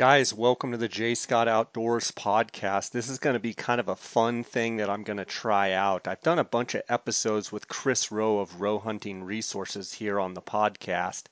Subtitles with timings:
[0.00, 2.90] Guys, welcome to the J Scott Outdoors podcast.
[2.90, 5.72] This is going to be kind of a fun thing that I'm going to try
[5.72, 6.08] out.
[6.08, 10.32] I've done a bunch of episodes with Chris Rowe of Rowe Hunting Resources here on
[10.32, 11.24] the podcast,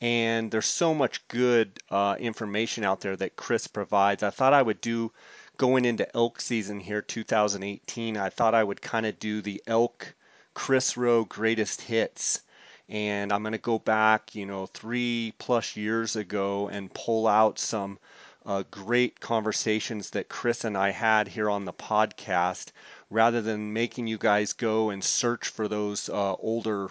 [0.00, 4.24] and there's so much good uh, information out there that Chris provides.
[4.24, 5.12] I thought I would do
[5.56, 8.16] going into elk season here 2018.
[8.16, 10.12] I thought I would kind of do the elk
[10.54, 12.42] Chris Rowe greatest hits
[12.92, 17.58] and I'm going to go back, you know, three plus years ago and pull out
[17.58, 17.98] some
[18.44, 22.66] uh, great conversations that Chris and I had here on the podcast
[23.08, 26.90] rather than making you guys go and search for those uh, older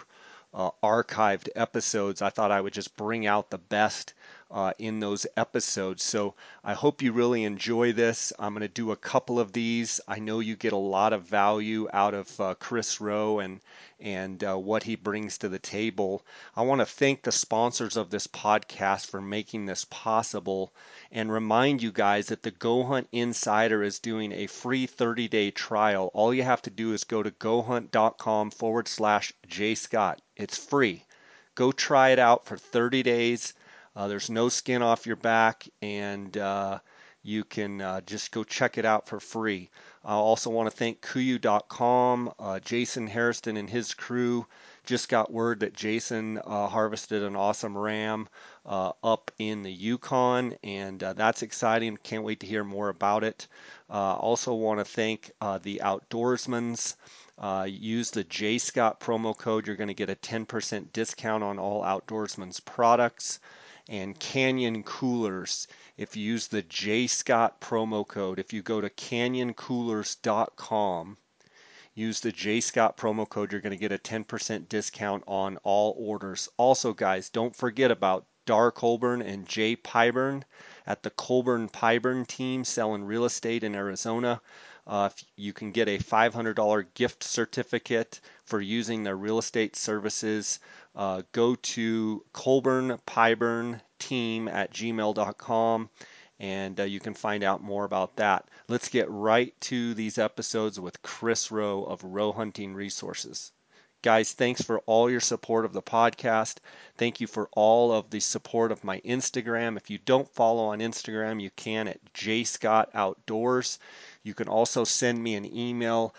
[0.52, 2.20] uh, archived episodes.
[2.20, 4.12] I thought I would just bring out the best
[4.52, 6.02] uh, in those episodes.
[6.02, 8.34] So I hope you really enjoy this.
[8.38, 9.98] I'm going to do a couple of these.
[10.06, 13.60] I know you get a lot of value out of uh, Chris Rowe and
[13.98, 16.22] and uh, what he brings to the table.
[16.54, 20.72] I want to thank the sponsors of this podcast for making this possible
[21.10, 25.50] and remind you guys that the Go Hunt Insider is doing a free 30 day
[25.50, 26.10] trial.
[26.12, 30.18] All you have to do is go to gohunt.com forward slash jscott.
[30.36, 31.04] It's free.
[31.54, 33.54] Go try it out for 30 days.
[33.94, 36.78] Uh, there's no skin off your back, and uh,
[37.22, 39.68] you can uh, just go check it out for free.
[40.04, 42.32] I also want to thank KUIU.com.
[42.38, 44.46] Uh, Jason Hairston and his crew
[44.84, 48.28] just got word that Jason uh, harvested an awesome ram
[48.64, 51.98] uh, up in the Yukon, and that's exciting.
[52.02, 53.46] Can't wait to hear more about it.
[53.90, 55.30] also want to thank
[55.62, 56.96] the Outdoorsmans.
[57.38, 59.66] Uh, use the J Scott promo code.
[59.66, 63.40] You're going to get a 10% discount on all Outdoorsman's products
[63.88, 65.66] and Canyon Coolers.
[65.96, 71.16] If you use the J Scott promo code, if you go to canyoncoolers.com,
[71.94, 75.94] use the J Scott promo code, you're going to get a 10% discount on all
[75.98, 76.48] orders.
[76.56, 80.42] Also, guys, don't forget about Dar Colburn and Jay Pyburn
[80.86, 84.40] at the Colburn Pyburn team selling real estate in Arizona.
[84.84, 90.58] Uh, you can get a $500 gift certificate for using their real estate services
[90.94, 95.90] uh, go to Colburn Pyburn team at gmail.com
[96.38, 98.48] and uh, you can find out more about that.
[98.68, 103.52] Let's get right to these episodes with Chris Rowe of Rowe Hunting Resources.
[104.02, 106.56] Guys, thanks for all your support of the podcast.
[106.96, 109.76] Thank you for all of the support of my Instagram.
[109.76, 113.78] If you don't follow on Instagram, you can at jscott outdoors.
[114.24, 116.12] You can also send me an email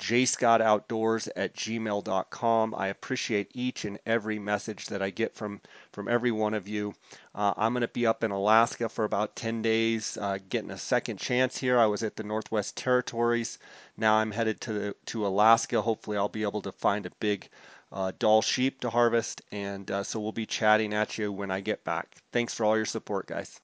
[0.00, 2.74] jscottoutdoors at gmail.com.
[2.74, 5.60] I appreciate each and every message that I get from,
[5.92, 6.94] from every one of you.
[7.34, 10.78] Uh, I'm going to be up in Alaska for about 10 days, uh, getting a
[10.78, 11.78] second chance here.
[11.78, 13.58] I was at the Northwest Territories.
[13.96, 15.80] Now I'm headed to, the, to Alaska.
[15.80, 17.48] Hopefully, I'll be able to find a big
[17.92, 19.42] uh, Dall sheep to harvest.
[19.52, 22.16] And uh, so we'll be chatting at you when I get back.
[22.32, 23.60] Thanks for all your support, guys.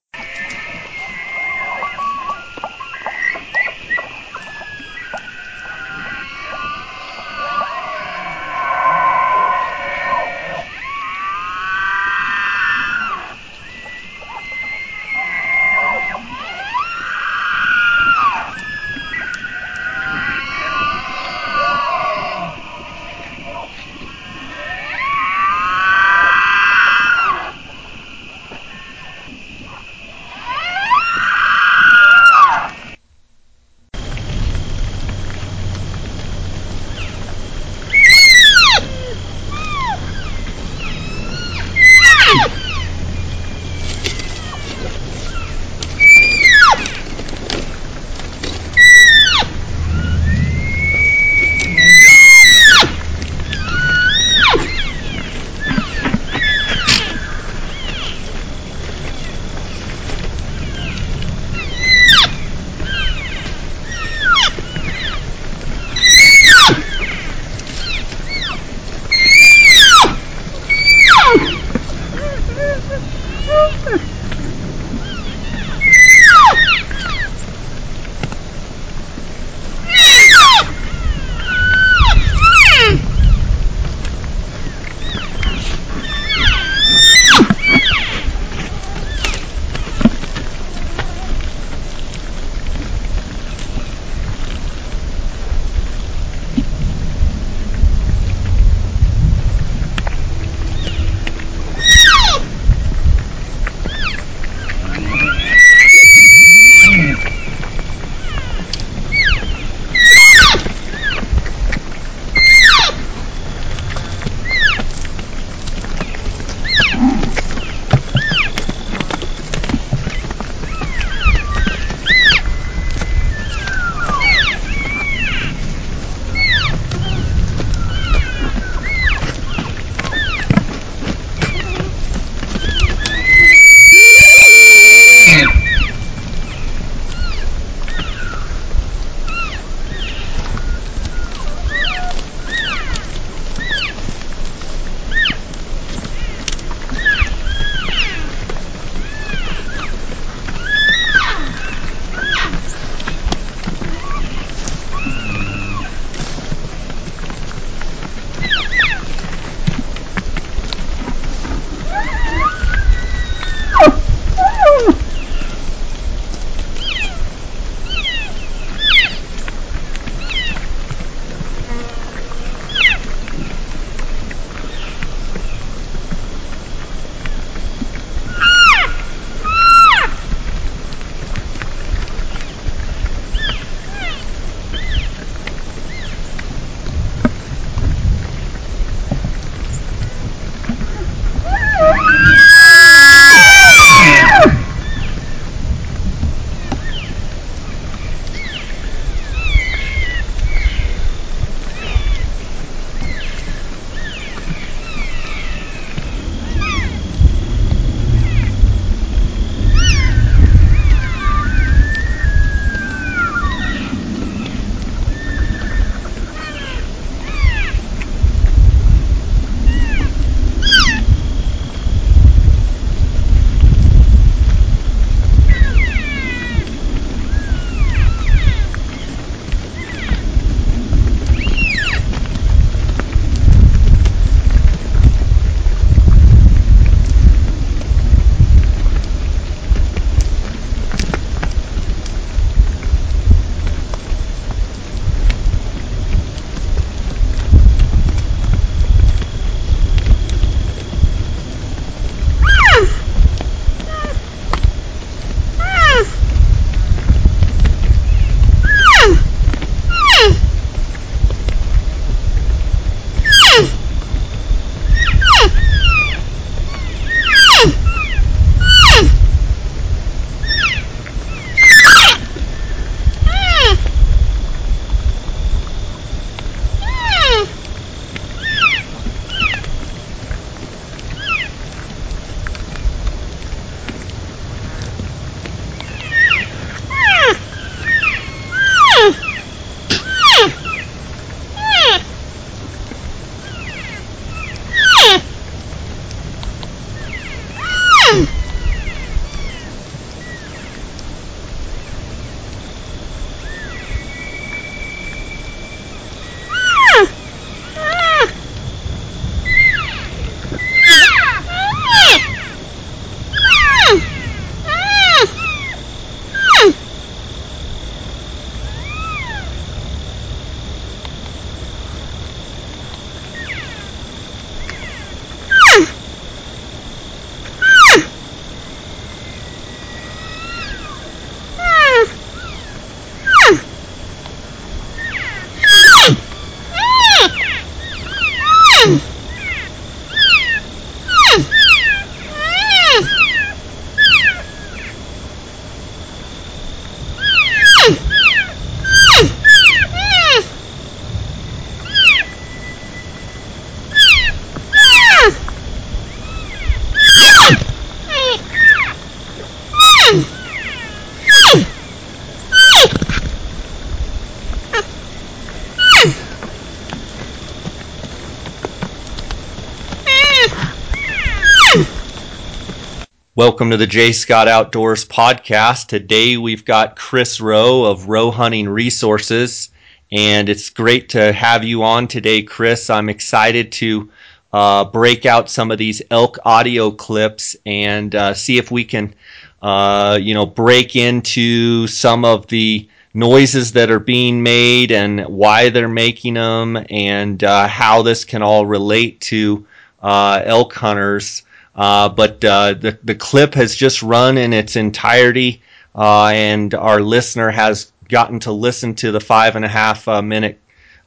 [373.36, 375.88] Welcome to the J Scott Outdoors podcast.
[375.88, 379.68] Today we've got Chris Rowe of Rowe Hunting Resources,
[380.10, 382.88] and it's great to have you on today, Chris.
[382.88, 384.10] I'm excited to
[384.54, 389.14] uh, break out some of these elk audio clips and uh, see if we can,
[389.60, 395.68] uh, you know, break into some of the noises that are being made and why
[395.68, 399.66] they're making them and uh, how this can all relate to
[400.02, 401.42] uh, elk hunters.
[401.76, 405.62] Uh, but uh, the the clip has just run in its entirety,
[405.94, 410.22] uh, and our listener has gotten to listen to the five and a half uh,
[410.22, 410.58] minute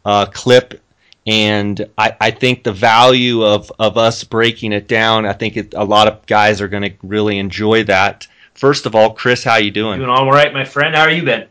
[0.05, 0.79] uh, clip.
[1.25, 5.73] And I, I think the value of, of us breaking it down, I think it,
[5.75, 8.25] a lot of guys are going to really enjoy that.
[8.53, 9.99] First of all, Chris, how you doing?
[9.99, 10.95] Doing all right, my friend.
[10.95, 11.47] How are you been?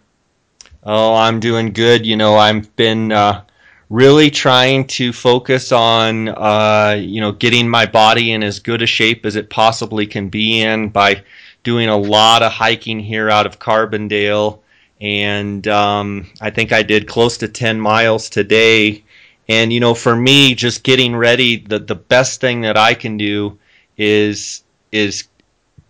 [0.82, 2.06] Oh, I'm doing good.
[2.06, 3.12] You know, I've been
[3.90, 8.86] really trying to focus on uh, you know getting my body in as good a
[8.86, 11.22] shape as it possibly can be in by
[11.62, 14.60] doing a lot of hiking here out of Carbondale,
[15.00, 19.04] and um, I think I did close to 10 miles today.
[19.48, 23.16] And you know, for me, just getting ready, the the best thing that I can
[23.16, 23.58] do
[23.96, 25.24] is is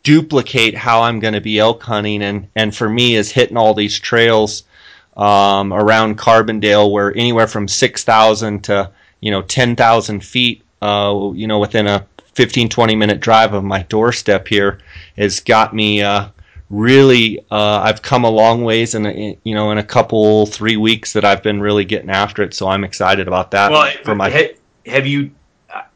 [0.04, 3.74] duplicate how I'm going to be elk hunting, and and for me is hitting all
[3.74, 4.62] these trails
[5.18, 11.30] um, around Carbondale, where anywhere from six thousand to you know ten thousand feet, uh,
[11.34, 14.78] you know, within a 15, 20 minute drive of my doorstep here,
[15.16, 16.28] has got me uh,
[16.70, 17.40] really.
[17.50, 21.12] Uh, I've come a long ways, in, a, you know, in a couple three weeks
[21.14, 22.54] that I've been really getting after it.
[22.54, 23.72] So I'm excited about that.
[23.72, 24.54] Well, for my
[24.86, 25.32] have you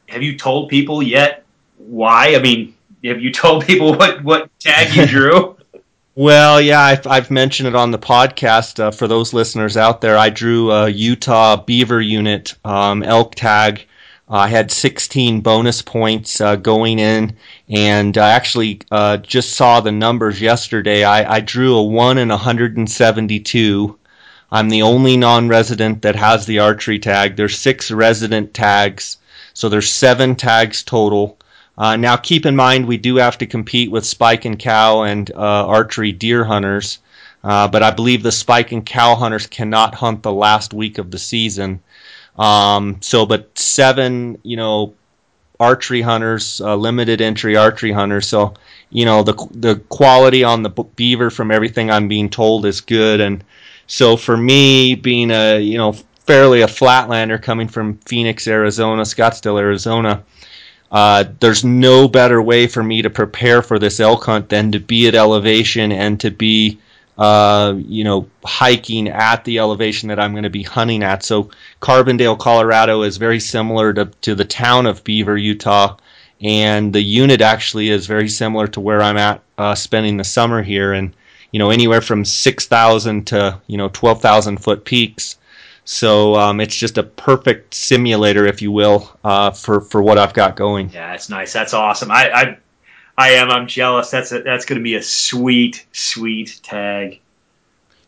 [0.09, 1.45] have you told people yet
[1.76, 2.35] why?
[2.35, 2.75] I mean,
[3.05, 5.51] have you told people what what tag you drew?
[6.14, 8.78] Well, yeah, I've, I've, mentioned it on the podcast.
[8.78, 13.87] Uh, for those listeners out there, I drew a Utah Beaver Unit um, elk tag.
[14.28, 17.35] I had 16 bonus points uh, going in,
[17.71, 21.02] and I actually uh, just saw the numbers yesterday.
[21.02, 23.99] I, I drew a 1 in 172.
[24.50, 27.37] I'm the only non-resident that has the archery tag.
[27.37, 29.16] There's six resident tags,
[29.54, 31.38] so there's seven tags total.
[31.79, 35.31] Uh, now, keep in mind, we do have to compete with spike and cow and
[35.33, 36.99] uh, archery deer hunters,
[37.45, 41.11] uh, but I believe the spike and cow hunters cannot hunt the last week of
[41.11, 41.81] the season.
[42.38, 44.95] Um, so, but seven, you know,
[45.59, 48.29] archery hunters, uh, limited entry archery hunters.
[48.29, 48.55] So,
[48.91, 53.21] you know, the the quality on the beaver from everything I'm being told is good,
[53.21, 53.43] and
[53.87, 55.93] so for me, being a you know
[56.26, 60.23] fairly a flatlander coming from Phoenix, Arizona, Scottsdale, Arizona
[60.92, 64.78] uh, there's no better way for me to prepare for this elk hunt than to
[64.78, 66.78] be at elevation and to be,
[67.16, 71.25] uh, you know, hiking at the elevation that I'm going to be hunting at.
[71.25, 75.96] So Carbondale, Colorado is very similar to, to the town of Beaver, Utah.
[76.42, 80.62] And the unit actually is very similar to where I'm at uh, spending the summer
[80.62, 80.92] here.
[80.92, 81.14] And,
[81.52, 85.37] you know, anywhere from 6,000 to, you know, 12,000 foot peaks.
[85.84, 90.34] So um, it's just a perfect simulator, if you will, uh, for for what I've
[90.34, 90.90] got going.
[90.90, 91.52] Yeah, that's nice.
[91.52, 92.10] That's awesome.
[92.10, 92.58] I I,
[93.18, 93.50] I am.
[93.50, 94.10] I'm jealous.
[94.10, 97.20] That's a, that's going to be a sweet sweet tag.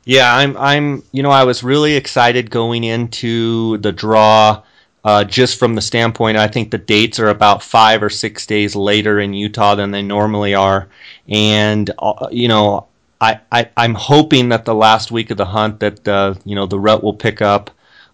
[0.04, 0.56] Yeah, I'm.
[0.56, 1.02] I'm.
[1.12, 4.62] You know, I was really excited going into the draw.
[5.02, 8.74] Uh, just from the standpoint, I think the dates are about five or six days
[8.74, 10.88] later in Utah than they normally are,
[11.28, 12.86] and uh, you know,
[13.20, 16.66] I, I am hoping that the last week of the hunt that uh, you know
[16.66, 17.70] the rut will pick up.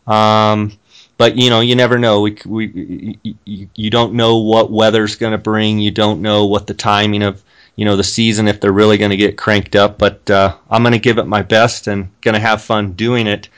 [0.07, 0.73] Um,
[1.19, 2.21] but you know you never know.
[2.21, 5.78] We, we you, you don't know what weather's going to bring.
[5.78, 7.42] You don't know what the timing of
[7.76, 9.99] you know the season if they're really going to get cranked up.
[9.99, 13.26] But uh, I'm going to give it my best and going to have fun doing
[13.26, 13.49] it.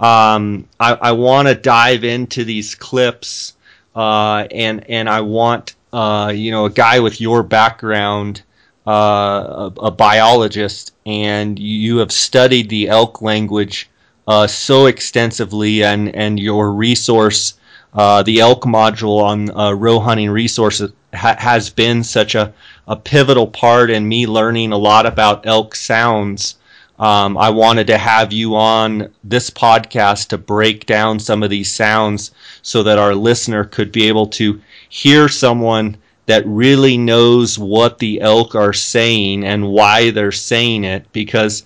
[0.00, 3.54] Um, I, I want to dive into these clips,
[3.94, 8.42] uh, and and I want uh, you know a guy with your background
[8.88, 13.90] uh, a, a, biologist and you have studied the elk language
[14.28, 17.54] uh, so extensively, and, and your resource,
[17.94, 22.52] uh, the elk module on uh, Rowe Hunting Resources, ha- has been such a,
[22.86, 26.56] a pivotal part in me learning a lot about elk sounds.
[26.98, 31.74] Um, I wanted to have you on this podcast to break down some of these
[31.74, 32.30] sounds
[32.60, 35.96] so that our listener could be able to hear someone
[36.28, 41.64] that really knows what the elk are saying and why they're saying it because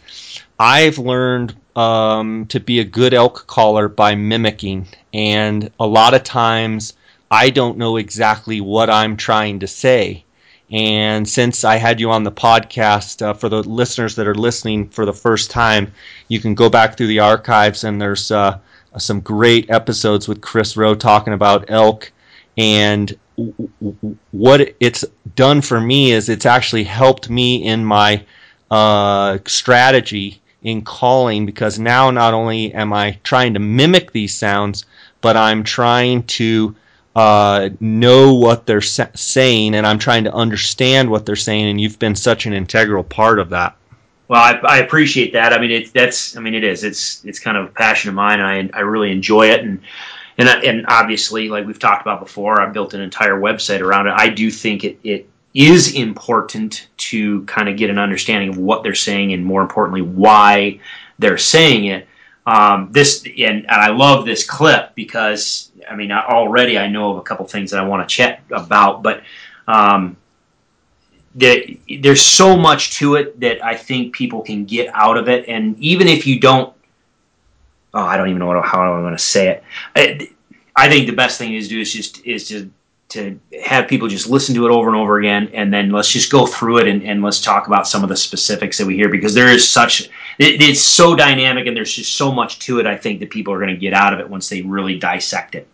[0.57, 4.87] I've learned um, to be a good elk caller by mimicking.
[5.13, 6.95] And a lot of times
[7.29, 10.25] I don't know exactly what I'm trying to say.
[10.71, 14.89] And since I had you on the podcast, uh, for the listeners that are listening
[14.91, 15.93] for the first time,
[16.29, 18.59] you can go back through the archives and there's uh,
[18.97, 22.13] some great episodes with Chris Rowe talking about elk
[22.57, 23.13] and
[24.31, 28.25] what it's done for me is it's actually helped me in my
[28.71, 34.85] uh, strategy in calling because now not only am I trying to mimic these sounds,
[35.21, 36.77] but I'm trying to
[37.15, 41.69] uh, know what they're sa- saying and I'm trying to understand what they're saying.
[41.69, 43.77] And you've been such an integral part of that.
[44.29, 45.53] Well, I, I appreciate that.
[45.53, 46.85] I mean, it's that's I mean, it is.
[46.85, 49.61] It's it's kind of a passion of mine, I I really enjoy it.
[49.61, 49.83] And
[50.49, 54.15] and and obviously, like we've talked about before, I've built an entire website around it.
[54.17, 58.83] I do think it it is important to kind of get an understanding of what
[58.83, 60.81] they're saying, and more importantly, why
[61.19, 62.09] they're saying it.
[62.47, 67.19] Um, this and, and I love this clip because I mean already I know of
[67.19, 69.23] a couple things that I want to chat about, but
[69.69, 70.17] um,
[71.35, 71.63] there,
[72.01, 75.79] there's so much to it that I think people can get out of it, and
[75.79, 76.73] even if you don't,
[77.95, 79.65] oh, I don't even know how I'm going to say it.
[79.97, 80.29] I,
[80.75, 82.71] I, think the best thing is to do is just is to
[83.11, 86.33] to have people just listen to it over and over again, and then let's just
[86.33, 89.11] go through it and, and let's talk about some of the specifics that we hear
[89.11, 90.09] because there is such
[90.39, 92.87] it, it's so dynamic and there's just so much to it.
[92.87, 95.55] I think that people are going to get out of it once they really dissect
[95.55, 95.69] it.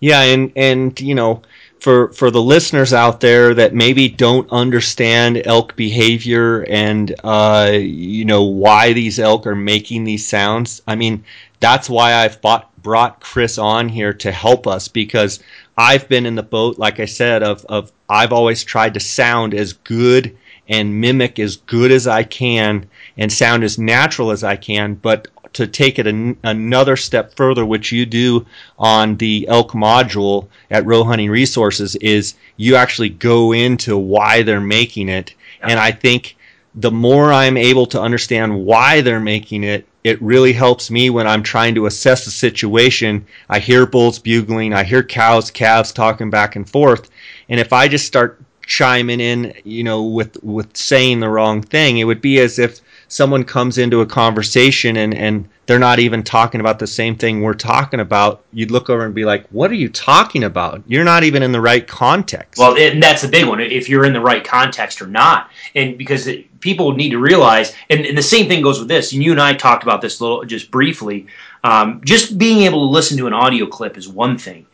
[0.00, 1.42] Yeah, and and you know
[1.80, 8.24] for for the listeners out there that maybe don't understand elk behavior and uh, you
[8.24, 10.82] know why these elk are making these sounds.
[10.86, 11.24] I mean,
[11.58, 15.40] that's why I've bought, brought Chris on here to help us because
[15.76, 19.54] I've been in the boat, like I said, of of I've always tried to sound
[19.54, 20.36] as good
[20.68, 25.28] and mimic as good as I can and sound as natural as I can, but
[25.52, 28.46] to take it an, another step further, which you do
[28.78, 34.60] on the elk module at Rowe Hunting Resources, is you actually go into why they're
[34.60, 35.34] making it.
[35.62, 36.36] And I think
[36.74, 41.26] the more I'm able to understand why they're making it, it really helps me when
[41.26, 43.26] I'm trying to assess the situation.
[43.48, 47.10] I hear bulls bugling, I hear cows, calves talking back and forth.
[47.48, 51.98] And if I just start chiming in, you know, with, with saying the wrong thing,
[51.98, 52.80] it would be as if
[53.10, 57.42] someone comes into a conversation and, and they're not even talking about the same thing
[57.42, 60.80] we're talking about, you'd look over and be like, what are you talking about?
[60.86, 62.60] You're not even in the right context.
[62.60, 65.50] Well, and that's the big one, if you're in the right context or not.
[65.74, 69.12] And because it, people need to realize, and, and, the same thing goes with this,
[69.12, 71.26] and you and I talked about this little just briefly,
[71.64, 74.66] um, just being able to listen to an audio clip is one thing.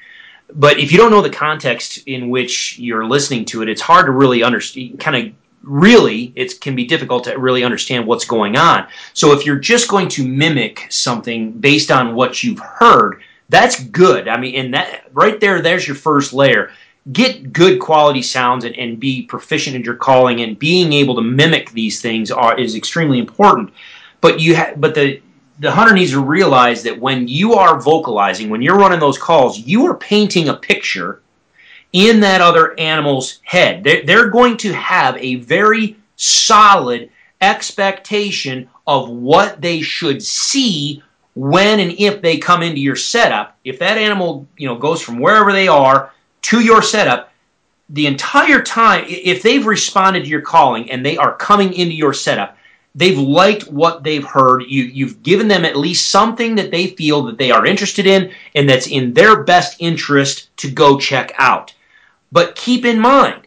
[0.52, 4.06] But if you don't know the context in which you're listening to it, it's hard
[4.06, 5.34] to really understand, kind of
[5.66, 8.86] really it can be difficult to really understand what's going on.
[9.12, 14.28] So if you're just going to mimic something based on what you've heard, that's good.
[14.28, 16.70] I mean, and that right there, there's your first layer.
[17.12, 21.22] Get good quality sounds and, and be proficient in your calling and being able to
[21.22, 23.72] mimic these things are is extremely important.
[24.20, 25.20] But you ha- but the
[25.58, 29.58] the hunter needs to realize that when you are vocalizing, when you're running those calls,
[29.58, 31.22] you are painting a picture
[31.96, 33.82] in that other animal's head.
[33.82, 37.08] They're, going to have a very solid
[37.40, 41.02] expectation of what they should see
[41.34, 43.56] when and if they come into your setup.
[43.64, 47.32] If that animal, you know, goes from wherever they are to your setup,
[47.88, 52.12] the entire time, if they've responded to your calling and they are coming into your
[52.12, 52.58] setup,
[52.94, 54.64] they've liked what they've heard.
[54.68, 58.32] You, you've given them at least something that they feel that they are interested in
[58.54, 61.72] and that's in their best interest to go check out.
[62.36, 63.46] But keep in mind,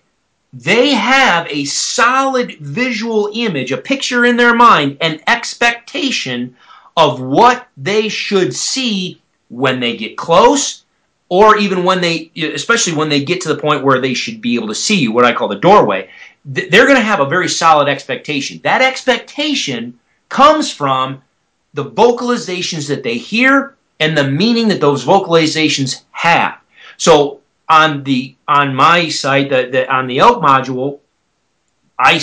[0.51, 6.55] they have a solid visual image, a picture in their mind, an expectation
[6.97, 10.85] of what they should see when they get close,
[11.29, 14.55] or even when they, especially when they get to the point where they should be
[14.55, 16.09] able to see you, what I call the doorway.
[16.43, 18.59] They're going to have a very solid expectation.
[18.63, 19.99] That expectation
[20.29, 21.21] comes from
[21.75, 26.57] the vocalizations that they hear and the meaning that those vocalizations have.
[26.97, 27.38] So
[27.69, 30.99] on the on my site, the, the on the elk module,
[31.99, 32.21] I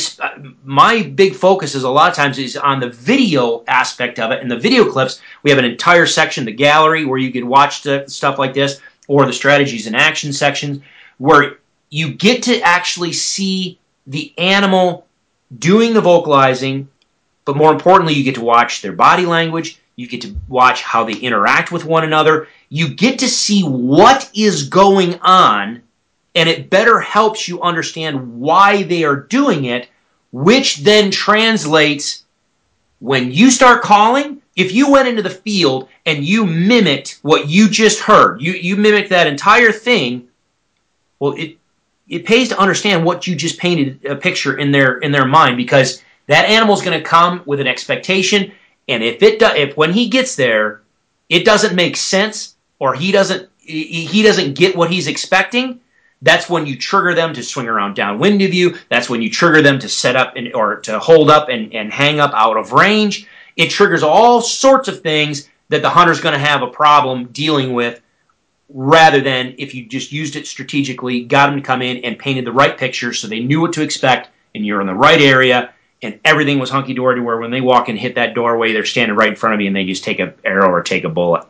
[0.64, 4.40] my big focus is a lot of times is on the video aspect of it.
[4.40, 7.82] And the video clips, we have an entire section, the gallery, where you can watch
[7.82, 10.82] the, stuff like this, or the strategies and action sections,
[11.18, 11.58] where
[11.90, 15.06] you get to actually see the animal
[15.58, 16.88] doing the vocalizing,
[17.44, 19.80] but more importantly, you get to watch their body language.
[19.96, 22.48] You get to watch how they interact with one another.
[22.68, 25.82] You get to see what is going on,
[26.34, 29.88] and it better helps you understand why they are doing it,
[30.32, 32.24] which then translates
[33.00, 34.42] when you start calling.
[34.54, 38.76] If you went into the field and you mimicked what you just heard, you, you
[38.76, 40.28] mimicked that entire thing,
[41.18, 41.56] well, it
[42.08, 45.56] it pays to understand what you just painted a picture in their in their mind
[45.56, 48.52] because that animal's going to come with an expectation
[48.88, 50.82] and if it do, if when he gets there,
[51.28, 55.80] it doesn't make sense or he doesn't he doesn't get what he's expecting,
[56.22, 58.76] That's when you trigger them to swing around downwind of you.
[58.88, 61.92] That's when you trigger them to set up and, or to hold up and, and
[61.92, 63.26] hang up out of range.
[63.56, 67.72] It triggers all sorts of things that the hunter's going to have a problem dealing
[67.72, 68.00] with
[68.68, 72.44] rather than if you just used it strategically, got them to come in and painted
[72.44, 75.72] the right picture so they knew what to expect and you're in the right area
[76.02, 78.84] and everything was hunky dory to where when they walk and hit that doorway, they're
[78.84, 81.08] standing right in front of you and they just take an arrow or take a
[81.08, 81.44] bullet.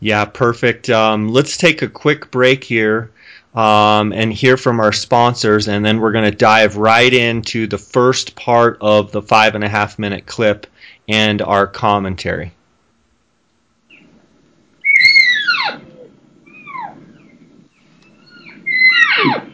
[0.00, 0.90] Yeah, perfect.
[0.90, 3.10] Um, let's take a quick break here
[3.54, 7.78] um, and hear from our sponsors, and then we're going to dive right into the
[7.78, 10.66] first part of the five and a half minute clip
[11.08, 12.52] and our commentary.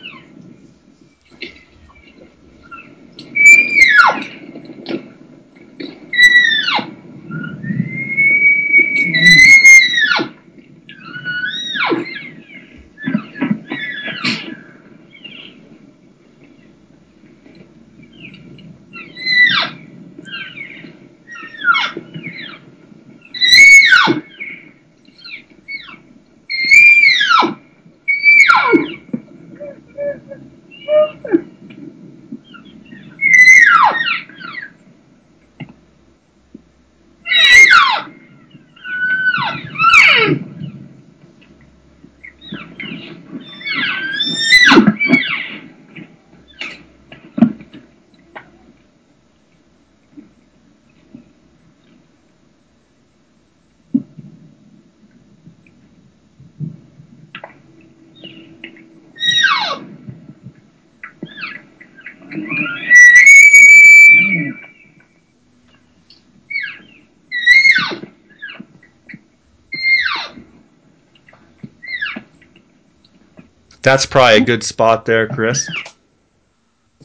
[73.82, 75.68] That's probably a good spot there, Chris.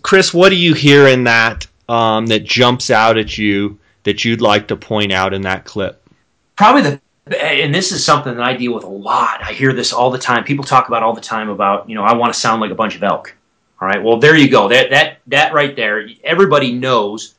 [0.02, 4.42] Chris, what do you hear in that um, that jumps out at you that you'd
[4.42, 6.02] like to point out in that clip?
[6.56, 9.42] Probably the and this is something that I deal with a lot.
[9.44, 10.44] I hear this all the time.
[10.44, 12.76] People talk about all the time about, you know, I want to sound like a
[12.76, 13.36] bunch of elk.
[13.82, 14.02] All right.
[14.02, 14.70] Well, there you go.
[14.70, 16.08] That that that right there.
[16.24, 17.36] Everybody knows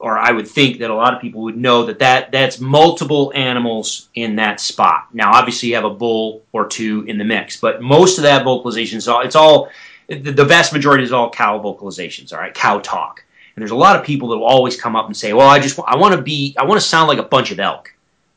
[0.00, 3.32] or I would think that a lot of people would know that, that that's multiple
[3.34, 5.08] animals in that spot.
[5.12, 8.42] Now, obviously, you have a bull or two in the mix, but most of that
[8.42, 9.68] vocalization is all, it's all,
[10.08, 13.22] the vast majority is all cow vocalizations, all right, cow talk.
[13.54, 15.58] And there's a lot of people that will always come up and say, well, I
[15.58, 17.92] just, I want to be, I want to sound like a bunch of elk.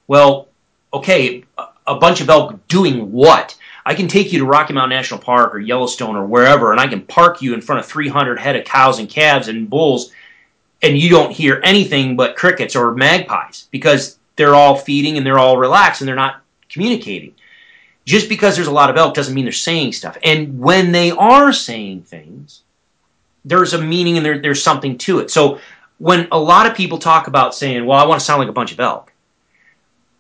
[0.08, 0.50] Well,
[0.94, 1.46] okay,
[1.88, 3.56] a bunch of elk doing what?
[3.86, 6.88] I can take you to Rocky Mountain National Park or Yellowstone or wherever, and I
[6.88, 10.12] can park you in front of 300 head of cows and calves and bulls
[10.84, 15.40] and you don't hear anything but crickets or magpies because they're all feeding and they're
[15.40, 17.34] all relaxed and they're not communicating.
[18.06, 20.18] Just because there's a lot of elk doesn't mean they're saying stuff.
[20.24, 22.62] And when they are saying things,
[23.46, 25.32] there's a meaning and there, there's something to it.
[25.32, 25.60] So
[26.00, 28.54] when a lot of people talk about saying, well, I want to sound like a
[28.54, 29.14] bunch of elk,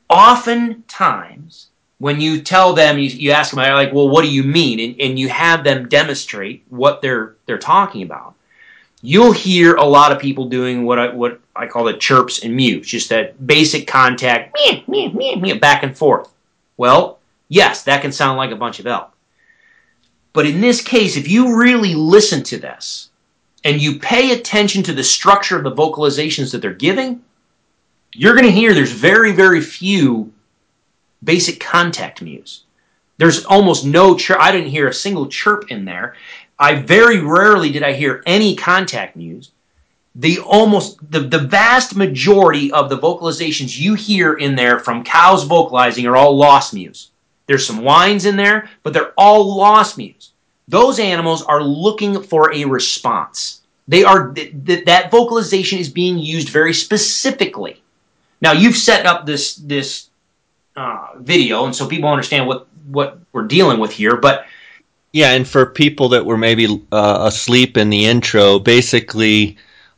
[0.10, 4.80] oftentimes when you tell them, you, you ask them, like, well, what do you mean?
[4.80, 8.36] And, and you have them demonstrate what they're, they're talking about
[9.04, 12.56] you'll hear a lot of people doing what I what I call the chirps and
[12.56, 16.34] mews, just that basic contact, meh, meh, meh, meh, back and forth.
[16.78, 19.12] Well, yes, that can sound like a bunch of elk.
[20.32, 23.10] But in this case, if you really listen to this
[23.64, 27.22] and you pay attention to the structure of the vocalizations that they're giving,
[28.14, 30.34] you're going to hear there's very, very few
[31.24, 32.64] basic contact mews.
[33.18, 34.40] There's almost no chirp.
[34.40, 36.16] I didn't hear a single chirp in there.
[36.64, 39.52] I very rarely did I hear any contact mews.
[40.16, 45.44] The almost the, the vast majority of the vocalizations you hear in there from cows
[45.44, 47.10] vocalizing are all lost mews.
[47.48, 50.32] There's some whines in there, but they're all lost mews.
[50.70, 53.60] Those animals are looking for a response.
[53.90, 57.84] They are th- th- that vocalization is being used very specifically.
[58.40, 60.08] Now you've set up this this
[60.78, 64.16] uh, video, and so people understand what what we're dealing with here.
[64.16, 64.46] But
[65.14, 69.58] yeah, and for people that were maybe uh, asleep in the intro, basically,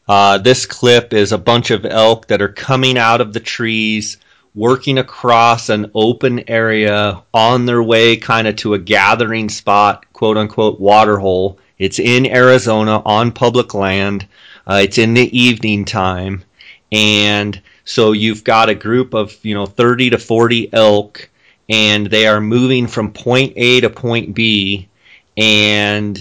[0.10, 4.18] uh, this clip is a bunch of elk that are coming out of the trees,
[4.56, 10.36] working across an open area on their way kind of to a gathering spot, quote
[10.36, 11.60] unquote, water hole.
[11.80, 14.28] It's in Arizona on public land.
[14.68, 16.44] Uh, it's in the evening time.
[16.92, 21.30] And so you've got a group of, you know, 30 to 40 elk,
[21.70, 24.90] and they are moving from point A to point B
[25.38, 26.18] and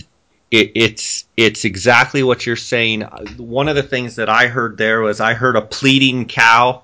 [0.51, 3.03] it, it's it's exactly what you're saying.
[3.37, 6.83] One of the things that I heard there was I heard a pleading cow,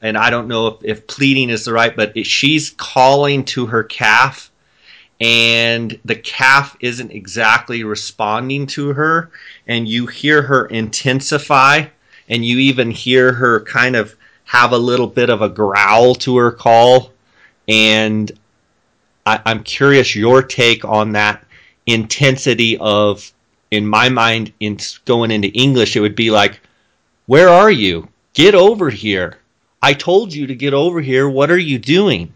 [0.00, 3.84] and I don't know if, if pleading is the right, but she's calling to her
[3.84, 4.50] calf,
[5.20, 9.30] and the calf isn't exactly responding to her,
[9.66, 11.86] and you hear her intensify,
[12.28, 14.14] and you even hear her kind of
[14.44, 17.12] have a little bit of a growl to her call.
[17.68, 18.32] And
[19.24, 21.44] I, I'm curious your take on that
[21.92, 23.32] intensity of,
[23.70, 26.60] in my mind, in going into English, it would be like,
[27.26, 28.08] "Where are you?
[28.34, 29.38] Get over here!
[29.82, 31.28] I told you to get over here.
[31.28, 32.32] What are you doing?"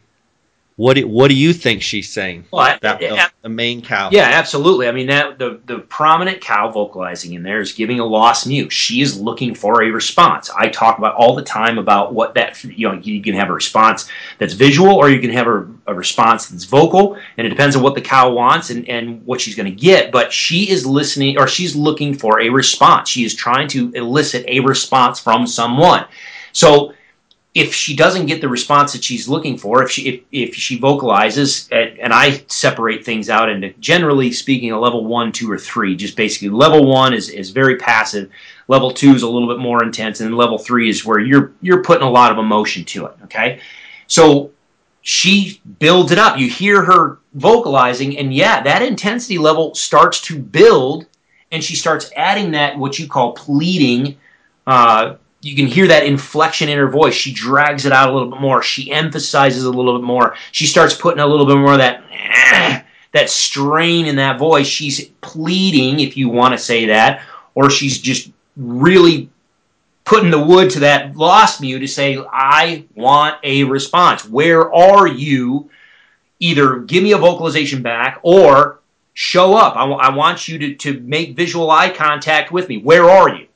[0.76, 2.46] What do, what do you think she's saying?
[2.50, 4.08] Well, I- That- the, I- the main cow.
[4.10, 4.88] Yeah, absolutely.
[4.88, 8.68] I mean that the the prominent cow vocalizing in there is giving a lost mew.
[8.70, 10.50] She is looking for a response.
[10.50, 13.52] I talk about all the time about what that you know you can have a
[13.52, 14.08] response
[14.38, 17.82] that's visual or you can have a, a response that's vocal, and it depends on
[17.82, 20.10] what the cow wants and and what she's going to get.
[20.10, 23.08] But she is listening or she's looking for a response.
[23.10, 26.06] She is trying to elicit a response from someone.
[26.52, 26.94] So
[27.54, 30.76] if she doesn't get the response that she's looking for, if she if, if she
[30.76, 35.58] vocalizes, and, and I separate things out into generally speaking a level one, two, or
[35.58, 35.94] three.
[35.94, 38.28] Just basically, level one is, is very passive.
[38.66, 41.82] Level two is a little bit more intense, and level three is where you're you're
[41.82, 43.14] putting a lot of emotion to it.
[43.24, 43.60] Okay,
[44.08, 44.50] so
[45.02, 46.36] she builds it up.
[46.38, 51.06] You hear her vocalizing, and yeah, that intensity level starts to build,
[51.52, 54.16] and she starts adding that what you call pleading.
[54.66, 57.14] Uh, you can hear that inflection in her voice.
[57.14, 58.62] She drags it out a little bit more.
[58.62, 60.36] She emphasizes a little bit more.
[60.52, 62.02] She starts putting a little bit more of that
[63.12, 64.66] that strain in that voice.
[64.66, 67.22] She's pleading, if you want to say that,
[67.54, 69.28] or she's just really
[70.04, 74.26] putting the wood to that lost mew to say, I want a response.
[74.26, 75.70] Where are you?
[76.40, 78.80] Either give me a vocalization back or
[79.12, 79.76] show up.
[79.76, 82.78] I, w- I want you to, to make visual eye contact with me.
[82.78, 83.46] Where are you?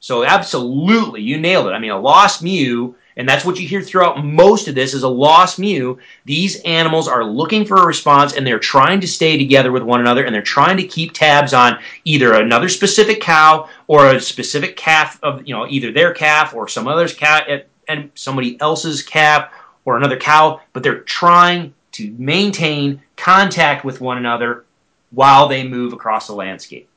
[0.00, 1.72] So absolutely, you nailed it.
[1.72, 5.02] I mean, a lost mew, and that's what you hear throughout most of this is
[5.02, 5.98] a lost mew.
[6.24, 10.00] These animals are looking for a response, and they're trying to stay together with one
[10.00, 14.76] another, and they're trying to keep tabs on either another specific cow or a specific
[14.76, 19.02] calf of you know either their calf or some other's calf eh, and somebody else's
[19.02, 19.50] calf
[19.84, 20.60] or another cow.
[20.72, 24.64] But they're trying to maintain contact with one another
[25.10, 26.88] while they move across the landscape.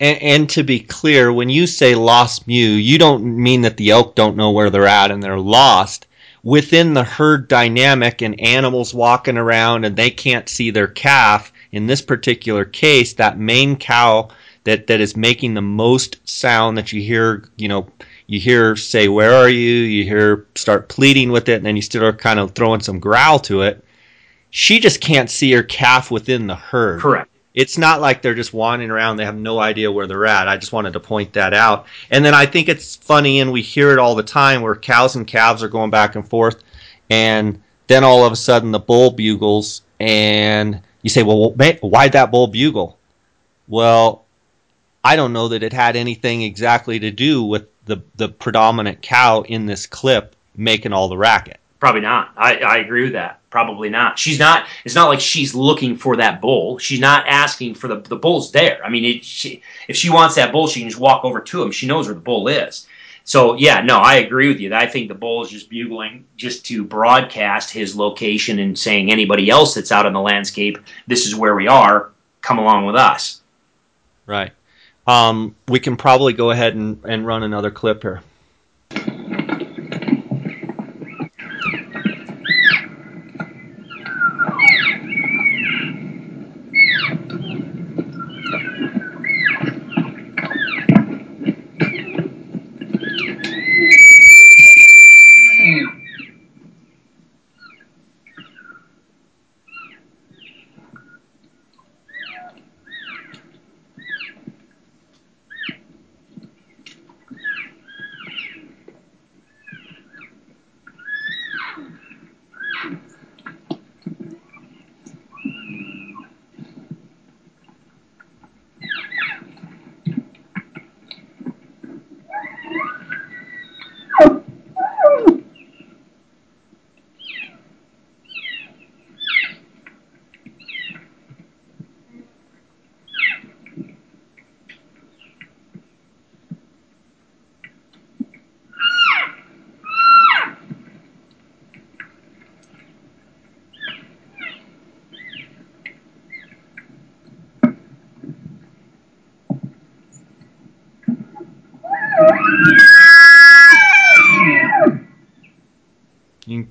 [0.00, 3.90] And, and to be clear, when you say lost mew, you don't mean that the
[3.90, 6.06] elk don't know where they're at and they're lost.
[6.42, 11.86] Within the herd dynamic and animals walking around and they can't see their calf, in
[11.86, 14.28] this particular case, that main cow
[14.64, 17.86] that, that is making the most sound that you hear, you know,
[18.26, 19.58] you hear say, Where are you?
[19.58, 23.38] You hear start pleading with it, and then you start kind of throwing some growl
[23.40, 23.84] to it.
[24.50, 27.30] She just can't see her calf within the herd Correct.
[27.54, 29.16] It's not like they're just wandering around.
[29.16, 30.48] They have no idea where they're at.
[30.48, 31.86] I just wanted to point that out.
[32.10, 35.14] And then i think it's funny and we hear it all the time where cows
[35.14, 36.62] and calves are going back and forth
[37.08, 42.30] and then all of a sudden the bull bugles and you say well why'd that
[42.30, 42.98] bull bugle?
[43.68, 44.24] Well
[45.04, 49.42] i don't know that it had anything exactly to do with the, the predominant cow
[49.42, 52.32] in this clip making all the racket Probably not.
[52.34, 53.40] I, I agree with that.
[53.50, 54.18] Probably not.
[54.18, 54.66] She's not.
[54.86, 56.78] It's not like she's looking for that bull.
[56.78, 58.82] She's not asking for the the bull's there.
[58.82, 61.62] I mean, it, she, if she wants that bull, she can just walk over to
[61.62, 61.70] him.
[61.70, 62.86] She knows where the bull is.
[63.24, 64.74] So yeah, no, I agree with you.
[64.74, 69.50] I think the bull is just bugling just to broadcast his location and saying anybody
[69.50, 72.12] else that's out on the landscape, this is where we are.
[72.40, 73.42] Come along with us.
[74.24, 74.52] right
[75.06, 78.22] um, we can probably go ahead and, and run another clip here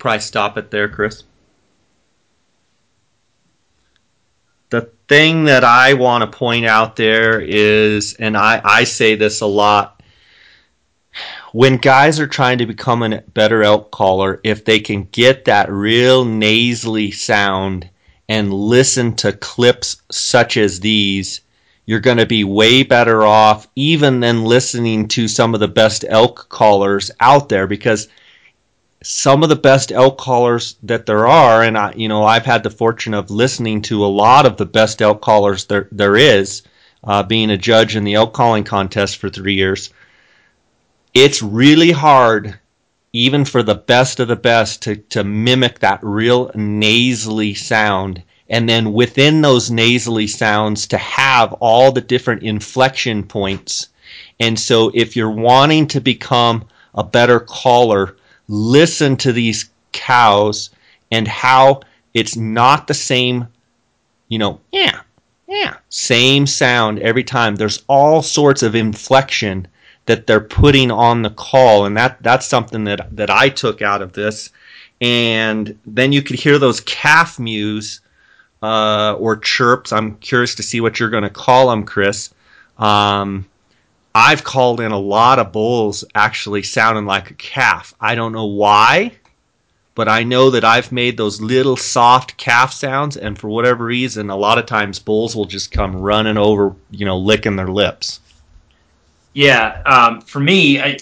[0.03, 1.23] probably stop it there, Chris.
[4.73, 9.39] the thing that I want to point out there is, and I, I say this
[9.39, 10.01] a lot,
[11.51, 15.71] when guys are trying to become a better elk caller, if they can get that
[15.71, 17.87] real nasally sound
[18.27, 21.41] and listen to clips such as these,
[21.85, 26.03] you're going to be way better off even than listening to some of the best
[26.09, 28.07] elk callers out there because
[29.03, 32.63] some of the best elk callers that there are and I you know I've had
[32.63, 36.63] the fortune of listening to a lot of the best elk callers there there is
[37.03, 39.89] uh, being a judge in the elk calling contest for 3 years.
[41.13, 42.57] It's really hard
[43.11, 48.23] even for the best of the best to, to mimic that real nasally sound.
[48.49, 53.89] And then within those nasally sounds to have all the different inflection points.
[54.39, 58.15] And so if you're wanting to become a better caller
[58.47, 60.69] listen to these cows
[61.12, 61.82] and how
[62.13, 63.47] it's not the same
[64.27, 65.01] you know yeah
[65.47, 69.67] yeah same sound every time there's all sorts of inflection
[70.06, 74.01] that they're putting on the call, and that that's something that that I took out
[74.01, 74.49] of this.
[75.01, 78.01] And then you could hear those calf mews
[78.62, 79.91] uh, or chirps.
[79.91, 82.34] I'm curious to see what you're going to call them, Chris.
[82.77, 83.45] Um,
[84.15, 87.93] I've called in a lot of bulls actually sounding like a calf.
[87.99, 89.13] I don't know why,
[89.95, 94.30] but I know that I've made those little soft calf sounds, and for whatever reason,
[94.30, 98.19] a lot of times bulls will just come running over, you know, licking their lips.
[99.34, 100.97] Yeah, um, for me, I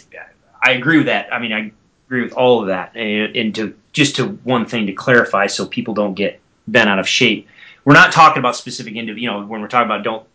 [0.64, 1.34] I agree with that.
[1.34, 1.72] I mean, I
[2.08, 2.96] agree with all of that.
[2.96, 7.00] And, and to just to one thing to clarify, so people don't get bent out
[7.00, 7.48] of shape.
[7.84, 9.22] We're not talking about specific individual.
[9.22, 10.26] You know, when we're talking about don't,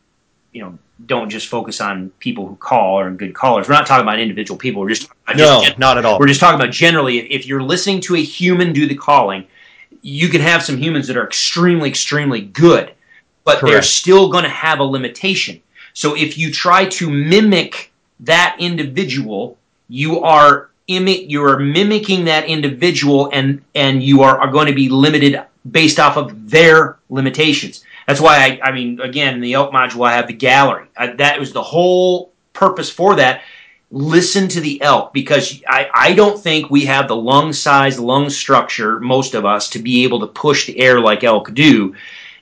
[0.53, 3.69] you know, don't just focus on people who call or good callers.
[3.69, 4.81] We're not talking about individual people.
[4.81, 6.19] We're just no, just, not at all.
[6.19, 7.19] We're just talking about generally.
[7.19, 9.47] If, if you're listening to a human do the calling,
[10.01, 12.93] you can have some humans that are extremely, extremely good,
[13.45, 13.73] but Correct.
[13.73, 15.61] they're still going to have a limitation
[15.97, 19.57] so if you try to mimic that individual,
[19.89, 24.75] you are imi- you are mimicking that individual and and you are, are going to
[24.75, 27.83] be limited based off of their limitations.
[28.07, 30.87] That's why I, I mean, again, in the elk module, I have the gallery.
[30.97, 33.43] I, that was the whole purpose for that.
[33.91, 38.31] Listen to the elk because I, I don't think we have the lung size, lung
[38.31, 41.95] structure, most of us, to be able to push the air like elk do.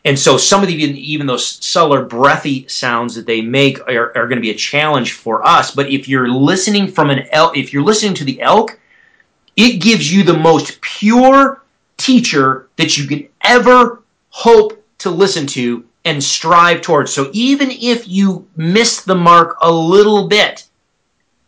[0.06, 4.28] And so some of the even those subtler breathy sounds that they make are, are
[4.28, 5.70] going to be a challenge for us.
[5.70, 8.78] But if you're listening from an elk, if you're listening to the elk,
[9.56, 11.62] it gives you the most pure
[11.96, 17.12] teacher that you can ever hope to listen to and strive towards.
[17.12, 20.66] So even if you miss the mark a little bit,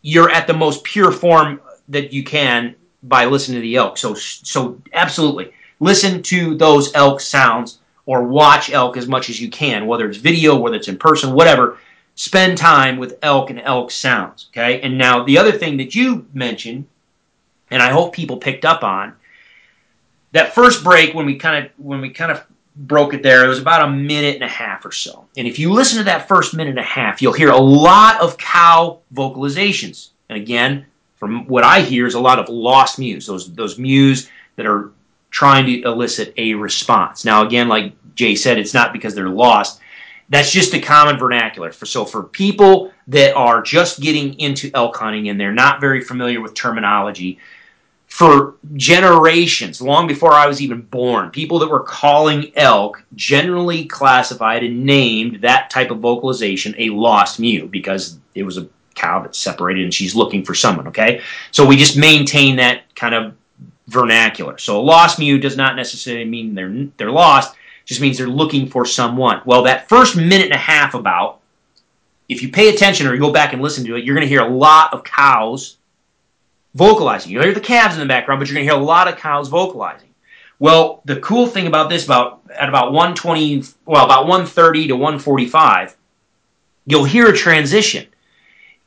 [0.03, 3.99] you're at the most pure form that you can by listening to the elk.
[3.99, 9.51] So so absolutely listen to those elk sounds or watch elk as much as you
[9.51, 11.79] can, whether it's video, whether it's in person, whatever.
[12.15, 14.47] Spend time with elk and elk sounds.
[14.51, 14.81] Okay.
[14.81, 16.87] And now the other thing that you mentioned,
[17.71, 19.13] and I hope people picked up on,
[20.33, 23.49] that first break when we kind of when we kind of broke it there, it
[23.49, 25.27] was about a minute and a half or so.
[25.37, 28.21] And if you listen to that first minute and a half, you'll hear a lot
[28.21, 30.11] of cow vocalizations.
[30.29, 30.87] And again,
[31.17, 33.27] from what I hear, is a lot of lost mews.
[33.27, 34.91] Those those mews that are
[35.31, 37.25] trying to elicit a response.
[37.25, 39.81] Now, again, like Jay said, it's not because they're lost.
[40.29, 41.71] That's just a common vernacular.
[41.73, 46.01] For, so, for people that are just getting into elk hunting and they're not very
[46.01, 47.39] familiar with terminology,
[48.17, 54.65] for generations, long before I was even born, people that were calling elk generally classified
[54.65, 59.37] and named that type of vocalization a lost mew because it was a cow that's
[59.37, 61.21] separated and she's looking for someone, okay?
[61.51, 63.35] So we just maintain that kind of
[63.89, 64.57] vernacular.
[64.57, 68.67] So a lost mew does not necessarily mean they're they're lost, just means they're looking
[68.67, 69.43] for someone.
[69.45, 71.41] Well, that first minute and a half about
[72.31, 74.35] if you pay attention or you go back and listen to it, you're going to
[74.35, 75.76] hear a lot of cows
[76.77, 77.33] vocalizing.
[77.33, 79.17] You'll hear the calves in the background, but you're going to hear a lot of
[79.17, 80.09] cows vocalizing.
[80.59, 85.97] Well, the cool thing about this about at about 120, well, about 130 to 145,
[86.87, 88.07] you'll hear a transition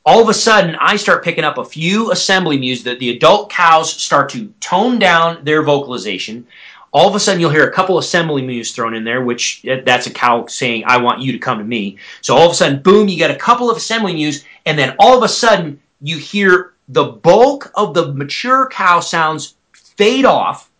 [0.04, 3.50] all of a sudden I start picking up a few assembly mews that the adult
[3.50, 6.46] cows start to tone down their vocalization.
[6.92, 10.06] All of a sudden you'll hear a couple assembly mews thrown in there, which that's
[10.06, 11.98] a cow saying, I want you to come to me.
[12.22, 14.96] So all of a sudden, boom, you get a couple of assembly mews, and then
[14.98, 20.70] all of a sudden you hear the bulk of the mature cow sounds fade off,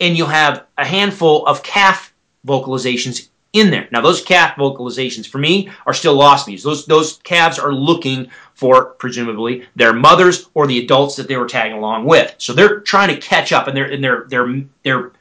[0.00, 2.14] and you'll have a handful of calf
[2.46, 3.88] vocalizations in there.
[3.90, 6.62] Now, those calf vocalizations for me are still lost mews.
[6.62, 11.46] Those those calves are looking for presumably their mothers or the adults that they were
[11.46, 12.34] tagging along with.
[12.38, 15.12] So they're trying to catch up, and they're and they're they're they're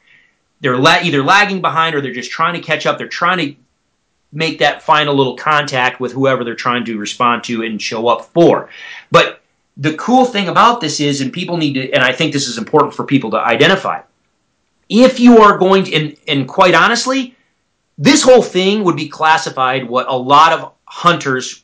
[0.61, 2.97] they're la- either lagging behind or they're just trying to catch up.
[2.97, 3.55] They're trying to
[4.31, 8.25] make that final little contact with whoever they're trying to respond to and show up
[8.33, 8.69] for.
[9.11, 9.42] But
[9.77, 12.57] the cool thing about this is, and people need to, and I think this is
[12.57, 14.01] important for people to identify.
[14.89, 17.35] If you are going to, and, and quite honestly,
[17.97, 21.63] this whole thing would be classified what a lot of hunters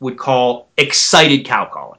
[0.00, 1.98] would call excited cow calling.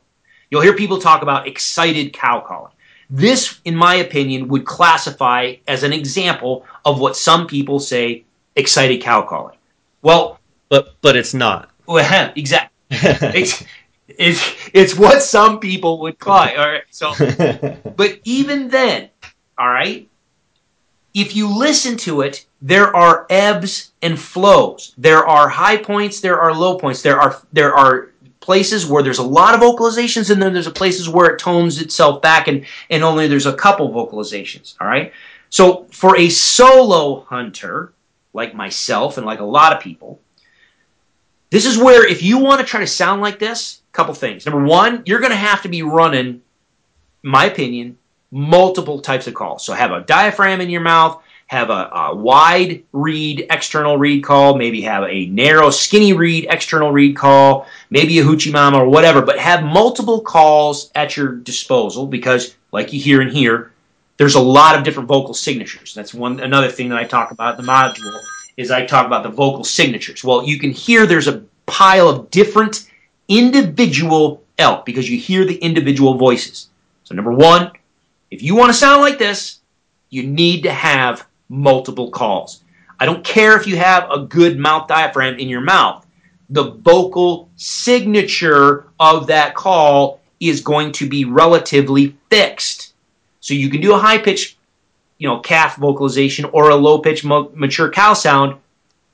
[0.49, 2.71] You'll hear people talk about excited cow calling.
[3.09, 8.23] This, in my opinion, would classify as an example of what some people say
[8.55, 9.57] excited cow calling.
[10.01, 10.39] Well,
[10.69, 11.69] but but it's not.
[11.85, 12.71] Well, exactly.
[12.89, 13.63] it's,
[14.07, 16.57] it's it's what some people would call it.
[16.57, 16.83] All right.
[16.89, 17.13] So,
[17.95, 19.09] but even then,
[19.57, 20.07] all right.
[21.13, 24.93] If you listen to it, there are ebbs and flows.
[24.97, 26.21] There are high points.
[26.21, 27.01] There are low points.
[27.01, 31.09] There are there are places where there's a lot of vocalizations, and then there's places
[31.09, 34.75] where it tones itself back, and and only there's a couple vocalizations.
[34.79, 35.11] All right.
[35.49, 37.93] So for a solo hunter,
[38.33, 40.19] like myself and like a lot of people.
[41.49, 44.45] This is where, if you want to try to sound like this, couple things.
[44.45, 46.41] Number one, you're going to have to be running,
[47.23, 47.97] my opinion,
[48.31, 49.65] multiple types of calls.
[49.65, 54.57] So have a diaphragm in your mouth, have a, a, wide reed external reed call,
[54.57, 59.21] maybe have a narrow skinny reed external reed call, maybe a hoochie mama or whatever,
[59.21, 63.73] but have multiple calls at your disposal because, like you hear and hear,
[64.15, 65.93] there's a lot of different vocal signatures.
[65.93, 68.17] That's one another thing that I talk about in the module
[68.55, 70.23] is I talk about the vocal signatures.
[70.23, 72.90] Well, you can hear there's a pile of different
[73.31, 76.69] individual elk because you hear the individual voices.
[77.05, 77.71] So number one,
[78.29, 79.59] if you want to sound like this,
[80.09, 82.61] you need to have multiple calls.
[82.99, 86.05] I don't care if you have a good mouth diaphragm in your mouth.
[86.49, 92.93] The vocal signature of that call is going to be relatively fixed.
[93.39, 94.57] So you can do a high pitch,
[95.17, 98.59] you know, calf vocalization or a low pitch mature cow sound,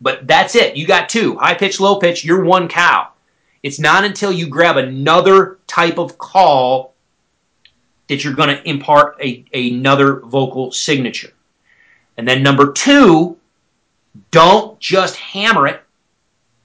[0.02, 0.76] but that's it.
[0.76, 2.26] You got two high pitch, low pitch.
[2.26, 3.10] You're one cow.
[3.64, 6.94] It's not until you grab another type of call
[8.08, 11.32] that you're going to impart a, another vocal signature.
[12.18, 13.38] And then number two,
[14.32, 15.84] don't just hammer it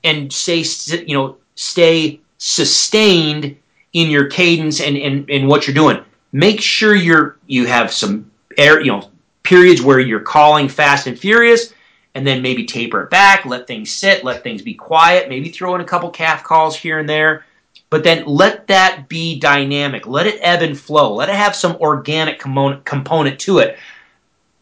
[0.05, 0.65] and say,
[1.05, 3.57] you know, stay sustained
[3.93, 8.31] in your cadence and, and, and what you're doing make sure you're you have some
[8.57, 9.11] air, you know,
[9.43, 11.73] periods where you're calling fast and furious,
[12.15, 15.75] and then maybe taper it back, let things sit, let things be quiet, maybe throw
[15.75, 17.45] in a couple calf calls here and there.
[17.89, 20.07] But then let that be dynamic.
[20.07, 21.15] Let it ebb and flow.
[21.15, 23.79] Let it have some organic component to it.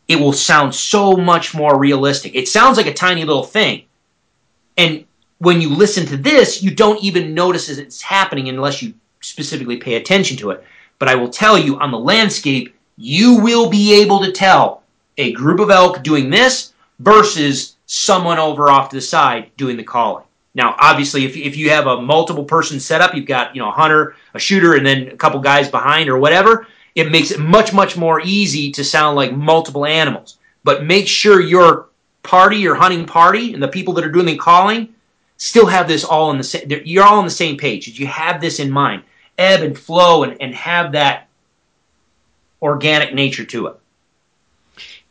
[0.09, 2.34] It will sound so much more realistic.
[2.34, 3.84] It sounds like a tiny little thing.
[4.76, 5.05] And
[5.38, 9.76] when you listen to this, you don't even notice as it's happening unless you specifically
[9.76, 10.64] pay attention to it.
[10.98, 14.82] But I will tell you on the landscape, you will be able to tell
[15.18, 19.82] a group of elk doing this versus someone over off to the side doing the
[19.82, 20.24] calling.
[20.55, 23.72] Now, obviously, if, if you have a multiple person setup, you've got you know a
[23.72, 26.66] hunter, a shooter, and then a couple guys behind or whatever.
[26.94, 30.38] It makes it much much more easy to sound like multiple animals.
[30.62, 31.88] But make sure your
[32.22, 34.94] party, your hunting party, and the people that are doing the calling
[35.36, 36.68] still have this all in the same.
[36.84, 37.98] You're all on the same page.
[37.98, 39.03] You have this in mind
[39.38, 41.28] ebb and flow and, and have that
[42.61, 43.79] organic nature to it.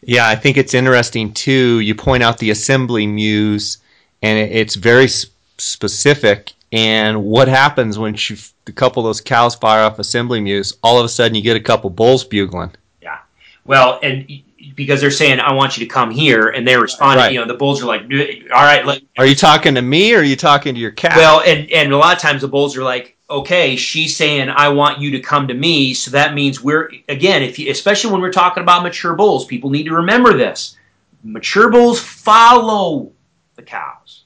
[0.09, 1.81] Yeah, I think it's interesting too.
[1.81, 3.77] You point out the assembly mews,
[4.23, 6.53] and it's very specific.
[6.71, 8.35] And what happens when you,
[8.65, 10.75] a couple of those cows fire off assembly mews?
[10.81, 12.71] All of a sudden, you get a couple bulls bugling.
[13.03, 13.19] Yeah.
[13.65, 14.27] Well, and
[14.73, 17.25] because they're saying, "I want you to come here," and they're responding.
[17.25, 17.33] Right.
[17.33, 20.21] You know, the bulls are like, "All right." Let, are you talking to me, or
[20.21, 21.15] are you talking to your cow?
[21.15, 24.69] Well, and and a lot of times the bulls are like, okay, she's saying, I
[24.69, 25.93] want you to come to me.
[25.93, 29.69] So that means we're, again, if you, especially when we're talking about mature bulls, people
[29.69, 30.77] need to remember this.
[31.23, 33.11] Mature bulls follow
[33.55, 34.23] the cows.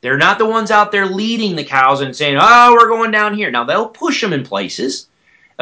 [0.00, 3.34] They're not the ones out there leading the cows and saying, oh, we're going down
[3.34, 3.50] here.
[3.50, 5.08] Now, they'll push them in places.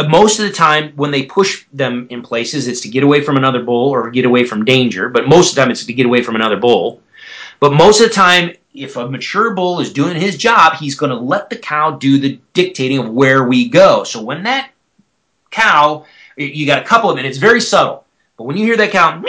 [0.09, 3.37] Most of the time, when they push them in places, it's to get away from
[3.37, 5.09] another bull or get away from danger.
[5.09, 7.03] But most of the time, it's to get away from another bull.
[7.61, 11.11] But most of the time, if a mature bull is doing his job, he's going
[11.11, 14.05] to let the cow do the dictating of where we go.
[14.05, 14.71] So when that
[15.51, 16.07] cow,
[16.37, 18.05] you got a couple of it, it's very subtle.
[18.37, 19.23] But when you hear that cow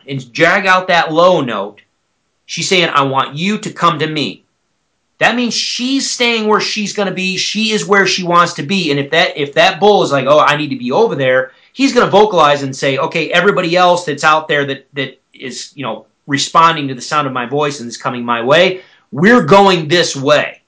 [0.06, 1.80] and drag out that low note,
[2.46, 4.44] she's saying, I want you to come to me.
[5.18, 7.36] That means she's staying where she's going to be.
[7.36, 8.90] She is where she wants to be.
[8.90, 11.52] And if that if that bull is like, oh, I need to be over there,
[11.74, 15.72] he's going to vocalize and say, okay, everybody else that's out there that that is
[15.76, 18.82] you know responding to the sound of my voice and is coming my way,
[19.12, 20.62] we're going this way.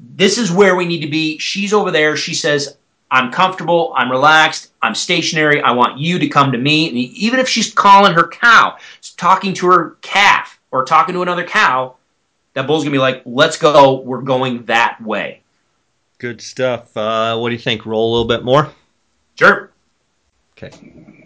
[0.00, 1.38] This is where we need to be.
[1.38, 2.16] She's over there.
[2.16, 2.76] She says,
[3.10, 6.88] I'm comfortable, I'm relaxed, I'm stationary, I want you to come to me.
[6.88, 8.78] And even if she's calling her cow,
[9.18, 11.96] talking to her calf, or talking to another cow,
[12.54, 15.42] that bull's gonna be like, let's go, we're going that way.
[16.18, 16.96] Good stuff.
[16.96, 17.84] Uh, what do you think?
[17.84, 18.70] Roll a little bit more?
[19.38, 19.70] Sure.
[20.56, 21.21] Okay.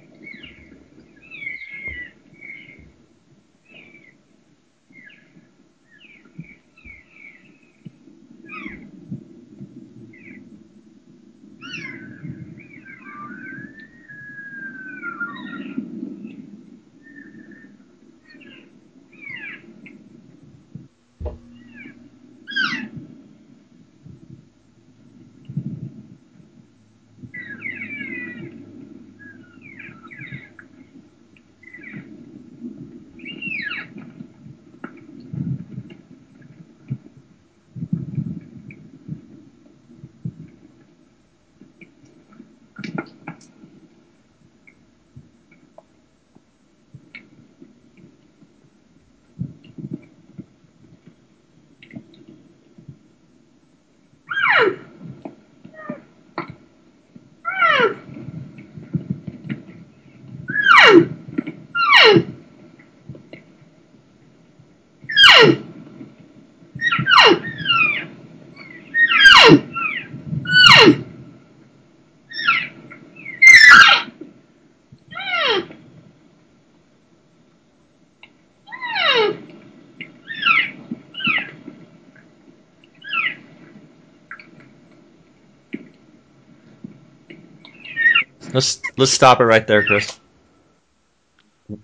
[88.56, 90.18] Let's let's stop it right there, Chris.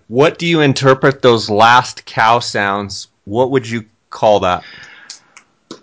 [0.07, 3.09] What do you interpret those last cow sounds?
[3.25, 4.63] What would you call that?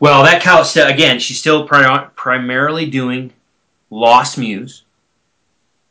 [0.00, 1.20] Well, that cow again.
[1.20, 3.32] She's still pri- primarily doing
[3.90, 4.82] lost mews,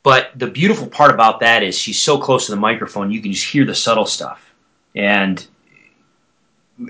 [0.03, 3.31] but the beautiful part about that is she's so close to the microphone, you can
[3.31, 4.53] just hear the subtle stuff.
[4.97, 5.47] And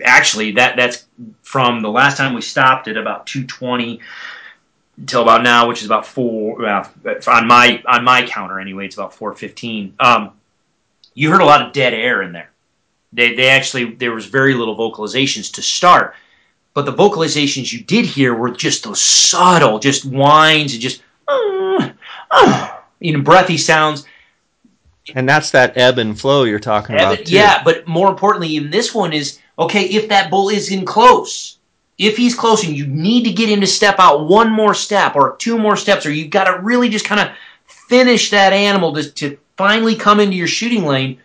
[0.03, 1.05] actually, that that's
[1.43, 3.99] from the last time we stopped at about 220
[4.99, 6.87] until about now, which is about four uh,
[7.27, 8.85] on my on my counter anyway.
[8.85, 9.95] It's about four fifteen.
[9.99, 10.31] Um,
[11.13, 12.51] you heard a lot of dead air in there.
[13.13, 16.15] They they actually there was very little vocalizations to start,
[16.73, 21.91] but the vocalizations you did hear were just those subtle, just whines and just uh,
[22.31, 24.05] uh, you know breathy sounds.
[25.15, 27.25] And that's that ebb and flow you're talking ebb, about.
[27.25, 27.33] Too.
[27.33, 31.58] Yeah, but more importantly, in this one is okay if that bull is in close
[31.99, 35.15] if he's close and you need to get him to step out one more step
[35.15, 37.35] or two more steps, or you've got to really just kind of
[37.67, 41.19] finish that animal to, to finally come into your shooting lane,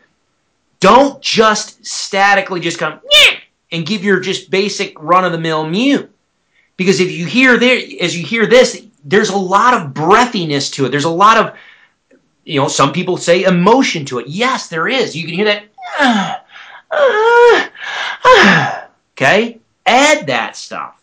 [0.80, 3.00] don't just statically just come
[3.70, 6.08] and give your just basic run of the mill mew.
[6.76, 10.86] Because if you hear there, as you hear this, there's a lot of breathiness to
[10.86, 10.88] it.
[10.88, 11.56] There's a lot of,
[12.44, 14.26] you know, some people say emotion to it.
[14.26, 15.14] Yes, there is.
[15.14, 15.64] You can hear that.
[16.00, 16.42] Ah,
[16.90, 17.70] ah,
[18.24, 19.60] ah, okay?
[19.86, 21.00] Add that stuff.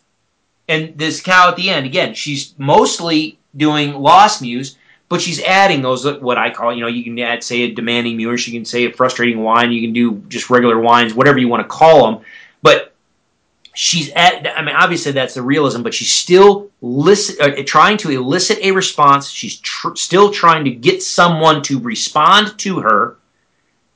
[0.68, 4.76] And this cow at the end, again, she's mostly doing lost mews,
[5.08, 8.24] but she's adding those what I call, you know, you can add say a demanding
[8.24, 11.48] or she can say a frustrating whine, You can do just regular whines, whatever you
[11.48, 12.24] want to call them.
[12.62, 12.92] But
[13.74, 14.46] she's at.
[14.56, 18.72] I mean, obviously that's the realism, but she's still listen, uh, trying to elicit a
[18.72, 19.30] response.
[19.30, 23.16] She's tr- still trying to get someone to respond to her,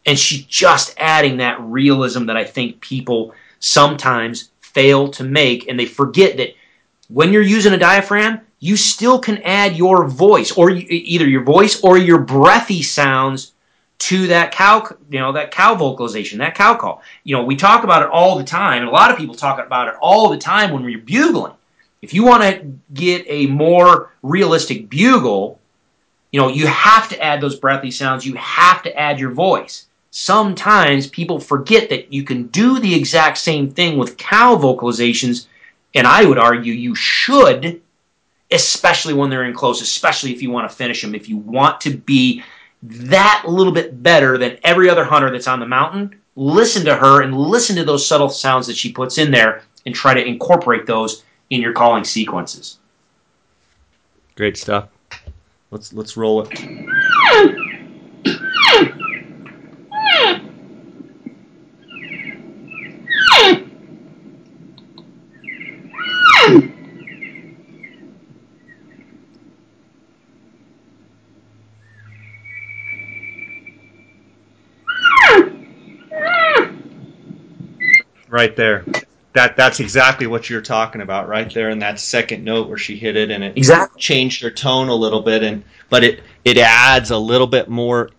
[0.04, 5.80] and she's just adding that realism that I think people sometimes fail to make, and
[5.80, 6.50] they forget that
[7.08, 11.80] when you're using a diaphragm, you still can add your voice, or either your voice
[11.82, 13.52] or your breathy sounds
[13.98, 17.02] to that cow, you know, that cow vocalization, that cow call.
[17.24, 19.64] You know, we talk about it all the time, and a lot of people talk
[19.64, 21.54] about it all the time when we're bugling.
[22.02, 25.58] If you want to get a more realistic bugle,
[26.32, 28.26] you know, you have to add those breathy sounds.
[28.26, 29.86] You have to add your voice
[30.18, 35.46] sometimes people forget that you can do the exact same thing with cow vocalizations,
[35.94, 37.82] and I would argue you should,
[38.50, 41.82] especially when they're in close, especially if you want to finish them, if you want
[41.82, 42.42] to be
[42.82, 47.20] that little bit better than every other hunter that's on the mountain, listen to her
[47.20, 50.86] and listen to those subtle sounds that she puts in there and try to incorporate
[50.86, 52.78] those in your calling sequences.
[54.34, 54.88] Great stuff.
[55.70, 56.48] Let's let's roll it.
[78.36, 78.84] Right there.
[79.32, 82.96] that that's exactly what you're talking about right there in that second note where she
[82.96, 84.00] hit it and it Exactly.
[84.00, 88.10] changed her tone a little bit and but it it adds a little bit more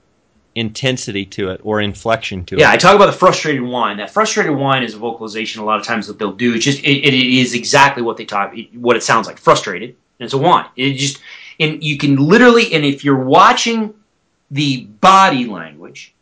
[0.55, 2.61] intensity to it or inflection to Yeah, it.
[2.67, 3.97] Yeah, I talk about the frustrated whine.
[3.97, 5.61] That frustrated whine is a vocalization.
[5.61, 6.53] A lot of times that they'll do.
[6.55, 9.37] It's just it, it is exactly what they talk, what it sounds like.
[9.37, 9.89] Frustrated,
[10.19, 10.65] and it's a whine.
[10.75, 11.21] It just
[11.59, 13.93] and you can literally and if you're watching
[14.51, 16.13] the body language,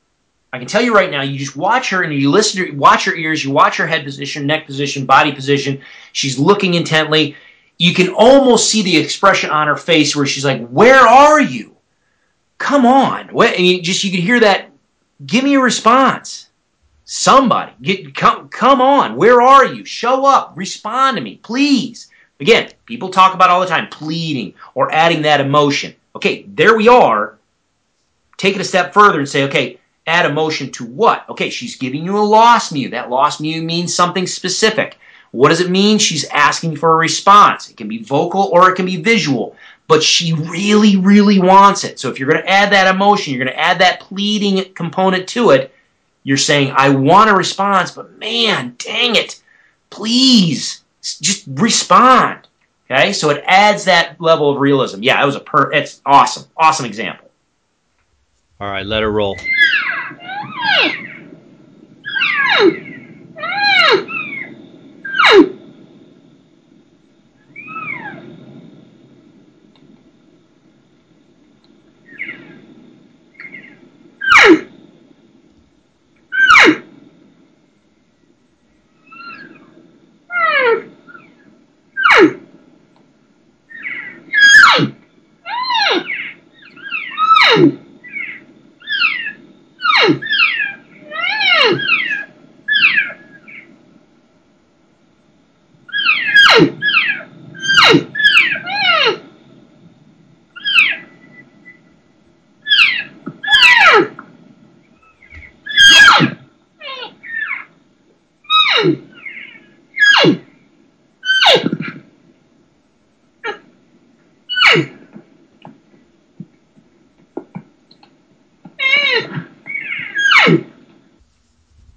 [0.55, 1.21] I can tell you right now.
[1.21, 3.43] You just watch her and you listen to watch her ears.
[3.43, 5.81] You watch her head position, neck position, body position.
[6.13, 7.35] She's looking intently.
[7.77, 11.75] You can almost see the expression on her face where she's like, "Where are you?
[12.57, 13.53] Come on!" What?
[13.53, 14.69] And you just you can hear that
[15.25, 16.47] give me a response.
[17.03, 19.17] Somebody, get come come on.
[19.17, 19.83] Where are you?
[19.83, 20.53] Show up.
[20.55, 22.09] Respond to me, please.
[22.39, 25.95] Again, people talk about all the time pleading or adding that emotion.
[26.15, 27.37] Okay, there we are.
[28.37, 31.27] Take it a step further and say, okay, add emotion to what?
[31.29, 32.89] Okay, she's giving you a lost mew.
[32.89, 34.97] That lost mew means something specific.
[35.31, 35.97] What does it mean?
[35.97, 37.69] She's asking for a response.
[37.69, 39.55] It can be vocal or it can be visual,
[39.87, 41.99] but she really, really wants it.
[41.99, 45.27] So if you're going to add that emotion, you're going to add that pleading component
[45.29, 45.73] to it.
[46.23, 49.41] You're saying, I want a response, but man, dang it,
[49.89, 52.47] please just respond.
[52.89, 55.01] Okay, so it adds that level of realism.
[55.01, 55.71] Yeah, it was a per.
[55.71, 57.29] It's awesome, awesome example.
[58.59, 59.35] All right, let her roll.
[60.65, 60.95] Yeah.
[96.57, 96.94] Vai!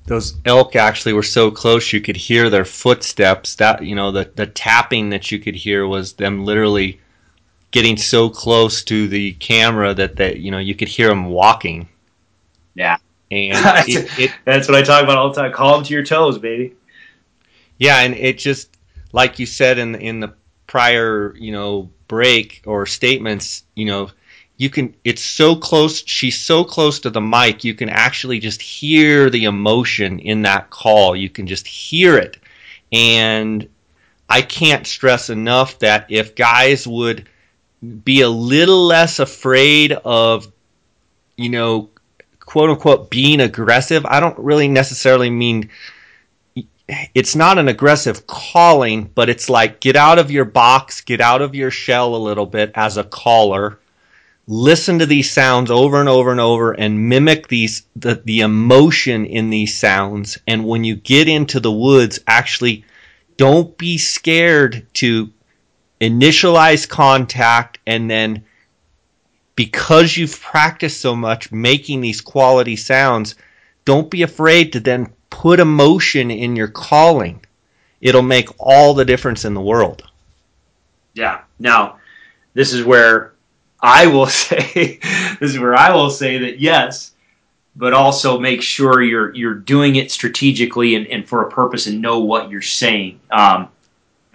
[0.08, 4.30] Those elk actually were so close you could hear their footsteps that you know the
[4.36, 7.00] the tapping that you could hear was them literally
[7.72, 11.88] getting so close to the camera that that you know you could hear them walking
[12.74, 12.96] Yeah.
[13.30, 13.56] and
[13.88, 15.52] it, it That's what I talk about all the time.
[15.52, 16.74] Call them to your toes, baby.
[17.78, 18.76] yeah and it just
[19.12, 20.34] like you said in in the
[20.66, 24.10] prior you know break or statements you know
[24.58, 28.60] you can it's so close she's so close to the mic you can actually just
[28.60, 31.16] hear the emotion in that call.
[31.16, 32.36] You can just hear it.
[32.92, 33.66] And
[34.28, 37.28] i can't stress enough that if guys would
[38.04, 40.52] be a little less afraid of
[41.36, 41.88] you know
[42.40, 45.70] quote unquote being aggressive i don't really necessarily mean
[47.14, 51.40] it's not an aggressive calling but it's like get out of your box get out
[51.40, 53.78] of your shell a little bit as a caller
[54.50, 59.26] listen to these sounds over and over and over and mimic these the, the emotion
[59.26, 60.38] in these sounds.
[60.46, 62.84] And when you get into the woods actually
[63.36, 65.30] don't be scared to
[66.00, 68.44] initialize contact and then
[69.54, 73.34] because you've practiced so much making these quality sounds
[73.84, 77.44] don't be afraid to then put emotion in your calling.
[78.00, 80.04] It'll make all the difference in the world.
[81.12, 81.42] Yeah.
[81.58, 81.98] Now,
[82.54, 83.34] this is where
[83.80, 84.98] I will say
[85.40, 87.12] this is where I will say that yes,
[87.76, 92.00] but also make sure you're you're doing it strategically and, and for a purpose and
[92.00, 93.20] know what you're saying.
[93.30, 93.68] Um,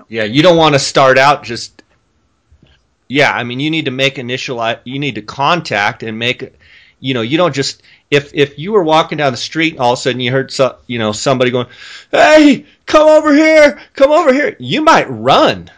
[0.07, 1.81] Yeah, you don't want to start out just.
[3.09, 4.75] Yeah, I mean, you need to make initial.
[4.85, 6.53] You need to contact and make.
[6.99, 9.93] You know, you don't just if if you were walking down the street and all
[9.93, 11.67] of a sudden you heard so, you know somebody going,
[12.11, 15.69] "Hey, come over here, come over here," you might run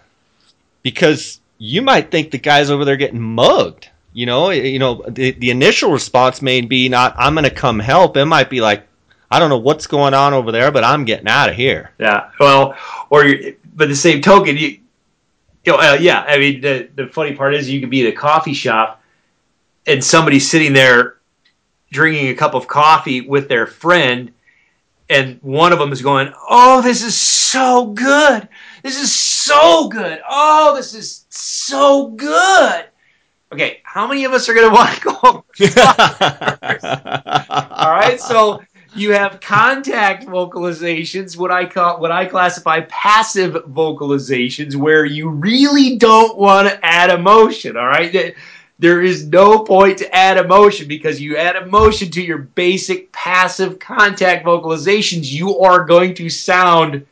[0.84, 3.90] because you might think the guy's over there getting mugged.
[4.14, 7.80] You know, you know the the initial response may be not "I'm going to come
[7.80, 8.88] help." It might be like,
[9.30, 12.30] "I don't know what's going on over there, but I'm getting out of here." yeah.
[12.40, 12.76] Well,
[13.10, 13.26] or
[13.76, 14.80] but the same token, you,
[15.66, 16.24] you know, uh, yeah.
[16.26, 19.02] I mean, the the funny part is you could be at a coffee shop
[19.86, 21.18] and somebody's sitting there
[21.92, 24.32] drinking a cup of coffee with their friend
[25.10, 28.48] and one of them is going, "Oh, this is so good.
[28.82, 29.35] This is so
[29.90, 30.22] good.
[30.30, 32.86] Oh, this is so good."
[33.52, 35.46] Okay, how many of us are going to want to go?
[37.72, 38.62] All right, so
[38.96, 45.98] you have contact vocalizations, what I call what I classify passive vocalizations, where you really
[45.98, 47.78] don't want to add emotion.
[47.78, 48.36] All right,
[48.80, 53.80] there is no point to add emotion because you add emotion to your basic passive
[53.80, 57.06] contact vocalizations, you are going to sound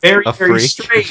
[0.00, 1.10] very very straight.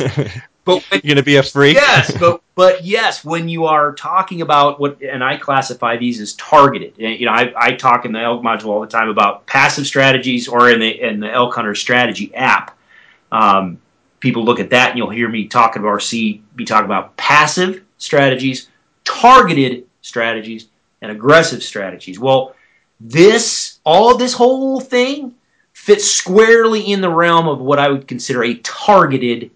[0.70, 1.76] But when, you're gonna be a freak.
[1.76, 6.34] Yes, but but yes, when you are talking about what, and I classify these as
[6.34, 6.93] targeted.
[6.97, 10.47] You know, I, I talk in the elk module all the time about passive strategies,
[10.47, 12.78] or in the in the elk hunter strategy app.
[13.32, 13.80] Um,
[14.20, 17.15] people look at that, and you'll hear me talking about or see me talk about
[17.17, 18.70] passive strategies,
[19.03, 20.67] targeted strategies,
[21.01, 22.20] and aggressive strategies.
[22.20, 22.55] Well,
[22.99, 25.36] this all this whole thing
[25.74, 29.49] fits squarely in the realm of what I would consider a targeted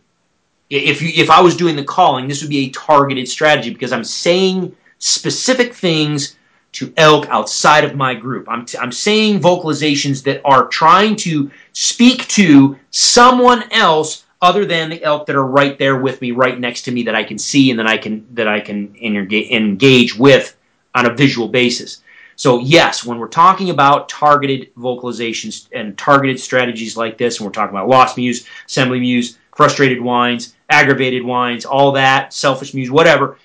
[0.78, 3.92] if you if I was doing the calling, this would be a targeted strategy because
[3.92, 6.38] I'm saying specific things
[6.74, 8.50] to elk outside of my group.
[8.50, 14.90] I'm, t- I'm saying vocalizations that are trying to speak to someone else other than
[14.90, 17.38] the elk that are right there with me, right next to me, that I can
[17.38, 20.56] see and that I can that I can engage with
[20.96, 22.02] on a visual basis.
[22.36, 27.54] So yes, when we're talking about targeted vocalizations and targeted strategies like this, and we're
[27.54, 33.38] talking about lost mews, assembly mews, frustrated whines, aggravated whines, all that, selfish mews, whatever.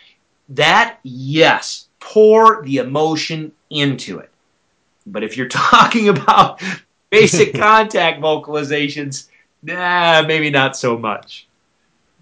[0.50, 4.30] That, yes, pour the emotion into it.
[5.06, 6.62] But if you're talking about
[7.11, 9.28] basic contact vocalizations,
[9.62, 11.46] nah, maybe not so much.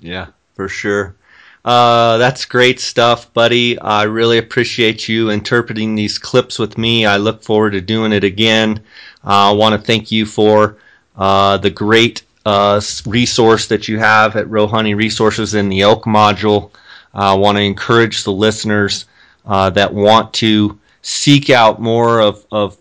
[0.01, 1.15] Yeah, for sure.
[1.65, 3.77] Uh, that's great stuff, buddy.
[3.81, 7.07] I really appreciate you interpreting these clips with me.
[7.07, 8.79] I look forward to doing it again.
[9.25, 10.79] Uh, I want to thank you for
[11.17, 16.71] uh, the great uh, resource that you have at Hunting Resources in the elk module.
[17.13, 19.07] I uh, want to encourage the listeners
[19.45, 22.77] uh, that want to seek out more of, of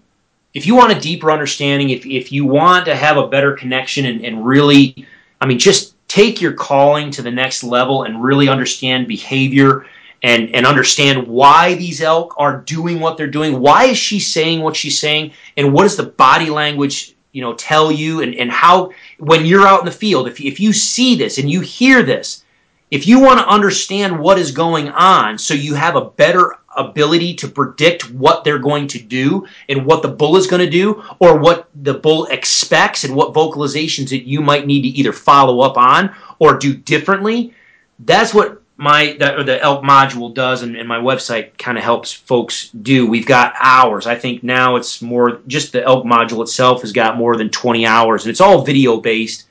[0.55, 4.07] if you want a deeper understanding, if if you want to have a better connection
[4.07, 5.05] and, and really,
[5.41, 9.87] I mean, just take your calling to the next level and really understand behavior
[10.23, 13.59] and and understand why these elk are doing what they're doing.
[13.59, 15.33] Why is she saying what she's saying?
[15.57, 19.67] And what is the body language you know tell you and, and how when you're
[19.67, 22.45] out in the field if, if you see this and you hear this
[22.91, 27.35] if you want to understand what is going on so you have a better ability
[27.35, 31.03] to predict what they're going to do and what the bull is going to do
[31.19, 35.61] or what the bull expects and what vocalizations that you might need to either follow
[35.61, 37.53] up on or do differently
[38.01, 42.13] that's what my the, the elk module does and, and my website kind of helps
[42.13, 43.07] folks do.
[43.07, 44.07] We've got hours.
[44.07, 47.87] I think now it's more just the elk module itself has got more than 20
[47.87, 49.47] hours and it's all video based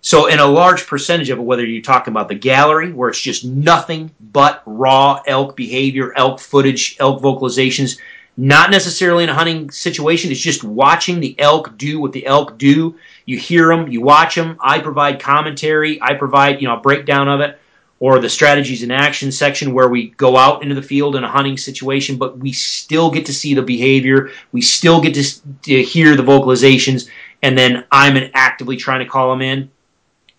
[0.00, 3.20] so in a large percentage of it whether you're talking about the gallery where it's
[3.20, 7.98] just nothing but raw elk behavior elk footage elk vocalizations
[8.36, 12.56] not necessarily in a hunting situation it's just watching the elk do what the elk
[12.58, 12.94] do.
[13.26, 17.28] You hear them you watch them i provide commentary i provide you know a breakdown
[17.28, 17.58] of it
[18.00, 21.30] or the strategies and action section where we go out into the field in a
[21.30, 24.30] hunting situation, but we still get to see the behavior.
[24.52, 25.24] We still get to,
[25.62, 27.08] to hear the vocalizations,
[27.42, 29.70] and then I'm actively trying to call them in.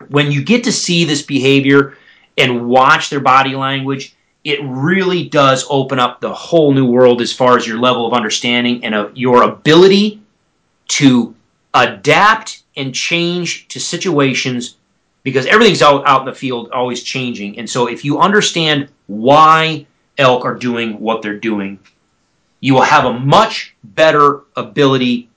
[0.08, 1.98] When you get to see this behavior
[2.38, 7.34] and watch their body language, it really does open up the whole new world as
[7.34, 10.22] far as your level of understanding and uh, your ability
[10.88, 11.36] to
[11.74, 14.78] adapt and change to situations
[15.24, 17.60] because everything's out, out in the field always changing.
[17.60, 19.86] And so if you understand why
[20.18, 21.80] elk are doing what they're doing,
[22.62, 25.30] you will have a much better ability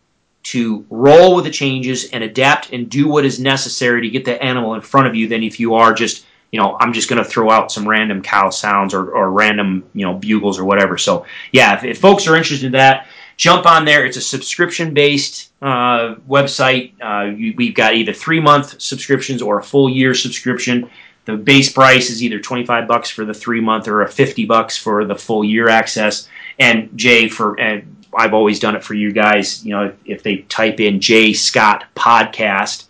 [0.45, 4.43] to roll with the changes and adapt and do what is necessary to get the
[4.43, 7.23] animal in front of you than if you are just, you know, I'm just going
[7.23, 10.99] to throw out some random cow sounds or, or random, you know, bugles or whatever.
[10.99, 13.07] So, yeah, if, if folks are interested in that,
[13.43, 14.07] jump on there.
[14.07, 16.93] It's a subscription based uh, website.
[17.03, 20.89] Uh, you, we've got either three month subscriptions or a full year subscription.
[21.25, 24.77] The base price is either 25 bucks for the three month or a 50 bucks
[24.77, 26.29] for the full year access.
[26.61, 29.65] And Jay, for and I've always done it for you guys.
[29.67, 32.85] You know, if they type in Jay Scott Podcast,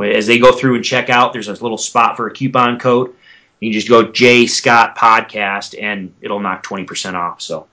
[0.00, 3.12] as they go through and check out, there's a little spot for a coupon code.
[3.58, 7.40] You can just go Jay Scott Podcast, and it'll knock 20% off.
[7.42, 7.66] So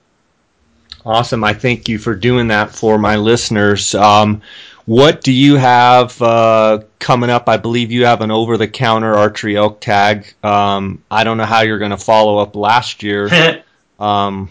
[1.06, 1.44] Awesome.
[1.44, 3.94] I thank you for doing that for my listeners.
[3.94, 4.40] Um,
[4.86, 7.48] what do you have uh, coming up?
[7.48, 10.34] I believe you have an over the counter archery elk tag.
[10.42, 13.62] Um, I don't know how you're going to follow up last year
[13.98, 14.50] um,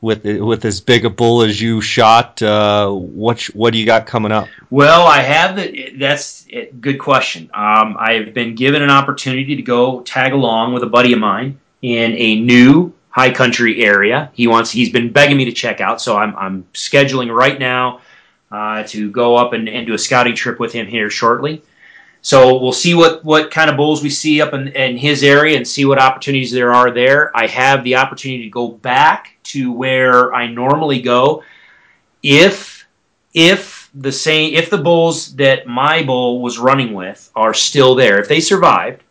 [0.00, 2.42] with with as big a bull as you shot.
[2.42, 4.48] Uh, what what do you got coming up?
[4.68, 5.94] Well, I have the.
[5.96, 7.50] That's a good question.
[7.54, 11.58] Um, I've been given an opportunity to go tag along with a buddy of mine
[11.82, 14.30] in a new high country area.
[14.34, 14.70] He wants.
[14.70, 18.00] He's been begging me to check out, so I'm I'm scheduling right now
[18.50, 21.62] uh, to go up and, and do a scouting trip with him here shortly.
[22.22, 25.56] So we'll see what, what kind of bulls we see up in, in his area
[25.56, 27.34] and see what opportunities there are there.
[27.34, 31.42] I have the opportunity to go back to where I normally go
[32.22, 32.86] if
[33.32, 38.20] if the same if the bulls that my bull was running with are still there.
[38.20, 39.02] If they survived,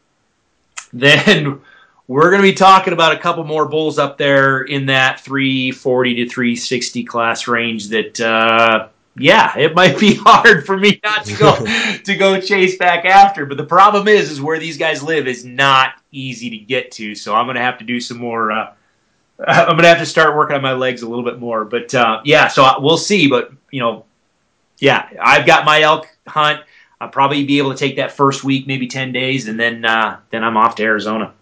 [0.94, 1.62] then
[2.10, 6.16] we're going to be talking about a couple more bulls up there in that 340
[6.16, 11.38] to 360 class range that uh, yeah, it might be hard for me not to
[11.38, 11.56] go
[12.04, 13.46] to go chase back after.
[13.46, 17.14] But the problem is, is where these guys live is not easy to get to.
[17.14, 18.52] So I'm going to have to do some more.
[18.52, 18.74] Uh,
[19.48, 21.64] I'm going to have to start working on my legs a little bit more.
[21.64, 23.28] But uh, yeah, so we'll see.
[23.28, 24.06] But you know,
[24.80, 26.62] yeah, I've got my elk hunt.
[27.00, 30.22] I'll probably be able to take that first week, maybe ten days, and then uh,
[30.32, 31.36] then I'm off to Arizona.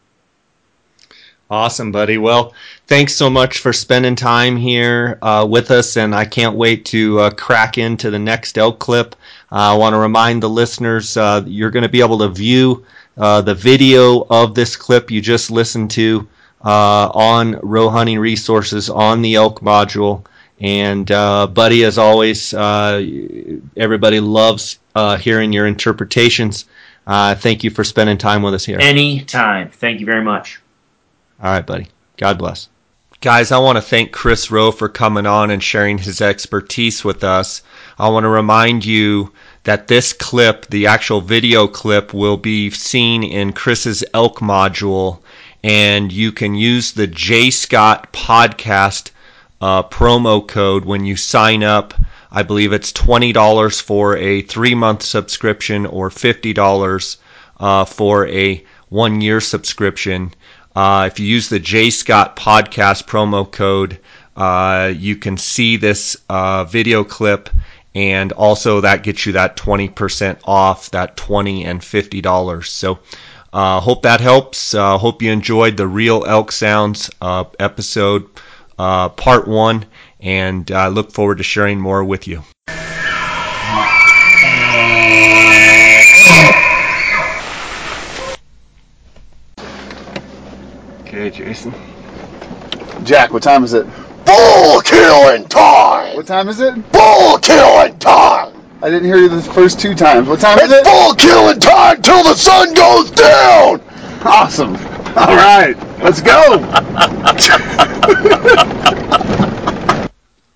[1.49, 2.17] Awesome, buddy.
[2.17, 2.53] Well,
[2.87, 7.21] thanks so much for spending time here uh, with us, and I can't wait to
[7.21, 9.15] uh, crack into the next elk clip.
[9.49, 12.85] Uh, I want to remind the listeners uh, you're going to be able to view
[13.15, 16.27] uh, the video of this clip you just listened to
[16.65, 20.25] uh, on Roe Hunting Resources on the elk module.
[20.59, 24.79] And, buddy, as always, everybody loves
[25.19, 26.65] hearing your interpretations.
[27.05, 28.79] thank you for spending time with us here.
[28.81, 29.69] Anytime.
[29.69, 30.59] Thank you very much.
[31.41, 31.87] All right, buddy.
[32.17, 32.67] God bless.
[33.21, 37.23] Guys, I want to thank Chris Roe for coming on and sharing his expertise with
[37.23, 37.63] us.
[37.97, 39.33] I want to remind you
[39.63, 45.19] that this clip, the actual video clip, will be seen in Chris's elk module,
[45.63, 49.11] and you can use the Jay Scott podcast
[49.61, 51.93] uh, promo code when you sign up.
[52.31, 57.17] I believe it's twenty dollars for a three month subscription or fifty dollars
[57.59, 60.33] uh, for a one year subscription.
[60.77, 63.97] Uh, if you use the Jay Scott podcast promo code,
[64.35, 67.49] uh, you can see this uh, video clip,
[67.95, 72.67] and also that gets you that 20% off that 20 and $50.
[72.67, 72.99] So,
[73.51, 74.75] uh, hope that helps.
[74.75, 78.29] Uh, hope you enjoyed the Real Elk Sounds uh, episode,
[78.77, 79.83] part one,
[80.19, 82.43] and I look forward to sharing more with you.
[91.17, 91.73] Okay, Jason.
[93.03, 93.87] Jack, what time is it?
[94.23, 96.15] Bull killing time!
[96.15, 96.75] What time is it?
[96.91, 98.53] Bull killing time!
[98.83, 100.27] I didn't hear you the first two times.
[100.27, 100.83] What time is It's it?
[100.83, 103.81] bull killing time till the sun goes down!
[104.23, 104.75] Awesome.
[105.17, 106.59] All right, let's go.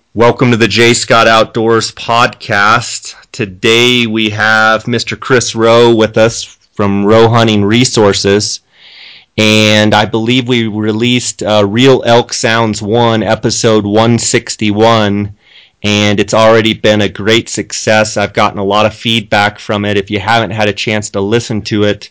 [0.14, 3.16] Welcome to the Jay Scott Outdoors podcast.
[3.32, 5.18] Today we have Mr.
[5.18, 8.60] Chris Roe with us from Roe Hunting Resources.
[9.38, 15.34] And I believe we released uh, Real Elk Sounds 1, episode 161,
[15.82, 18.18] and it's already been a great success.
[18.18, 19.96] I've gotten a lot of feedback from it.
[19.96, 22.10] If you haven't had a chance to listen to it,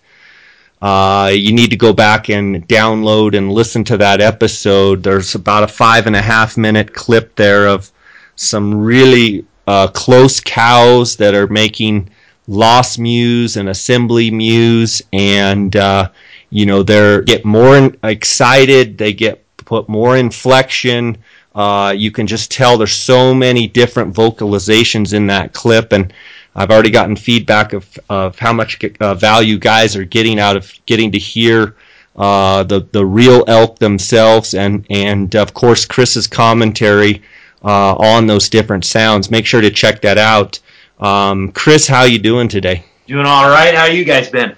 [0.82, 5.04] uh, you need to go back and download and listen to that episode.
[5.04, 7.92] There's about a five and a half minute clip there of
[8.36, 12.10] some really uh, close cows that are making
[12.48, 16.10] loss mews and assembly mews, and uh,
[16.52, 18.98] you know they get more excited.
[18.98, 21.18] They get put more inflection.
[21.56, 26.14] Uh, you can just tell there's so many different vocalizations in that clip, and
[26.56, 30.72] I've already gotten feedback of, of how much uh, value guys are getting out of
[30.86, 31.76] getting to hear
[32.16, 37.22] uh, the the real elk themselves, and and of course Chris's commentary
[37.64, 39.32] uh, on those different sounds.
[39.32, 40.60] Make sure to check that out.
[41.00, 42.86] Um, Chris, how you doing today?
[43.08, 43.74] Doing all right.
[43.74, 44.56] How you guys been?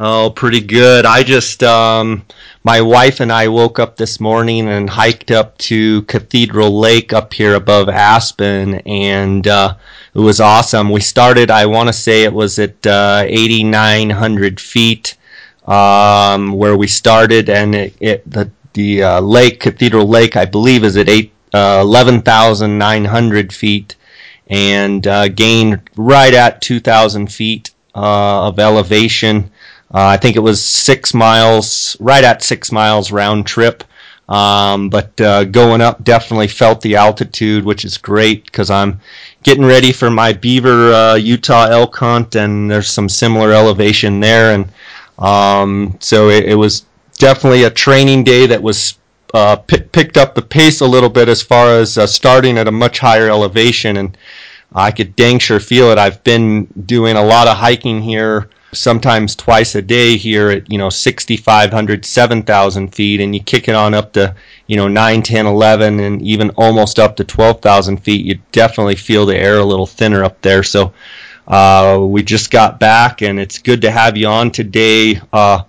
[0.00, 1.04] Oh, pretty good.
[1.06, 2.24] I just um,
[2.62, 7.34] my wife and I woke up this morning and hiked up to Cathedral Lake up
[7.34, 9.74] here above Aspen, and uh,
[10.14, 10.90] it was awesome.
[10.90, 15.16] We started, I want to say it was at uh, 8,900 feet
[15.66, 20.84] um, where we started, and it, it the the uh, lake, Cathedral Lake, I believe,
[20.84, 23.96] is at eight uh, 11,900 feet,
[24.46, 29.50] and uh, gained right at 2,000 feet uh, of elevation.
[29.92, 33.84] Uh, I think it was six miles, right at six miles round trip.
[34.28, 39.00] Um, but uh, going up, definitely felt the altitude, which is great because I'm
[39.42, 44.52] getting ready for my Beaver uh, Utah elk hunt, and there's some similar elevation there,
[44.54, 44.70] and
[45.18, 46.84] um, so it, it, was
[47.14, 48.98] definitely a training day that was
[49.32, 52.68] uh, p- picked up the pace a little bit as far as uh, starting at
[52.68, 54.18] a much higher elevation, and
[54.74, 55.96] I could dang sure feel it.
[55.96, 60.78] I've been doing a lot of hiking here, sometimes twice a day here at you
[60.78, 64.34] know 6,500, 7,000 feet, and you kick it on up to
[64.66, 68.24] you know 9, 10, 11, and even almost up to 12,000 feet.
[68.24, 70.62] You definitely feel the air a little thinner up there.
[70.62, 70.92] So.
[71.50, 75.18] Uh, we just got back, and it's good to have you on today.
[75.32, 75.62] Uh,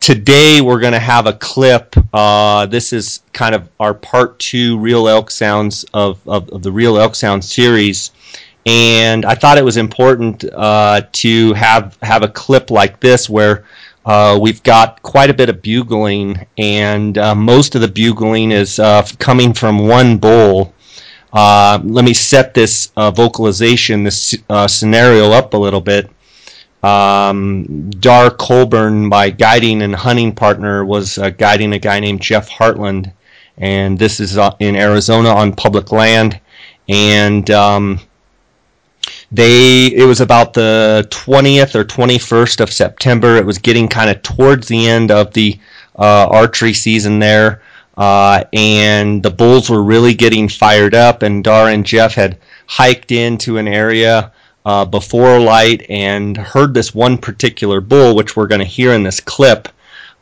[0.00, 1.94] today we're going to have a clip.
[2.12, 6.72] Uh, this is kind of our part two Real Elk Sounds of, of, of, the
[6.72, 8.10] Real Elk Sound series.
[8.66, 13.64] And I thought it was important uh, to have have a clip like this where
[14.04, 18.78] uh, we've got quite a bit of bugling, and uh, most of the bugling is
[18.78, 20.74] uh, coming from one bull.
[21.32, 24.34] Uh, let me set this vocalization, this
[24.66, 26.10] scenario up a little bit
[26.82, 32.48] um, Dar Colburn, my guiding and hunting partner, was uh, guiding a guy named Jeff
[32.48, 33.12] Hartland,
[33.58, 36.40] and this is uh, in Arizona on public land.
[36.88, 38.00] And um,
[39.32, 43.36] they, it was about the 20th or 21st of September.
[43.36, 45.58] It was getting kind of towards the end of the
[45.96, 47.62] uh, archery season there,
[47.96, 51.22] uh, and the bulls were really getting fired up.
[51.22, 54.32] And Dar and Jeff had hiked into an area
[54.64, 59.02] uh, before light and heard this one particular bull, which we're going to hear in
[59.02, 59.68] this clip.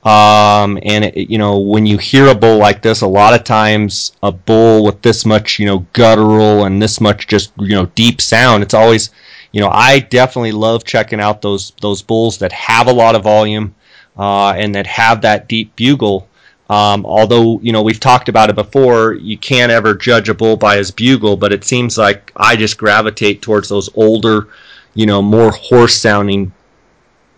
[0.04, 3.44] Um, and it, you know, when you hear a bull like this, a lot of
[3.44, 7.86] times a bull with this much, you know, guttural and this much just, you know,
[7.94, 9.10] deep sound, it's always,
[9.52, 13.24] you know, I definitely love checking out those those bulls that have a lot of
[13.24, 13.74] volume
[14.16, 16.28] uh, and that have that deep bugle.
[16.70, 20.56] Um, although you know we've talked about it before, you can't ever judge a bull
[20.56, 24.48] by his bugle, but it seems like I just gravitate towards those older,
[24.94, 26.52] you know, more hoarse-sounding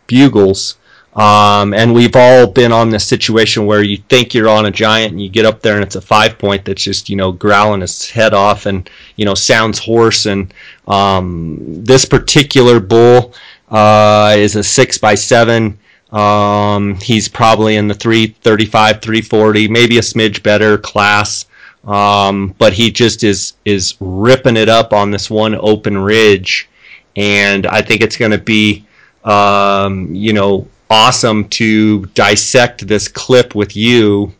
[0.08, 0.76] bugles.
[1.14, 5.12] Um, and we've all been on this situation where you think you're on a giant
[5.12, 7.82] and you get up there and it's a five point that's just you know growling
[7.82, 10.26] its head off and you know sounds hoarse.
[10.26, 10.54] And
[10.86, 13.34] um, this particular bull
[13.70, 15.78] uh, is a six by seven.
[16.12, 21.46] Um, he's probably in the 335, 340, maybe a smidge better class.
[21.84, 26.68] Um, but he just is is ripping it up on this one open ridge,
[27.16, 28.84] and I think it's going to be,
[29.24, 34.34] um, you know, awesome to dissect this clip with you.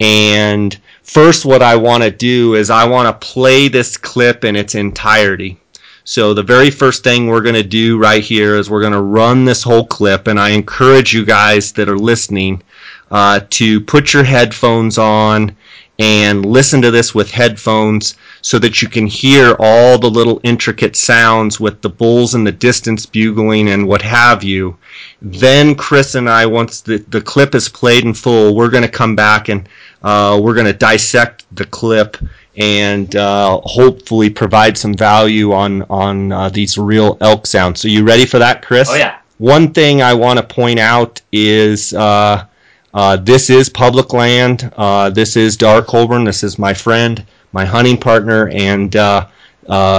[0.00, 4.56] And first, what I want to do is I want to play this clip in
[4.56, 5.58] its entirety.
[6.04, 9.02] So the very first thing we're going to do right here is we're going to
[9.02, 12.62] run this whole clip, and I encourage you guys that are listening
[13.10, 15.54] uh, to put your headphones on
[15.98, 20.96] and listen to this with headphones so that you can hear all the little intricate
[20.96, 24.76] sounds with the bulls in the distance bugling and what have you.
[25.20, 28.88] Then Chris and I, once the, the clip is played in full, we're going to
[28.88, 29.68] come back and
[30.02, 32.16] uh, we're going to dissect the clip
[32.56, 37.80] and uh, hopefully provide some value on on uh, these real elk sounds.
[37.80, 38.88] So you ready for that, Chris?
[38.90, 39.18] Oh yeah.
[39.38, 42.44] One thing I want to point out is uh,
[42.92, 44.72] uh, this is public land.
[44.76, 46.24] Uh, this is Dar Colburn.
[46.24, 49.26] This is my friend, my hunting partner, and uh,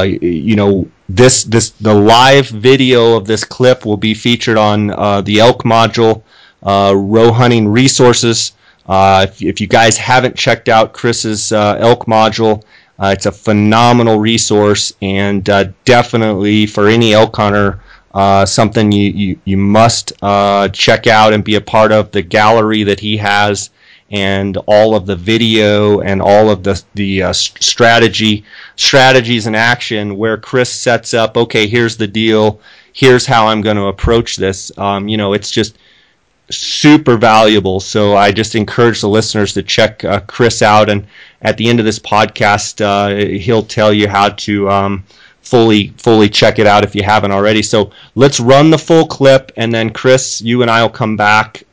[0.06, 4.88] you know this this the live video of this clip will be featured on
[5.24, 6.24] the elk module.
[6.64, 8.54] Roe Hunting Resources
[8.90, 12.64] uh, if, if, you guys haven't checked out Chris's uh, elk module,
[12.98, 17.82] uh, it's a phenomenal resource and uh, definitely for any elk hunter,
[18.16, 22.24] uh, something you, you, you must uh, check out and be a part of the
[22.24, 23.70] gallery that he has
[24.12, 28.44] and all of the video and all of the the strategy
[28.76, 31.38] strategies in action where Chris sets up.
[31.38, 32.60] Okay, here's the deal.
[32.94, 34.72] Here's how I'm going to approach this.
[34.78, 35.78] Um, you know, it's just
[36.50, 37.80] super valuable.
[37.80, 41.06] So I just encourage the listeners to check uh, Chris out, and
[41.42, 45.04] at the end of this podcast, uh, he'll tell you how to um,
[45.42, 47.62] fully fully check it out if you haven't already.
[47.62, 51.64] So let's run the full clip, and then Chris, you and I will come back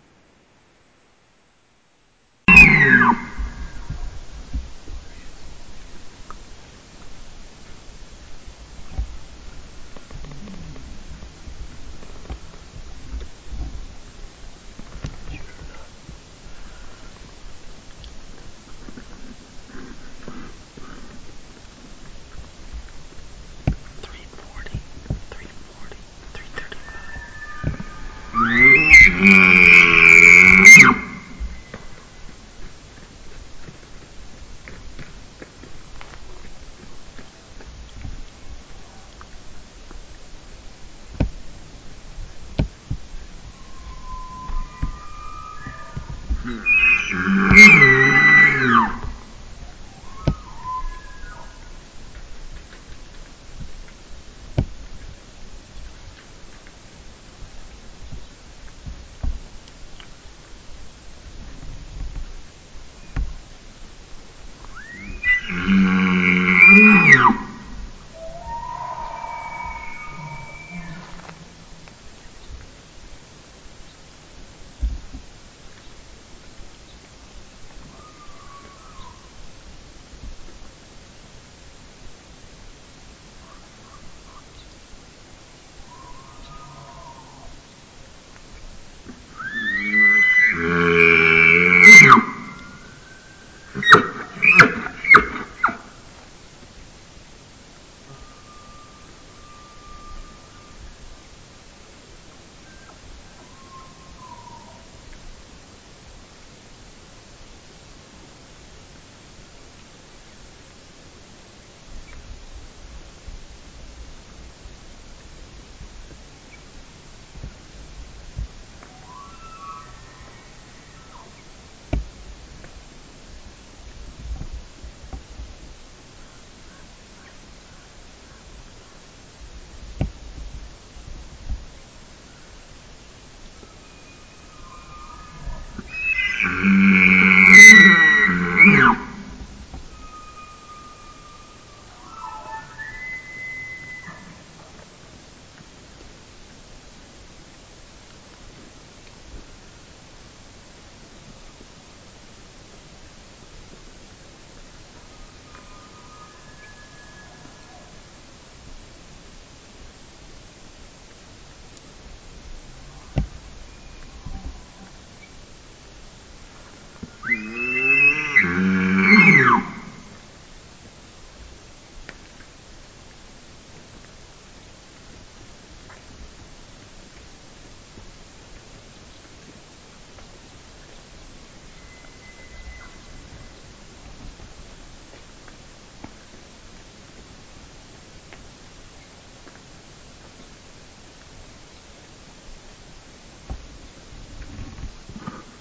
[29.18, 29.75] mm.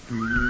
[0.09, 0.44] Mm-hmm.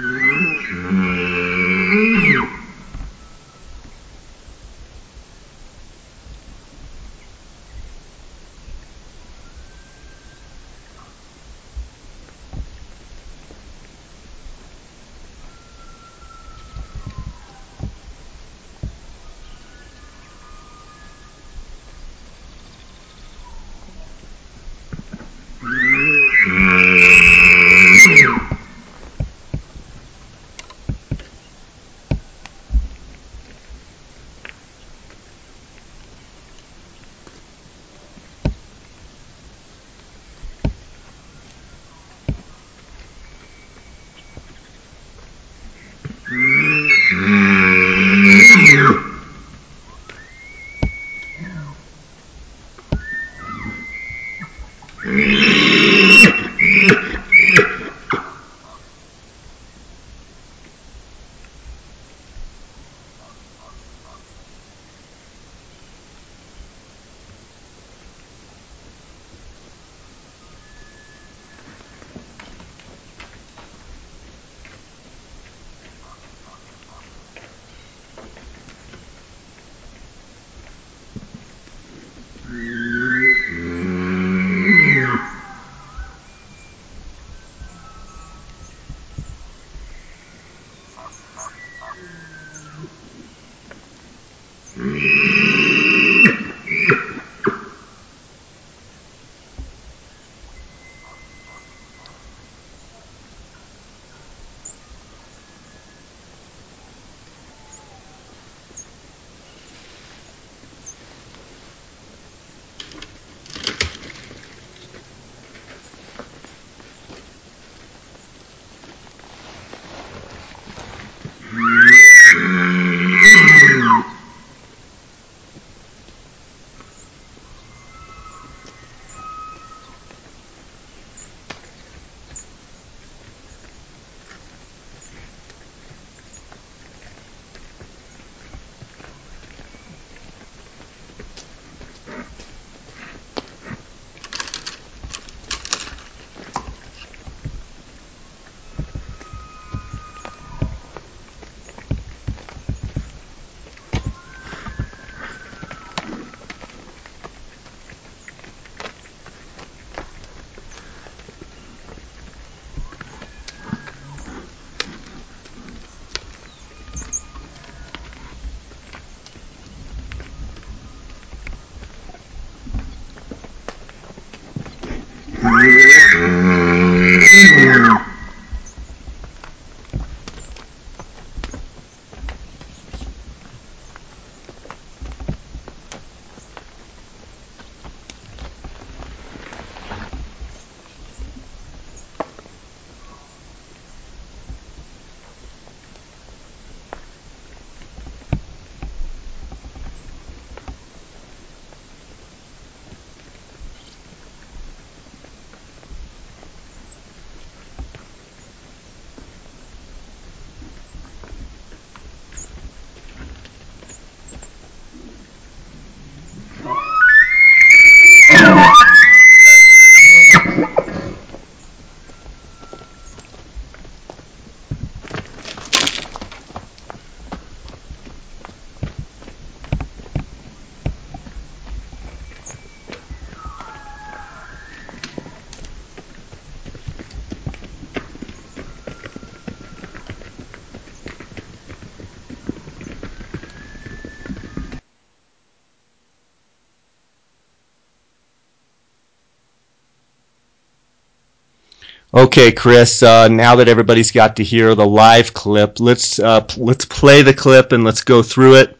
[252.16, 253.02] Okay, Chris.
[253.02, 257.34] Uh, now that everybody's got to hear the live clip, let's uh, let's play the
[257.34, 258.78] clip and let's go through it.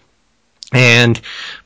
[0.72, 1.20] And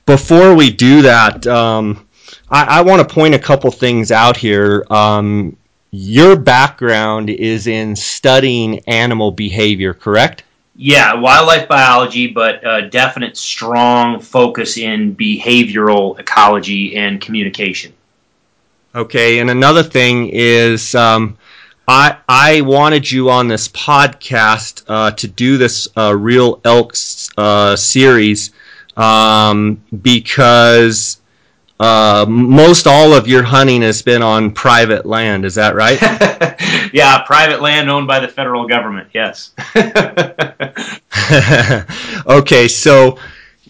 [0.04, 2.08] before we do that, um,
[2.50, 4.84] I, I want to point a couple things out here.
[4.90, 5.56] Um,
[5.92, 10.42] your background is in studying animal behavior, correct?
[10.74, 17.92] Yeah, wildlife biology, but a definite strong focus in behavioral ecology and communication.
[18.92, 21.38] Okay, and another thing is um,
[21.90, 26.94] I I wanted you on this podcast uh, to do this uh, real elk
[27.36, 28.52] uh, series
[28.96, 31.20] um, because
[31.80, 35.44] uh, most all of your hunting has been on private land.
[35.44, 36.00] Is that right?
[36.92, 39.08] yeah, private land owned by the federal government.
[39.12, 39.50] Yes.
[42.28, 43.18] okay, so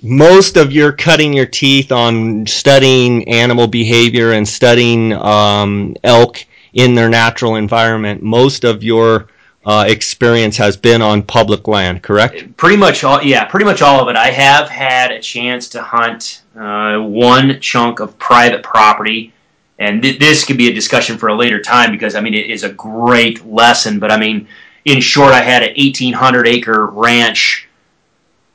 [0.02, 6.94] most of your cutting your teeth on studying animal behavior and studying um, elk in
[6.94, 9.28] their natural environment, most of your
[9.64, 12.56] uh, experience has been on public land, correct?
[12.56, 14.16] Pretty much all, yeah, pretty much all of it.
[14.16, 19.32] I have had a chance to hunt uh, one chunk of private property,
[19.78, 22.50] and th- this could be a discussion for a later time because I mean it
[22.50, 23.98] is a great lesson.
[23.98, 24.48] But I mean,
[24.84, 27.68] in short, I had an 1,800 acre ranch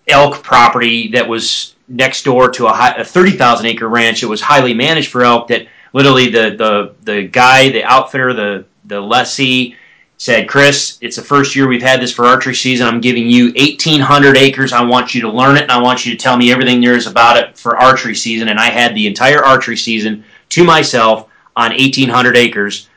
[0.08, 4.22] elk property that was next door to a, a 30,000 acre ranch.
[4.22, 8.66] that was highly managed for elk that literally the the the guy, the outfitter, the
[8.84, 9.76] the lessee
[10.18, 12.88] said, Chris, it's the first year we've had this for archery season.
[12.88, 14.72] I'm giving you 1,800 acres.
[14.72, 16.96] I want you to learn it, and I want you to tell me everything there
[16.96, 18.48] is about it for archery season.
[18.48, 22.88] And I had the entire archery season to myself on 1,800 acres,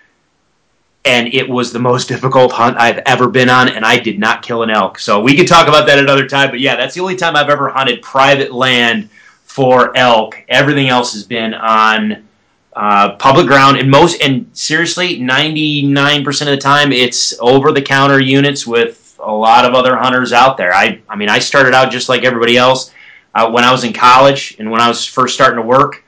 [1.05, 4.43] and it was the most difficult hunt I've ever been on, and I did not
[4.43, 4.99] kill an elk.
[4.99, 7.51] So we could talk about that another time, but yeah, that's the only time I've
[7.51, 9.09] ever hunted private land
[9.45, 10.45] for elk.
[10.49, 12.28] Everything else has been on
[12.75, 18.21] uh, public ground and most and seriously 99% of the time it's over the counter
[18.21, 20.73] units with a lot of other hunters out there.
[20.73, 22.93] I i mean i started out just like everybody else.
[23.35, 26.03] Uh, when i was in college and when i was first starting to work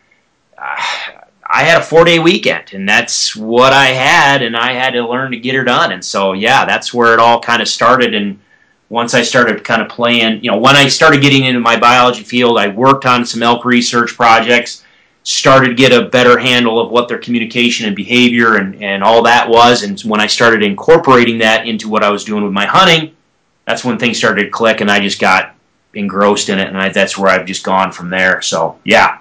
[0.57, 0.77] uh,
[1.49, 5.07] i had a four day weekend and that's what i had and i had to
[5.07, 5.93] learn to get her done.
[5.93, 8.15] And so yeah that's where it all kind of started.
[8.15, 8.39] And
[8.91, 12.25] once I started kind of playing, you know, when I started getting into my biology
[12.25, 14.85] field, I worked on some elk research projects,
[15.31, 19.23] started to get a better handle of what their communication and behavior and, and all
[19.23, 19.85] that was.
[19.85, 23.15] And when I started incorporating that into what I was doing with my hunting,
[23.65, 25.55] that's when things started to click and I just got
[25.95, 26.67] engrossed in it.
[26.67, 28.43] And I, that's where I've just gone from there.
[28.43, 29.19] So, yeah.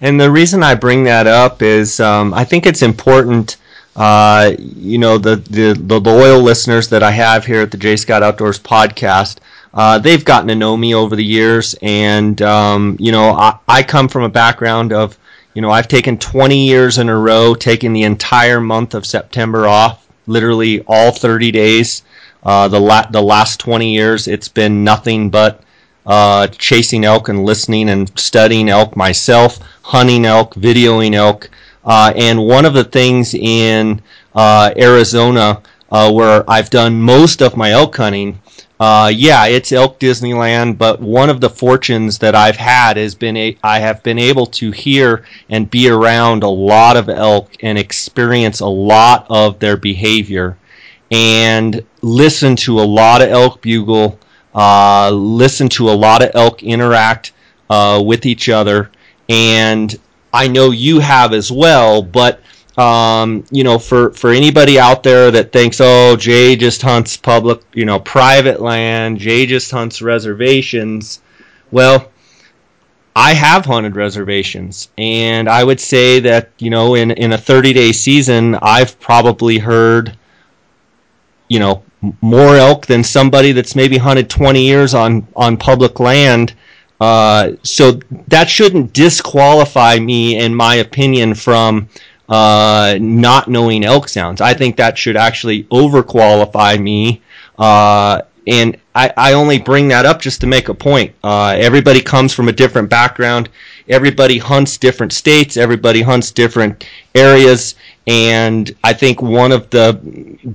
[0.00, 3.58] And the reason I bring that up is um, I think it's important.
[3.94, 7.96] Uh, you know, the, the, the loyal listeners that I have here at the Jay
[7.96, 9.38] Scott Outdoors podcast,
[9.74, 11.74] uh, they've gotten to know me over the years.
[11.82, 15.18] And, um, you know, I, I come from a background of,
[15.56, 19.66] you know, I've taken 20 years in a row, taking the entire month of September
[19.66, 22.02] off, literally all 30 days.
[22.42, 25.62] Uh, the, la- the last 20 years, it's been nothing but
[26.04, 31.48] uh, chasing elk and listening and studying elk myself, hunting elk, videoing elk.
[31.86, 34.02] Uh, and one of the things in
[34.34, 38.38] uh, Arizona uh, where I've done most of my elk hunting,
[38.78, 40.78] uh, yeah, it's elk Disneyland.
[40.78, 44.46] But one of the fortunes that I've had has been a, I have been able
[44.46, 49.76] to hear and be around a lot of elk and experience a lot of their
[49.76, 50.56] behavior,
[51.10, 54.18] and listen to a lot of elk bugle
[54.56, 57.32] uh, listen to a lot of elk interact
[57.68, 58.90] uh, with each other,
[59.28, 59.94] and
[60.32, 62.02] I know you have as well.
[62.02, 62.40] But
[62.76, 67.62] um, you know, for for anybody out there that thinks, oh, Jay just hunts public,
[67.72, 71.20] you know, private land, Jay just hunts reservations.
[71.70, 72.10] Well,
[73.14, 77.72] I have hunted reservations, and I would say that you know, in in a 30
[77.72, 80.16] day season, I've probably heard,
[81.48, 81.82] you know,
[82.20, 86.54] more elk than somebody that's maybe hunted 20 years on on public land.
[87.00, 91.88] Uh, so that shouldn't disqualify me, in my opinion, from
[92.28, 94.40] uh, not knowing elk sounds.
[94.40, 97.22] I think that should actually overqualify me.
[97.58, 101.12] Uh, and I, I, only bring that up just to make a point.
[101.24, 103.48] Uh, everybody comes from a different background.
[103.88, 105.56] Everybody hunts different states.
[105.56, 107.74] Everybody hunts different areas.
[108.06, 109.94] And I think one of the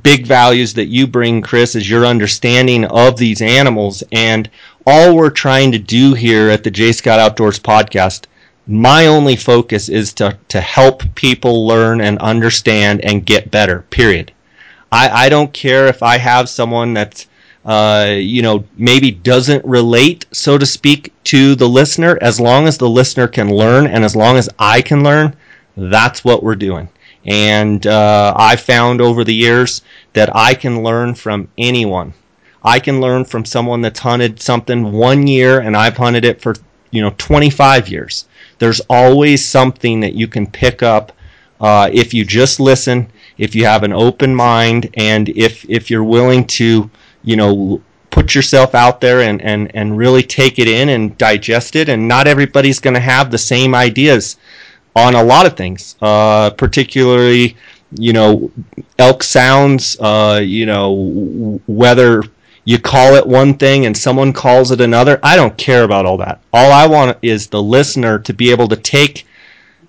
[0.04, 4.04] big values that you bring, Chris, is your understanding of these animals.
[4.14, 4.50] And
[4.88, 8.26] all we're trying to do here at the Jay Scott Outdoors podcast,
[8.68, 14.32] my only focus is to, to help people learn and understand and get better, period.
[14.92, 17.28] I, I don't care if I have someone that's,
[17.66, 22.18] uh, you know, maybe doesn't relate, so to speak, to the listener.
[22.22, 25.36] As long as the listener can learn and as long as I can learn,
[25.76, 26.90] that's what we're doing.
[27.26, 29.82] And uh, I've found over the years
[30.14, 32.14] that I can learn from anyone.
[32.64, 36.56] I can learn from someone that's hunted something one year and I've hunted it for
[36.92, 38.26] you know 25 years.
[38.62, 41.12] There's always something that you can pick up
[41.60, 46.04] uh, if you just listen, if you have an open mind, and if if you're
[46.04, 46.90] willing to
[47.24, 47.82] you know
[48.12, 51.90] put yourself out there and, and, and really take it in and digest it.
[51.90, 54.38] And not everybody's going to have the same ideas
[54.96, 57.56] on a lot of things, uh, particularly
[57.98, 58.52] you know
[59.00, 59.98] elk sounds.
[60.00, 62.24] Uh, you know whether
[62.64, 65.20] you call it one thing and someone calls it another.
[65.24, 66.42] I don't care about all that.
[66.54, 69.26] All I want is the listener to be able to take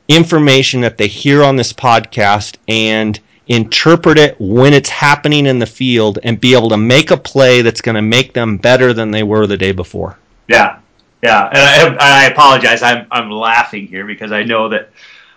[0.09, 3.19] information that they hear on this podcast and
[3.49, 7.63] interpret it when it's happening in the field and be able to make a play
[7.63, 10.19] that's going to make them better than they were the day before.
[10.49, 10.79] Yeah,
[11.23, 12.83] yeah, and I, I apologize.
[12.83, 14.91] I'm I'm laughing here because I know that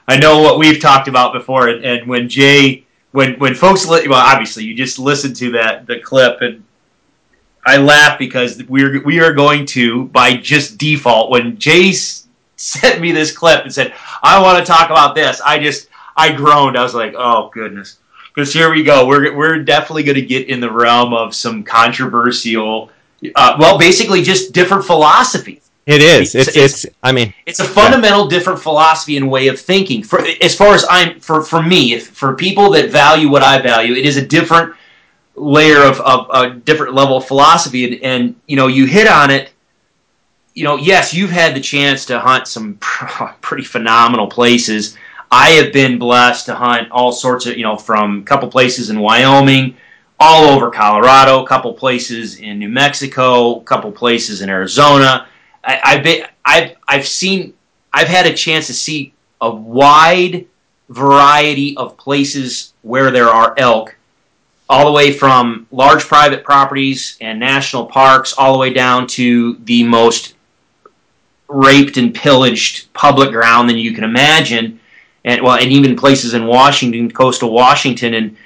[0.07, 1.69] I know what we've talked about before.
[1.69, 5.85] And, and when Jay, when when folks, li- well, obviously you just listened to that
[5.85, 6.63] the clip, and
[7.65, 12.25] I laugh because we're we are going to by just default when Jace
[12.57, 15.41] sent me this clip and said I want to talk about this.
[15.41, 16.77] I just I groaned.
[16.77, 17.97] I was like, oh goodness,
[18.33, 19.07] because here we go.
[19.07, 22.91] We're we're definitely going to get in the realm of some controversial.
[23.35, 26.33] Uh, well, basically, just different philosophies it is.
[26.33, 28.37] It's, it's, it's, I mean, it's a fundamental yeah.
[28.37, 30.03] different philosophy and way of thinking.
[30.03, 33.61] For as far as I'm, for for me, if, for people that value what I
[33.61, 34.73] value, it is a different
[35.35, 37.85] layer of, of a different level of philosophy.
[37.85, 39.51] And, and you know, you hit on it.
[40.53, 42.75] You know, yes, you've had the chance to hunt some
[43.41, 44.97] pretty phenomenal places.
[45.31, 48.89] I have been blessed to hunt all sorts of, you know, from a couple places
[48.89, 49.75] in Wyoming,
[50.17, 55.27] all over Colorado, a couple places in New Mexico, a couple places in Arizona
[55.65, 57.53] I, I've been, I've I've seen
[57.91, 60.45] I've had a chance to see a wide
[60.89, 63.94] variety of places where there are elk,
[64.69, 69.55] all the way from large private properties and national parks, all the way down to
[69.63, 70.33] the most
[71.47, 74.79] raped and pillaged public ground than you can imagine,
[75.23, 78.37] and well, and even places in Washington, coastal Washington, and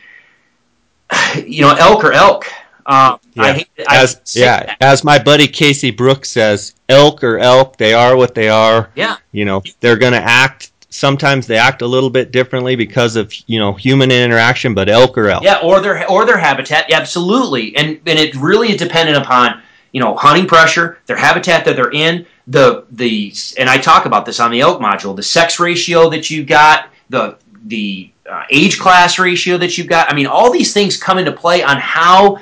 [1.46, 2.46] you know, elk or elk.
[2.86, 3.44] Um, Yeah.
[3.44, 4.78] I hate, I as yeah, that.
[4.82, 8.90] as my buddy Casey Brooks says, elk or elk, they are what they are.
[8.96, 9.18] yeah.
[9.32, 10.72] You know, they're going to act.
[10.90, 15.18] Sometimes they act a little bit differently because of you know human interaction, but elk
[15.18, 15.44] or elk.
[15.44, 19.62] Yeah, or their or their habitat, absolutely, and and it really is dependent upon
[19.92, 24.26] you know hunting pressure, their habitat that they're in, the the and I talk about
[24.26, 28.80] this on the elk module, the sex ratio that you've got, the the uh, age
[28.80, 30.12] class ratio that you've got.
[30.12, 32.40] I mean, all these things come into play on how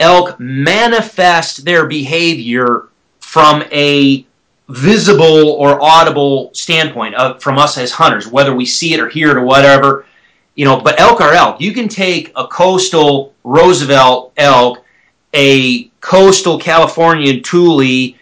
[0.00, 2.88] elk manifest their behavior
[3.20, 4.26] from a
[4.68, 9.30] visible or audible standpoint of, from us as hunters, whether we see it or hear
[9.30, 10.06] it or whatever
[10.54, 11.60] you know, but elk are elk.
[11.60, 14.84] You can take a coastal Roosevelt elk,
[15.34, 18.14] a coastal Californian Tule,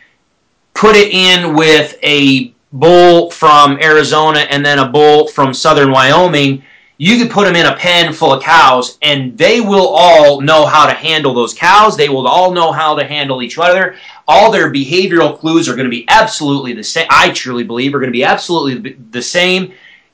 [0.74, 6.62] put it in with a bull from Arizona and then a bull from southern Wyoming.
[6.96, 10.64] You could put them in a pen full of cows, and they will all know
[10.64, 11.96] how to handle those cows.
[11.96, 13.96] They will all know how to handle each other.
[14.32, 17.06] All their behavioral clues are going to be absolutely the same.
[17.10, 19.72] I truly believe are going to be absolutely the same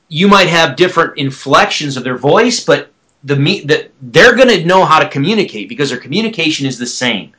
[0.09, 2.91] you might have different inflections of their voice, but
[3.23, 7.33] the they're going to know how to communicate because their communication is the same.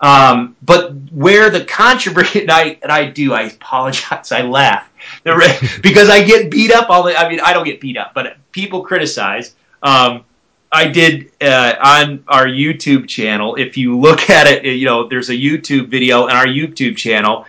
[0.00, 4.88] Um, but where the controversy, and I and I do, I apologize, I laugh
[5.24, 7.16] because I get beat up all the.
[7.16, 9.54] I mean, I don't get beat up, but people criticize.
[9.82, 10.24] Um,
[10.72, 13.56] I did uh, on our YouTube channel.
[13.56, 17.46] If you look at it, you know, there's a YouTube video on our YouTube channel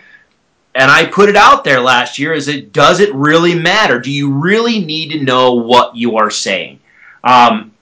[0.74, 4.00] and I put it out there last year is it does it really matter?
[4.00, 6.80] Do you really need to know what you are saying?
[7.24, 7.72] Um,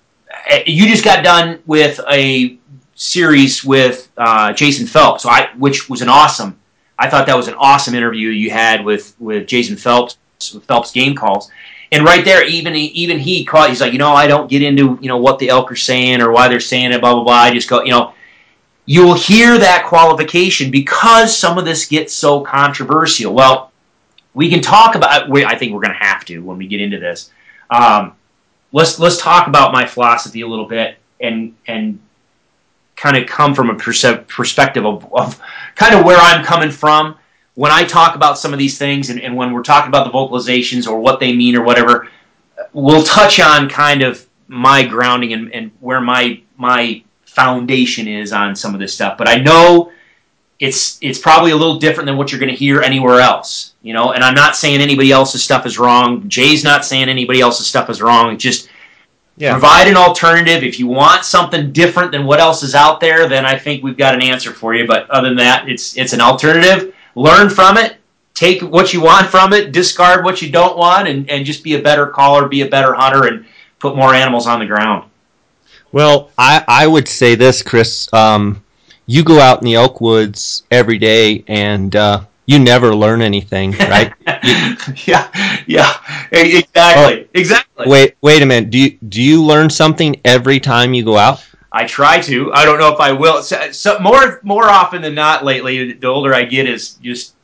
[0.67, 2.59] you just got done with a
[2.95, 6.59] series with uh, Jason Phelps, so I, which was an awesome.
[6.99, 10.19] I thought that was an awesome interview you had with with Jason Phelps,
[10.67, 11.51] Phelps Game Calls,
[11.93, 13.69] and right there, even even he caught.
[13.69, 16.21] He's like, you know, I don't get into you know what the elk are saying
[16.21, 17.35] or why they're saying it, blah blah blah.
[17.35, 18.15] I just go, you know
[18.91, 23.33] you will hear that qualification because some of this gets so controversial.
[23.33, 23.71] Well,
[24.35, 25.31] we can talk about.
[25.31, 27.31] I think we're going to have to when we get into this.
[27.71, 28.15] Um,
[28.73, 32.01] let's let's talk about my philosophy a little bit and and
[32.97, 35.41] kind of come from a perspective of, of
[35.77, 37.17] kind of where I'm coming from
[37.61, 40.11] when I talk about some of these things and, and when we're talking about the
[40.11, 42.09] vocalizations or what they mean or whatever.
[42.73, 48.57] We'll touch on kind of my grounding and, and where my my foundation is on
[48.57, 49.19] some of this stuff.
[49.19, 49.93] But I know
[50.59, 53.75] it's it's probably a little different than what you're going to hear anywhere else.
[53.83, 56.27] You know, and I'm not saying anybody else's stuff is wrong.
[56.31, 58.39] Jay's not saying anybody else's stuff is wrong.
[58.39, 58.71] Just
[59.37, 59.53] Yeah.
[59.53, 60.65] provide an alternative.
[60.65, 63.99] If you want something different than what else is out there, then I think we've
[63.99, 64.87] got an answer for you.
[64.87, 66.95] But other than that, it's it's an alternative.
[67.21, 67.99] Learn from it.
[68.33, 69.73] Take what you want from it.
[69.73, 72.95] Discard what you don't want, and, and just be a better caller, be a better
[72.95, 73.45] hunter, and
[73.79, 75.11] put more animals on the ground.
[75.93, 78.11] Well, I, I would say this, Chris.
[78.15, 78.65] Um,
[79.05, 83.73] you go out in the elk woods every day, and uh, you never learn anything,
[83.81, 84.15] right?
[85.07, 85.31] yeah,
[85.67, 86.01] yeah,
[86.33, 87.87] exactly, exactly.
[87.87, 88.71] wait, wait a minute.
[88.71, 91.47] Do you do you learn something every time you go out?
[91.73, 92.53] I try to.
[92.53, 93.43] I don't know if I will.
[93.43, 97.35] So, so more more often than not lately, the older I get, is just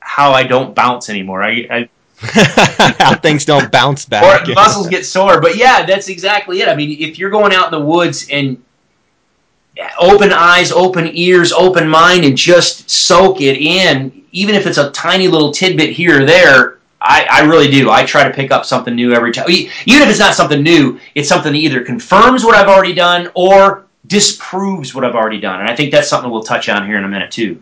[0.00, 1.42] how I don't bounce anymore.
[1.42, 1.88] I, I
[2.98, 4.46] How things don't bounce or back.
[4.46, 5.40] the muscles get sore.
[5.40, 6.68] But yeah, that's exactly it.
[6.68, 8.62] I mean, if you're going out in the woods and
[9.98, 14.90] open eyes, open ears, open mind, and just soak it in, even if it's a
[14.92, 16.78] tiny little tidbit here or there.
[17.04, 17.90] I, I really do.
[17.90, 19.46] I try to pick up something new every time.
[19.48, 23.30] Even if it's not something new, it's something that either confirms what I've already done
[23.34, 25.60] or disproves what I've already done.
[25.60, 27.60] And I think that's something we'll touch on here in a minute too.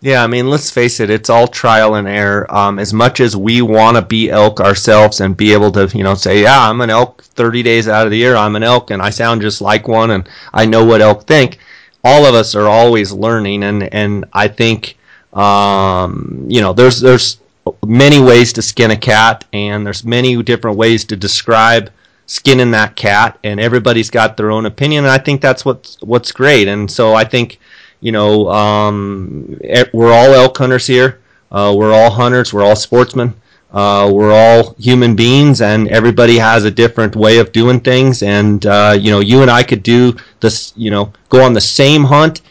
[0.00, 2.46] Yeah, I mean, let's face it, it's all trial and error.
[2.54, 6.04] Um, as much as we want to be elk ourselves and be able to, you
[6.04, 8.92] know, say, yeah, I'm an elk 30 days out of the year, I'm an elk,
[8.92, 11.58] and I sound just like one, and I know what elk think.
[12.04, 14.96] All of us are always learning, and and I think,
[15.32, 17.38] um, you know, there's there's
[17.86, 21.90] many ways to skin a cat, and there's many different ways to describe
[22.26, 26.32] skinning that cat, and everybody's got their own opinion, and I think that's what's what's
[26.32, 26.68] great.
[26.68, 27.58] And so I think
[28.00, 29.58] you know, um,
[29.92, 31.20] we're all elk hunters here.
[31.50, 32.52] Uh, we're all hunters.
[32.52, 33.34] We're all sportsmen.
[33.72, 38.22] Uh, we're all human beings, and everybody has a different way of doing things.
[38.22, 40.72] And uh, you know, you and I could do this.
[40.76, 42.42] You know, go on the same hunt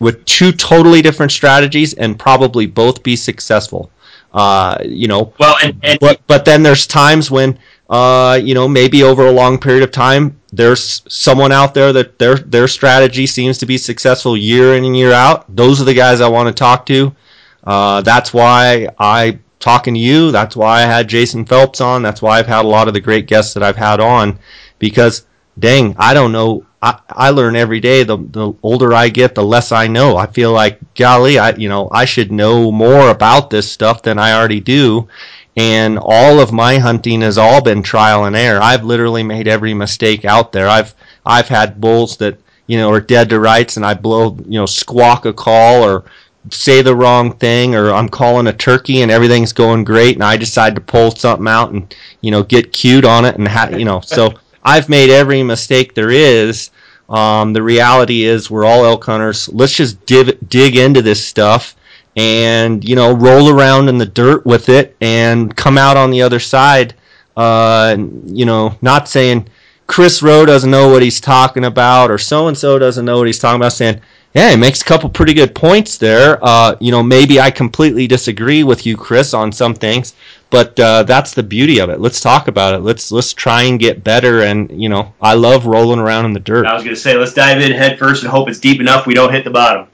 [0.00, 3.90] with two totally different strategies, and probably both be successful.
[4.34, 7.56] Uh, you know, Well, and, and but but then there's times when
[7.88, 12.18] uh, you know maybe over a long period of time there's someone out there that
[12.18, 15.44] their their strategy seems to be successful year in and year out.
[15.54, 17.14] Those are the guys I want to talk to.
[17.62, 20.32] Uh, that's why I talking to you.
[20.32, 22.02] That's why I had Jason Phelps on.
[22.02, 24.38] That's why I've had a lot of the great guests that I've had on
[24.78, 25.26] because
[25.58, 26.64] dang, I don't know.
[26.82, 28.02] I, I learn every day.
[28.02, 30.16] The the older I get, the less I know.
[30.16, 34.18] I feel like, golly, I you know I should know more about this stuff than
[34.18, 35.08] I already do.
[35.56, 38.60] And all of my hunting has all been trial and error.
[38.60, 40.68] I've literally made every mistake out there.
[40.68, 40.94] I've
[41.24, 44.66] I've had bulls that you know are dead to rights, and I blow you know
[44.66, 46.04] squawk a call or
[46.50, 50.36] say the wrong thing or I'm calling a turkey and everything's going great and I
[50.36, 53.84] decide to pull something out and you know get cute on it and ha- you
[53.86, 56.70] know so I've made every mistake there is.
[57.08, 59.48] Um, the reality is we're all elk hunters.
[59.50, 61.76] Let's just div- dig into this stuff
[62.16, 66.22] and you know roll around in the dirt with it and come out on the
[66.22, 66.94] other side
[67.36, 67.96] uh,
[68.26, 69.48] you know not saying
[69.86, 73.26] Chris Roe doesn't know what he's talking about or so and so doesn't know what
[73.26, 74.00] he's talking about saying
[74.34, 76.38] yeah, he makes a couple pretty good points there.
[76.42, 80.14] Uh, you know, maybe I completely disagree with you, Chris, on some things,
[80.54, 81.98] but uh, that's the beauty of it.
[81.98, 82.78] Let's talk about it.
[82.78, 84.42] Let's let's try and get better.
[84.42, 86.64] And you know, I love rolling around in the dirt.
[86.64, 89.04] I was going to say, let's dive in head first and hope it's deep enough
[89.04, 89.88] we don't hit the bottom.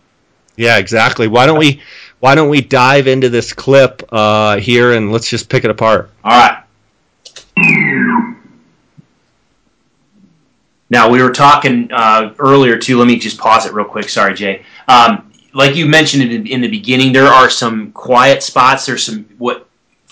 [0.57, 1.28] Yeah, exactly.
[1.28, 1.81] Why don't we
[2.19, 6.11] why don't we dive into this clip uh, here and let's just pick it apart?
[6.23, 6.62] All right.
[10.91, 12.99] Now we were talking uh, earlier too.
[12.99, 14.11] Let me just pause it real quick.
[14.11, 14.66] Sorry, Jay.
[14.89, 18.85] Um, like you mentioned in, in the beginning, there are some quiet spots.
[18.85, 19.69] There's some what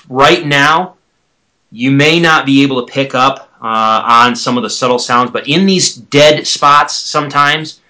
[0.09, 0.97] right now
[1.71, 5.31] you may not be able to pick up uh, on some of the subtle sounds,
[5.31, 7.81] but in these dead spots, sometimes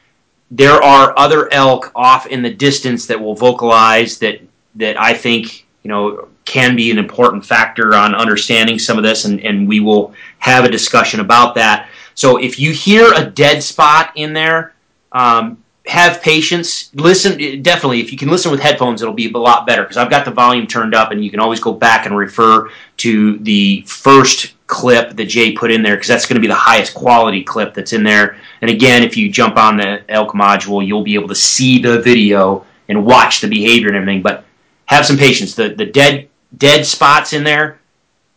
[0.50, 4.40] there are other elk off in the distance that will vocalize that
[4.74, 9.26] that I think you know can be an important factor on understanding some of this,
[9.26, 11.88] and, and we will have a discussion about that.
[12.14, 14.74] So if you hear a dead spot in there,
[15.12, 16.90] um, have patience.
[16.94, 18.00] Listen, definitely.
[18.00, 20.30] If you can listen with headphones, it'll be a lot better because I've got the
[20.30, 25.16] volume turned up, and you can always go back and refer to the first clip
[25.16, 27.94] that Jay put in there because that's going to be the highest quality clip that's
[27.94, 28.36] in there.
[28.60, 32.00] And again, if you jump on the Elk module, you'll be able to see the
[32.02, 34.22] video and watch the behavior and everything.
[34.22, 34.44] But
[34.84, 35.54] have some patience.
[35.54, 37.80] The the dead dead spots in there,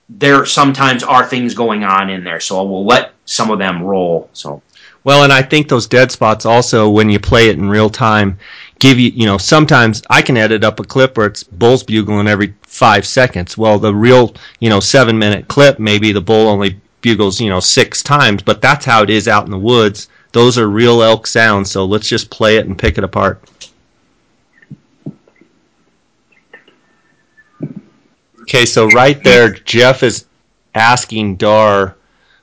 [0.10, 2.40] there sometimes are things going on in there.
[2.40, 4.30] So we'll let some of them roll.
[4.34, 4.62] So
[5.04, 8.38] Well, and I think those dead spots also, when you play it in real time,
[8.80, 12.28] give you, you know, sometimes I can edit up a clip where it's bulls bugling
[12.28, 13.58] every five seconds.
[13.58, 17.60] Well, the real, you know, seven minute clip, maybe the bull only bugles, you know,
[17.60, 20.08] six times, but that's how it is out in the woods.
[20.34, 23.42] Those are real elk sounds, so let's just play it and pick it apart.
[28.42, 30.26] Okay, so right there, Jeff is
[30.76, 31.96] asking Dar,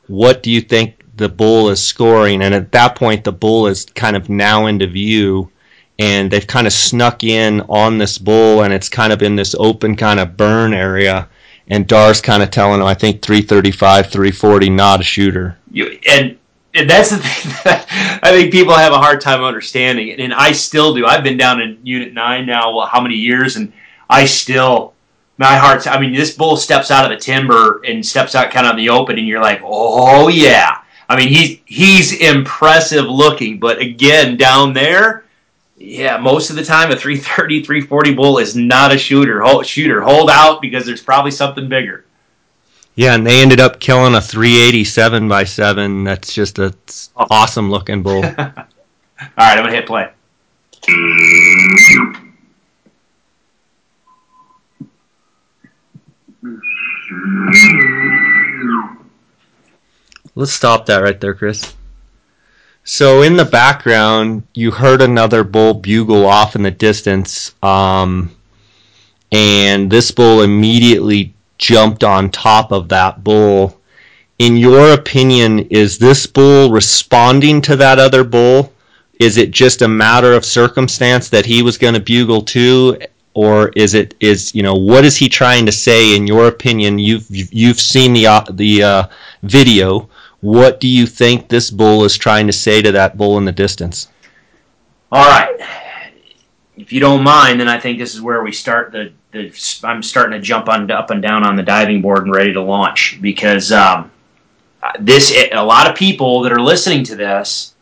[0.06, 2.42] what do you think the bull is scoring?
[2.42, 5.50] And at that point, the bull is kind of now into view,
[5.98, 9.54] and they've kind of snuck in on this bull, and it's kind of in this
[9.58, 11.28] open kind of burn area.
[11.68, 15.58] And Dar's kind of telling him, I think 335, 340, not a shooter.
[15.70, 16.38] you, and
[16.74, 20.52] and that's the thing that I think people have a hard time understanding, and I
[20.52, 21.04] still do.
[21.04, 23.72] I've been down in Unit Nine now, well, how many years, and
[24.08, 24.94] I still
[25.38, 25.86] my heart's.
[25.86, 28.76] I mean, this bull steps out of the timber and steps out kind of in
[28.78, 30.82] the open, and you're like, oh yeah.
[31.08, 35.24] I mean, he's he's impressive looking, but again, down there,
[35.78, 39.40] yeah, most of the time a 330, 340 bull is not a shooter.
[39.40, 42.04] Hold, shooter, hold out because there's probably something bigger.
[42.94, 46.04] Yeah, and they ended up killing a 387 by 7.
[46.04, 46.74] That's just a
[47.16, 48.24] awesome looking bull.
[48.24, 48.64] All right,
[49.38, 50.10] I'm gonna hit play.
[60.38, 61.74] Let's stop that right there, Chris.
[62.84, 68.30] So in the background, you heard another bull bugle off in the distance, um,
[69.32, 73.80] and this bull immediately jumped on top of that bull.
[74.38, 78.72] In your opinion, is this bull responding to that other bull?
[79.18, 82.96] Is it just a matter of circumstance that he was going to bugle too,
[83.34, 86.14] or is it is you know what is he trying to say?
[86.14, 89.06] In your opinion, you've you've seen the uh, the uh,
[89.42, 90.07] video.
[90.40, 93.52] What do you think this bull is trying to say to that bull in the
[93.52, 94.08] distance?
[95.10, 95.58] All right.
[96.76, 99.12] If you don't mind, then I think this is where we start the.
[99.32, 99.52] the
[99.82, 102.62] I'm starting to jump on up and down on the diving board and ready to
[102.62, 104.12] launch because um,
[105.00, 107.74] this a lot of people that are listening to this.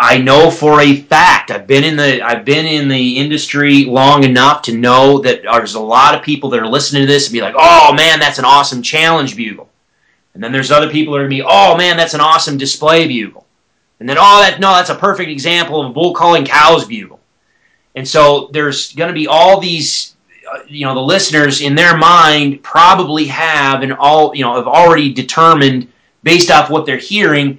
[0.00, 1.50] I know for a fact.
[1.50, 5.74] I've been in the I've been in the industry long enough to know that there's
[5.74, 8.38] a lot of people that are listening to this and be like, "Oh man, that's
[8.38, 9.67] an awesome challenge bugle,"
[10.38, 13.08] and then there's other people that are gonna be, "Oh man, that's an awesome display
[13.08, 13.44] bugle,"
[13.98, 17.18] and then, "Oh, that no, that's a perfect example of a bull calling cows bugle."
[17.96, 20.14] And so there's going to be all these,
[20.54, 24.68] uh, you know, the listeners in their mind probably have and all, you know, have
[24.68, 25.88] already determined
[26.22, 27.58] based off what they're hearing,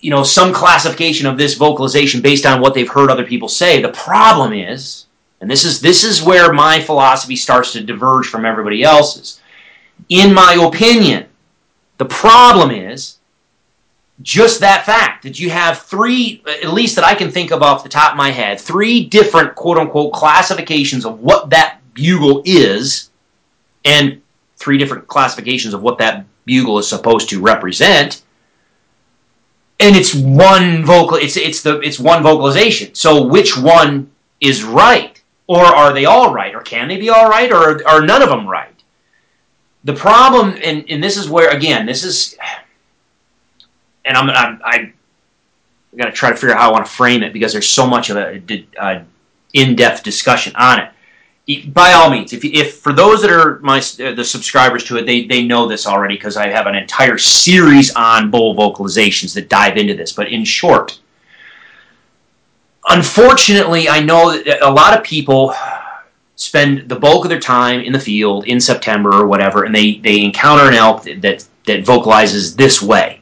[0.00, 3.80] you know some classification of this vocalization based on what they've heard other people say.
[3.80, 5.06] The problem is,
[5.40, 9.40] and this is this is where my philosophy starts to diverge from everybody else's.
[10.08, 11.26] In my opinion,
[11.98, 13.18] the problem is
[14.22, 17.82] just that fact that you have three, at least that I can think of off
[17.82, 23.10] the top of my head, three different quote unquote classifications of what that bugle is,
[23.84, 24.20] and
[24.56, 28.22] three different classifications of what that bugle is supposed to represent.
[29.80, 31.16] And it's one vocal.
[31.16, 32.94] It's it's the it's one vocalization.
[32.94, 34.10] So which one
[34.40, 38.00] is right, or are they all right, or can they be all right, or are
[38.00, 38.73] none of them right?
[39.84, 42.36] The problem, and and this is where again, this is
[44.04, 44.92] and I'm, I'm I
[45.96, 47.86] got to try to figure out how I want to frame it because there's so
[47.86, 48.42] much of a,
[48.80, 49.04] a
[49.52, 50.90] in-depth discussion on it.
[51.74, 55.04] By all means, if, if for those that are my uh, the subscribers to it,
[55.04, 59.50] they, they know this already because I have an entire series on bull vocalizations that
[59.50, 60.10] dive into this.
[60.10, 60.98] But in short,
[62.88, 65.54] unfortunately, I know that a lot of people
[66.36, 69.96] spend the bulk of their time in the field in September or whatever, and they,
[69.96, 73.20] they encounter an elk that, that, that vocalizes this way.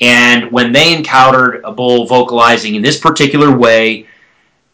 [0.00, 4.08] And when they encountered a bull vocalizing in this particular way,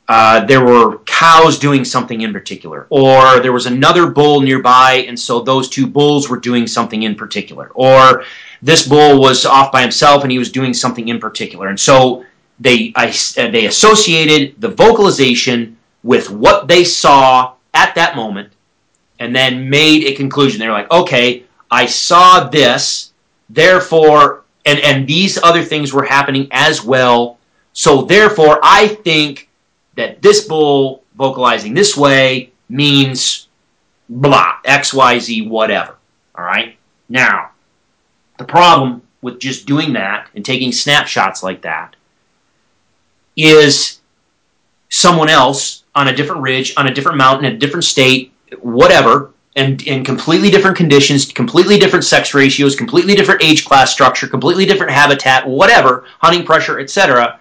[0.08, 5.18] uh, there were cows doing something in particular, or there was another bull nearby, and
[5.18, 8.24] so those two bulls were doing something in particular, or
[8.62, 12.24] this bull was off by himself and he was doing something in particular, and so
[12.58, 18.52] they I, they associated the vocalization with what they saw at that moment,
[19.18, 20.58] and then made a conclusion.
[20.58, 23.12] They're like, okay, I saw this,
[23.48, 27.38] therefore and and these other things were happening as well.
[27.72, 29.48] So therefore, I think
[29.94, 33.48] that this bull vocalizing this way means
[34.08, 35.96] blah x y z whatever.
[36.34, 36.76] All right.
[37.08, 37.50] Now,
[38.38, 41.96] the problem with just doing that and taking snapshots like that
[43.36, 44.00] is
[44.90, 49.32] someone else on a different ridge, on a different mountain, in a different state, whatever,
[49.56, 54.64] and in completely different conditions, completely different sex ratios, completely different age class structure, completely
[54.64, 57.38] different habitat, whatever, hunting pressure, etc.,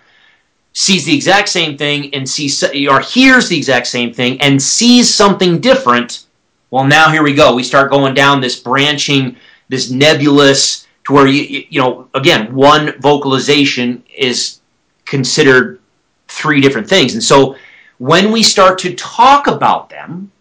[0.73, 5.11] sees the exact same thing and sees or hears the exact same thing and sees
[5.11, 6.25] something different.
[6.69, 7.55] Well, now here we go.
[7.55, 9.37] We start going down this branching,
[9.69, 14.59] this nebulous, to where you you know again one vocalization is
[15.05, 15.79] considered
[16.27, 17.55] three different things, and so
[17.97, 20.31] when we start to talk about them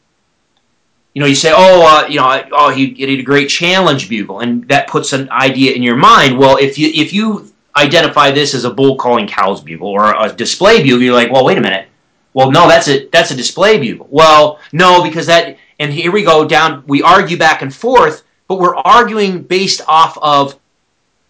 [1.17, 4.11] you know, you say, oh, uh, you know, oh, he, he did a great challenge
[4.11, 6.37] bugle, and that puts an idea in your mind.
[6.37, 10.31] Well, if you if you identify this as a bull calling cows bugle or a
[10.31, 11.89] display bugle, you're like, well, wait a minute.
[12.35, 14.07] Well, no, that's a that's a display bugle.
[14.11, 16.85] Well, no, because that and here we go down.
[16.87, 20.59] We argue back and forth, but we're arguing based off of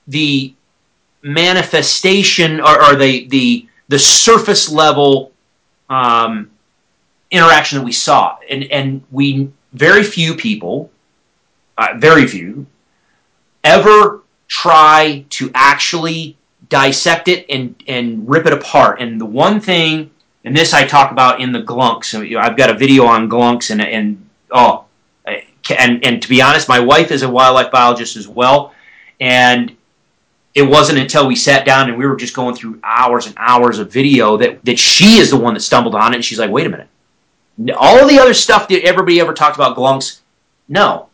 [0.09, 0.53] the
[1.23, 5.31] manifestation or, or the the the surface level
[5.89, 6.51] um,
[7.31, 10.91] interaction that we saw, and and we very few people,
[11.77, 12.67] uh, very few,
[13.63, 16.37] ever try to actually
[16.69, 19.01] dissect it and, and rip it apart.
[19.01, 20.11] And the one thing,
[20.45, 22.15] and this I talk about in the glunks.
[22.37, 24.85] I've got a video on glunks, and, and oh,
[25.27, 28.73] and, and to be honest, my wife is a wildlife biologist as well.
[29.21, 29.77] And
[30.57, 33.79] it wasn't until we sat down and we were just going through hours and hours
[33.79, 36.17] of video that, that she is the one that stumbled on it.
[36.17, 36.89] And she's like, wait a minute
[37.77, 40.21] all the other stuff that everybody ever talked about glunks,
[40.69, 41.09] no.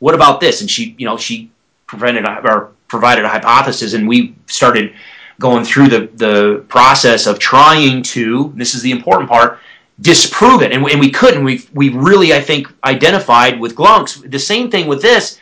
[0.00, 0.60] What about this?
[0.60, 1.50] And she, you know, she
[1.86, 4.94] prevented or provided a hypothesis, and we started
[5.40, 8.52] going through the the process of trying to.
[8.56, 9.58] This is the important part.
[10.00, 11.42] Disprove it, and, and we couldn't.
[11.42, 14.28] We we really, I think, identified with glunks.
[14.30, 15.40] The same thing with this.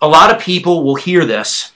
[0.00, 1.72] A lot of people will hear this,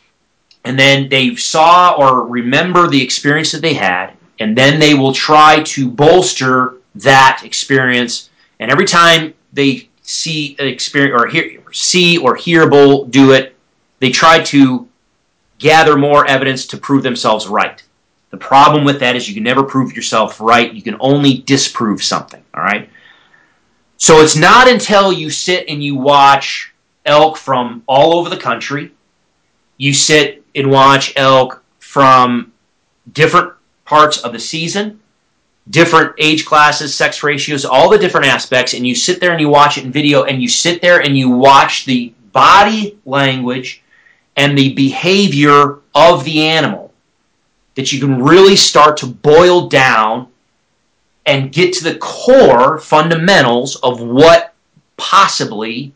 [0.64, 5.12] and then they saw or remember the experience that they had, and then they will
[5.12, 8.30] try to bolster that experience.
[8.60, 13.54] And every time they see experience or hear, see or hear bull do it,
[14.00, 14.88] they try to
[15.58, 17.82] gather more evidence to prove themselves right.
[18.30, 20.72] The problem with that is you can never prove yourself right.
[20.72, 22.42] You can only disprove something.
[22.54, 22.88] All right.
[23.96, 26.72] So it's not until you sit and you watch
[27.04, 28.92] elk from all over the country,
[29.76, 32.52] you sit and watch elk from
[33.12, 33.52] different
[33.84, 35.00] parts of the season,
[35.70, 39.48] different age classes, sex ratios, all the different aspects, and you sit there and you
[39.48, 43.82] watch it in video, and you sit there and you watch the body language
[44.36, 46.92] and the behavior of the animal,
[47.74, 50.28] that you can really start to boil down
[51.26, 54.54] and get to the core fundamentals of what
[54.96, 55.92] possibly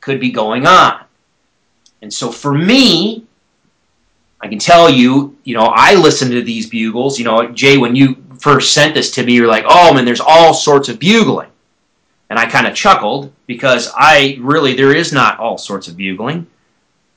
[0.00, 1.04] could be going on.
[2.02, 3.25] And so for me,
[4.46, 7.18] I can tell you, you know, I listen to these bugles.
[7.18, 10.20] You know, Jay, when you first sent this to me, you're like, oh man, there's
[10.20, 11.50] all sorts of bugling.
[12.30, 16.46] And I kind of chuckled because I really, there is not all sorts of bugling.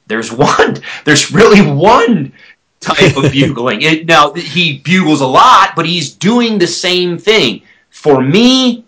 [0.07, 2.33] There's one, there's really one
[2.79, 3.83] type of bugling.
[3.83, 7.61] It, now, he bugles a lot, but he's doing the same thing.
[7.91, 8.85] For me,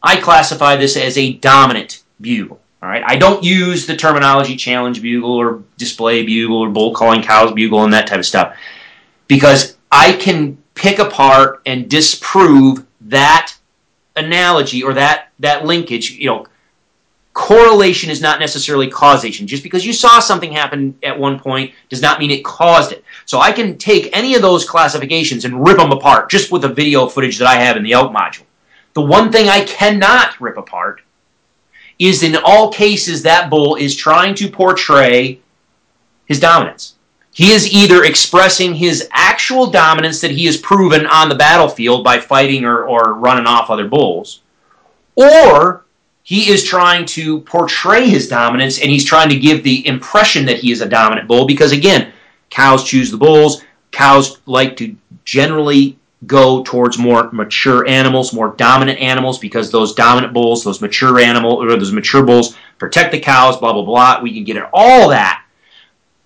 [0.00, 2.60] I classify this as a dominant bugle.
[2.82, 7.22] All right, I don't use the terminology challenge bugle or display bugle or bull calling
[7.22, 8.56] cows bugle and that type of stuff
[9.28, 13.54] because I can pick apart and disprove that
[14.16, 16.12] analogy or that that linkage.
[16.12, 16.46] You know,
[17.34, 19.46] correlation is not necessarily causation.
[19.46, 23.04] Just because you saw something happen at one point does not mean it caused it.
[23.26, 26.68] So I can take any of those classifications and rip them apart just with the
[26.68, 28.44] video footage that I have in the elk module.
[28.94, 31.02] The one thing I cannot rip apart
[32.00, 35.38] is in all cases that bull is trying to portray
[36.24, 36.94] his dominance.
[37.32, 42.18] He is either expressing his actual dominance that he has proven on the battlefield by
[42.18, 44.40] fighting or, or running off other bulls,
[45.14, 45.84] or
[46.22, 50.58] he is trying to portray his dominance and he's trying to give the impression that
[50.58, 52.12] he is a dominant bull because, again,
[52.48, 53.62] cows choose the bulls.
[53.90, 60.32] Cows like to generally go towards more mature animals, more dominant animals, because those dominant
[60.32, 64.20] bulls, those mature animal or those mature bulls protect the cows, blah blah blah.
[64.22, 65.44] We can get at all that.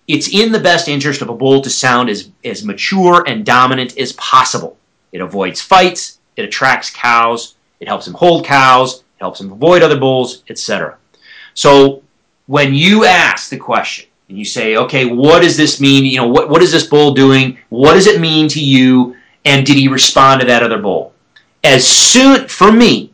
[0.06, 3.96] It's in the best interest of a bull to sound as, as mature and dominant
[3.96, 4.76] as possible.
[5.12, 9.82] It avoids fights, it attracts cows, it helps him hold cows, it helps him avoid
[9.82, 10.98] other bulls, etc.
[11.54, 12.02] So
[12.46, 16.04] when you ask the question and you say, okay, what does this mean?
[16.04, 17.58] You know, what, what is this bull doing?
[17.70, 19.16] What does it mean to you?
[19.44, 21.12] And did he respond to that other bull?
[21.62, 23.12] As soon for me,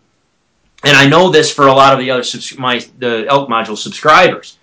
[0.82, 2.24] and I know this for a lot of the other
[2.58, 4.56] my the elk module subscribers.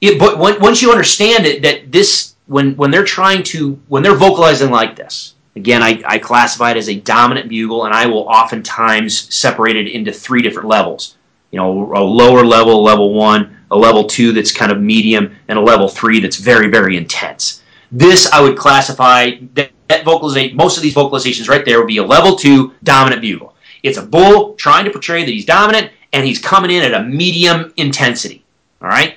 [0.00, 4.14] It, but once you understand it, that this when when they're trying to when they're
[4.14, 8.22] vocalizing like this, again, I, I classify it as a dominant bugle, and I will
[8.22, 11.16] oftentimes separate it into three different levels.
[11.50, 15.58] You know, a lower level, level one, a level two that's kind of medium, and
[15.58, 17.62] a level three that's very very intense.
[17.92, 21.98] This I would classify that that vocalization, most of these vocalizations right there would be
[21.98, 23.54] a level two dominant bugle.
[23.82, 27.04] It's a bull trying to portray that he's dominant and he's coming in at a
[27.04, 28.44] medium intensity.
[28.80, 29.16] All right?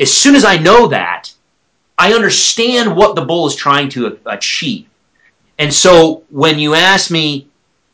[0.00, 1.32] As soon as I know that,
[1.98, 4.86] I understand what the bull is trying to achieve.
[5.58, 7.48] And so when you ask me,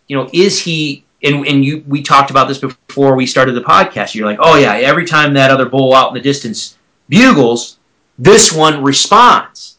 [0.06, 3.60] you know, is he and, and you we talked about this before we started the
[3.60, 4.14] podcast.
[4.14, 6.78] You're like, oh yeah, every time that other bull out in the distance
[7.08, 7.78] bugles,
[8.18, 9.78] this one responds.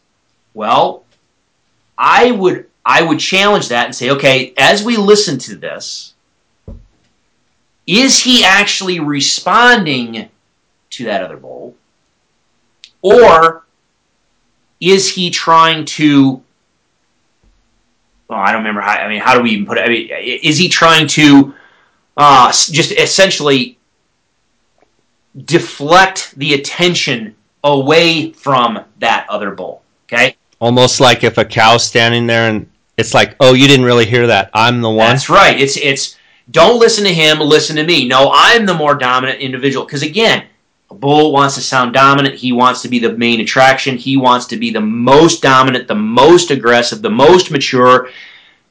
[0.54, 1.04] Well,
[2.00, 6.14] I would I would challenge that and say, okay, as we listen to this,
[7.86, 10.30] is he actually responding
[10.90, 11.76] to that other bull?
[13.02, 13.64] Or
[14.80, 16.42] is he trying to
[18.28, 19.84] well, I don't remember how I mean how do we even put it?
[19.84, 20.08] I mean,
[20.42, 21.54] is he trying to
[22.16, 23.76] uh, just essentially
[25.36, 29.82] deflect the attention away from that other bull?
[30.06, 30.36] Okay.
[30.60, 34.26] Almost like if a cow's standing there and it's like, oh, you didn't really hear
[34.26, 34.50] that.
[34.52, 35.08] I'm the one.
[35.08, 35.58] That's right.
[35.58, 36.16] It's it's
[36.50, 38.06] don't listen to him, listen to me.
[38.06, 39.84] No, I'm the more dominant individual.
[39.86, 40.44] Because again,
[40.90, 42.34] a bull wants to sound dominant.
[42.34, 43.96] He wants to be the main attraction.
[43.96, 48.10] He wants to be the most dominant, the most aggressive, the most mature.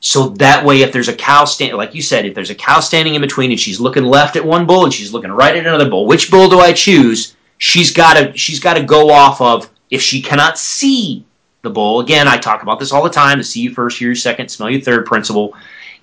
[0.02, 2.80] So that way, if there's a cow standing, like you said, if there's a cow
[2.80, 5.66] standing in between and she's looking left at one bull and she's looking right at
[5.66, 7.36] another bull, which bull do I choose?
[7.58, 11.26] She's got to she's got to go off of if she cannot see
[11.62, 12.00] the bull.
[12.00, 14.50] Again, I talk about this all the time the see you first, hear you second,
[14.50, 15.56] smell you third principle.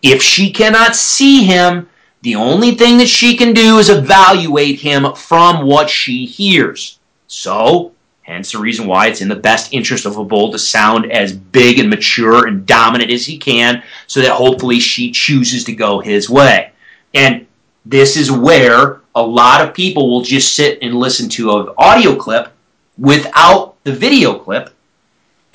[0.03, 1.89] If she cannot see him,
[2.23, 6.99] the only thing that she can do is evaluate him from what she hears.
[7.29, 7.93] So,
[8.23, 11.33] hence the reason why it's in the best interest of a bull to sound as
[11.33, 16.01] big and mature and dominant as he can, so that hopefully she chooses to go
[16.01, 16.73] his way.
[17.15, 17.47] And
[17.85, 22.15] this is where a lot of people will just sit and listen to an audio
[22.15, 22.53] clip
[22.99, 24.71] without the video clip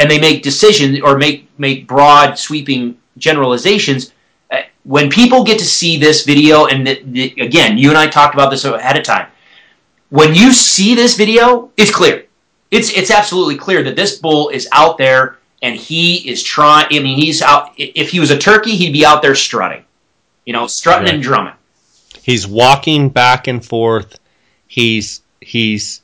[0.01, 4.13] and they make decisions or make make broad sweeping generalizations
[4.51, 8.07] uh, when people get to see this video and the, the, again you and i
[8.07, 9.27] talked about this ahead of time
[10.09, 12.25] when you see this video it's clear.
[12.71, 16.99] It's it's absolutely clear that this bull is out there and he is trying i
[16.99, 19.83] mean he's out if he was a turkey he'd be out there strutting
[20.45, 21.13] you know strutting right.
[21.15, 21.53] and drumming.
[22.23, 24.19] He's walking back and forth.
[24.67, 26.01] He's he's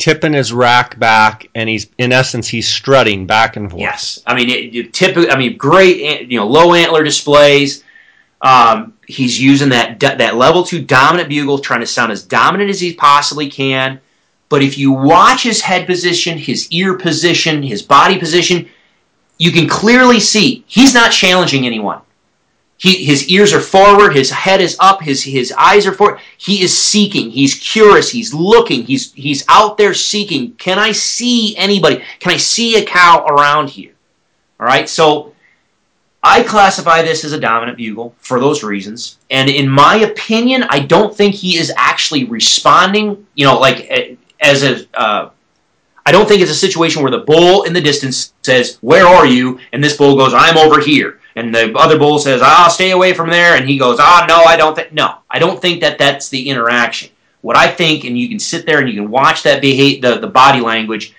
[0.00, 3.80] tipping his rack back, and he's in essence he's strutting back and forth.
[3.80, 5.16] Yes, I mean it, it tip.
[5.30, 7.84] I mean great, you know, low antler displays.
[8.42, 12.80] Um, he's using that that level two dominant bugle, trying to sound as dominant as
[12.80, 14.00] he possibly can.
[14.48, 18.68] But if you watch his head position, his ear position, his body position,
[19.38, 22.00] you can clearly see he's not challenging anyone.
[22.80, 26.18] He, his ears are forward, his head is up, his, his eyes are forward.
[26.38, 30.52] He is seeking, he's curious, he's looking, he's, he's out there seeking.
[30.54, 32.02] Can I see anybody?
[32.20, 33.92] Can I see a cow around here?
[34.58, 35.34] All right, so
[36.22, 39.18] I classify this as a dominant bugle for those reasons.
[39.30, 44.14] And in my opinion, I don't think he is actually responding, you know, like eh,
[44.40, 44.86] as a.
[44.98, 45.28] Uh,
[46.06, 49.26] I don't think it's a situation where the bull in the distance says, Where are
[49.26, 49.60] you?
[49.74, 52.90] And this bull goes, I'm over here and the other bull says, "I'll oh, stay
[52.90, 55.80] away from there," and he goes, "Ah, no, I don't think no, I don't think
[55.80, 57.10] that that's the interaction."
[57.42, 60.20] What I think, and you can sit there and you can watch that behavior, the
[60.20, 61.14] the body language.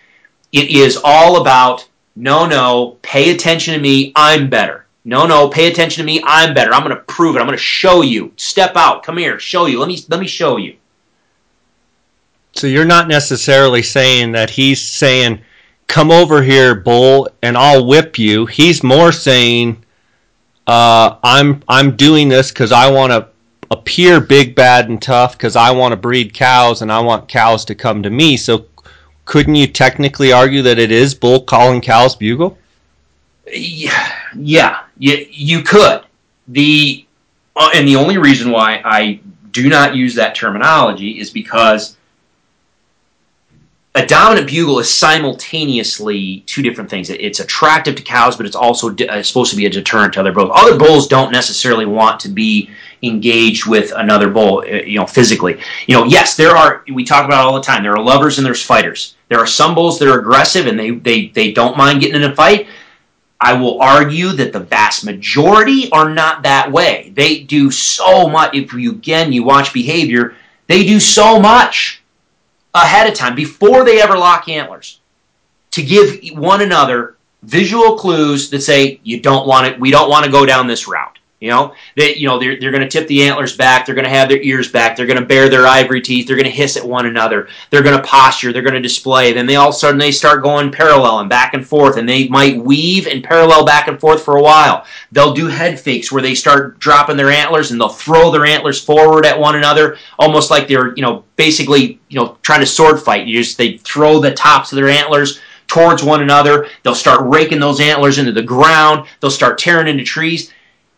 [0.51, 4.11] It is all about no, no, pay attention to me.
[4.15, 4.85] I'm better.
[5.03, 6.21] No, no, pay attention to me.
[6.23, 6.73] I'm better.
[6.73, 7.39] I'm going to prove it.
[7.39, 8.33] I'm going to show you.
[8.35, 9.03] Step out.
[9.03, 9.39] Come here.
[9.39, 9.79] Show you.
[9.79, 10.75] Let me let me show you.
[12.53, 15.41] So you're not necessarily saying that he's saying,
[15.87, 19.83] "Come over here, bull, and I'll whip you." He's more saying,
[20.71, 23.27] uh, I'm I'm doing this because I want to
[23.71, 27.65] appear big, bad, and tough because I want to breed cows and I want cows
[27.65, 28.37] to come to me.
[28.37, 28.67] So,
[29.25, 32.57] couldn't you technically argue that it is bull calling cows bugle?
[33.51, 36.05] Yeah, yeah, you, you could.
[36.47, 37.05] The
[37.57, 39.19] uh, and the only reason why I
[39.51, 41.97] do not use that terminology is because
[43.93, 47.09] a dominant bugle is simultaneously two different things.
[47.09, 50.31] It's attractive to cows, but it's also uh, supposed to be a deterrent to other
[50.31, 50.51] bulls.
[50.53, 52.69] Other bulls don't necessarily want to be
[53.03, 55.59] engaged with another bull, uh, you know, physically.
[55.87, 56.85] You know, yes, there are.
[56.93, 57.83] We talk about all the time.
[57.83, 59.15] There are lovers and there's fighters.
[59.27, 62.31] There are some bulls that are aggressive and they they they don't mind getting in
[62.31, 62.67] a fight.
[63.41, 67.11] I will argue that the vast majority are not that way.
[67.13, 68.53] They do so much.
[68.53, 70.35] If you again you watch behavior,
[70.67, 72.00] they do so much
[72.73, 74.99] ahead of time before they ever lock antlers
[75.71, 80.25] to give one another visual clues that say you don't want it we don't want
[80.25, 83.07] to go down this route you know that you know they're, they're going to tip
[83.09, 85.67] the antlers back they're going to have their ears back they're going to bare their
[85.67, 88.73] ivory teeth they're going to hiss at one another they're going to posture they're going
[88.73, 91.67] to display then they all of a sudden they start going parallel and back and
[91.67, 94.85] forth and they might weave and parallel back and forth for a while.
[95.11, 98.83] They'll do head fakes where they start dropping their antlers and they'll throw their antlers
[98.83, 103.01] forward at one another almost like they're you know basically you know trying to sword
[103.01, 103.27] fight.
[103.27, 107.57] You just they throw the tops of their antlers towards one another they'll start raking
[107.57, 110.51] those antlers into the ground they'll start tearing into trees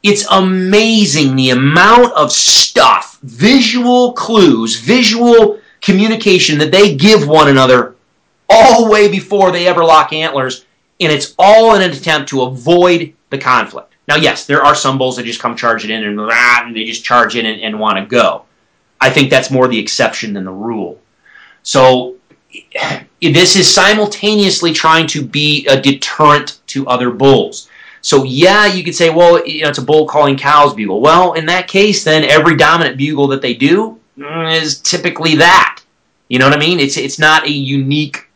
[0.03, 7.95] it's amazing the amount of stuff, visual clues, visual communication that they give one another
[8.49, 10.65] all the way before they ever lock antlers,
[10.99, 13.93] and it's all in an attempt to avoid the conflict.
[14.07, 17.05] Now, yes, there are some bulls that just come charging in and, and they just
[17.05, 18.43] charge in and, and want to go.
[18.99, 20.99] I think that's more the exception than the rule.
[21.63, 22.15] So,
[23.21, 27.69] this is simultaneously trying to be a deterrent to other bulls.
[28.03, 30.99] So yeah, you could say, well, you know, it's a bull calling cows bugle.
[30.99, 35.81] Well, in that case, then every dominant bugle that they do mm, is typically that.
[36.27, 36.81] You know what I mean?
[36.81, 38.27] It's it's not a unique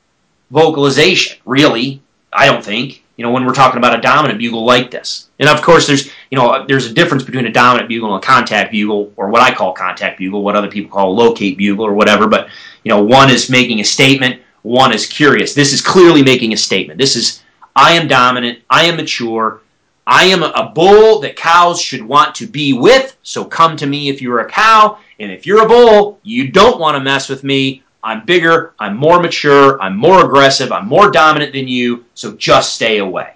[0.51, 2.01] vocalization, really.
[2.31, 3.03] I don't think.
[3.17, 6.09] You know, when we're talking about a dominant bugle like this, and of course, there's
[6.31, 9.41] you know, there's a difference between a dominant bugle and a contact bugle, or what
[9.41, 12.27] I call contact bugle, what other people call locate bugle, or whatever.
[12.27, 12.47] But
[12.83, 15.53] you know, one is making a statement, one is curious.
[15.53, 16.99] This is clearly making a statement.
[16.99, 17.43] This is
[17.77, 18.59] I am dominant.
[18.71, 19.61] I am mature.
[20.07, 23.15] I am a bull that cows should want to be with.
[23.21, 24.97] So come to me if you're a cow.
[25.19, 27.83] And if you're a bull, you don't want to mess with me.
[28.03, 28.73] I'm bigger.
[28.79, 29.79] I'm more mature.
[29.79, 30.71] I'm more aggressive.
[30.71, 32.03] I'm more dominant than you.
[32.15, 33.35] So just stay away.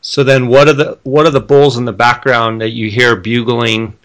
[0.00, 3.16] So then, what are the what are the bulls in the background that you hear
[3.16, 3.98] bugling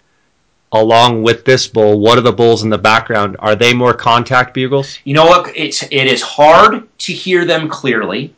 [0.72, 2.00] along with this bull?
[2.00, 3.36] What are the bulls in the background?
[3.38, 4.98] Are they more contact bugles?
[5.04, 5.56] You know what?
[5.56, 8.34] It's it is hard to hear them clearly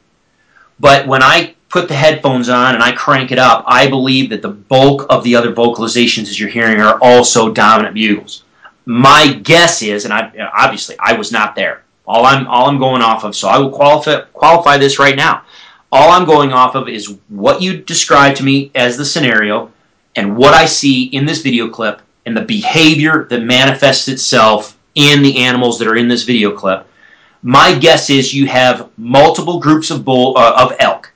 [0.81, 4.43] but when I put the headphones on and I crank it up, I believe that
[4.43, 8.45] the bulk of the other vocalizations as you're hearing are also dominant bugles.
[8.87, 11.83] My guess is, and I obviously I was not there.
[12.07, 15.43] All I'm all I'm going off of, so I will qualify qualify this right now.
[15.91, 19.73] All I'm going off of is what you described to me as the scenario
[20.17, 25.23] and what I see in this video clip and the behavior that manifests itself in
[25.23, 26.87] the animals that are in this video clip
[27.45, 31.13] my guess is you have multiple groups of bull uh, of elk.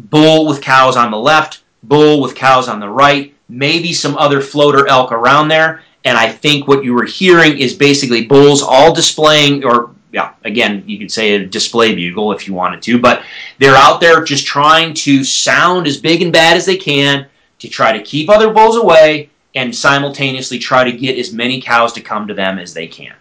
[0.00, 4.40] Bull with cows on the left, bull with cows on the right, maybe some other
[4.40, 5.82] floater elk around there.
[6.04, 10.82] And I think what you were hearing is basically bulls all displaying, or yeah, again,
[10.88, 13.22] you could say a display bugle if you wanted to, but
[13.60, 17.26] they're out there just trying to sound as big and bad as they can
[17.60, 21.92] to try to keep other bulls away and simultaneously try to get as many cows
[21.92, 23.14] to come to them as they can.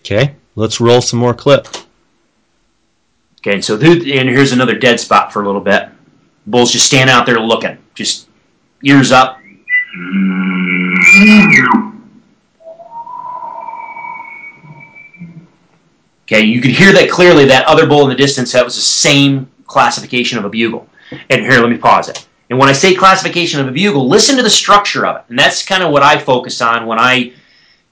[0.00, 1.68] Okay, let's roll some more clip.
[3.40, 5.88] Okay, so th- and here's another dead spot for a little bit.
[6.46, 8.28] Bull's just standing out there looking, just
[8.82, 9.40] ears up.
[16.24, 17.44] Okay, you could hear that clearly.
[17.44, 20.88] That other bull in the distance, that was the same classification of a bugle.
[21.28, 22.26] And here, let me pause it.
[22.50, 25.22] And when I say classification of a bugle, listen to the structure of it.
[25.28, 27.32] And that's kind of what I focus on when I,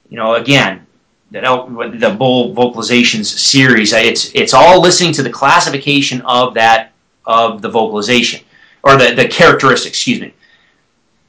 [0.09, 0.85] you know, again,
[1.31, 3.93] the bull vocalizations series.
[3.93, 6.91] It's it's all listening to the classification of that
[7.25, 8.43] of the vocalization
[8.83, 9.95] or the the characteristics.
[9.95, 10.33] Excuse me.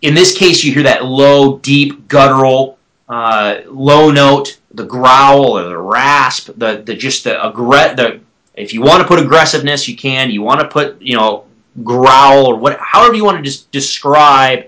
[0.02, 2.78] In this case, you hear that low, deep, guttural,
[3.08, 8.20] uh, low note, the growl or the rasp, the the just the aggre- the
[8.54, 10.30] if you want to put aggressiveness, you can.
[10.30, 11.44] You want to put you know
[11.84, 14.66] growl or what, however you want to just describe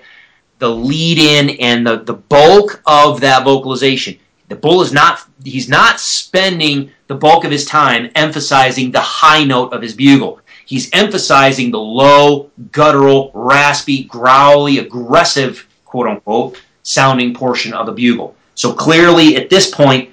[0.59, 4.19] the lead in and the the bulk of that vocalization.
[4.53, 9.45] The bull is not he's not spending the bulk of his time emphasizing the high
[9.45, 10.41] note of his bugle.
[10.67, 18.37] He's emphasizing the low, guttural, raspy, growly, aggressive, quote unquote, sounding portion of the bugle.
[18.55, 20.11] So clearly at this point,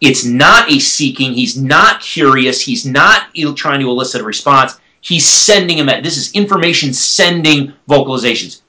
[0.00, 4.78] it's not a seeking, he's not curious, he's not trying to elicit a response.
[5.00, 8.60] He's sending him at this is information sending vocalizations.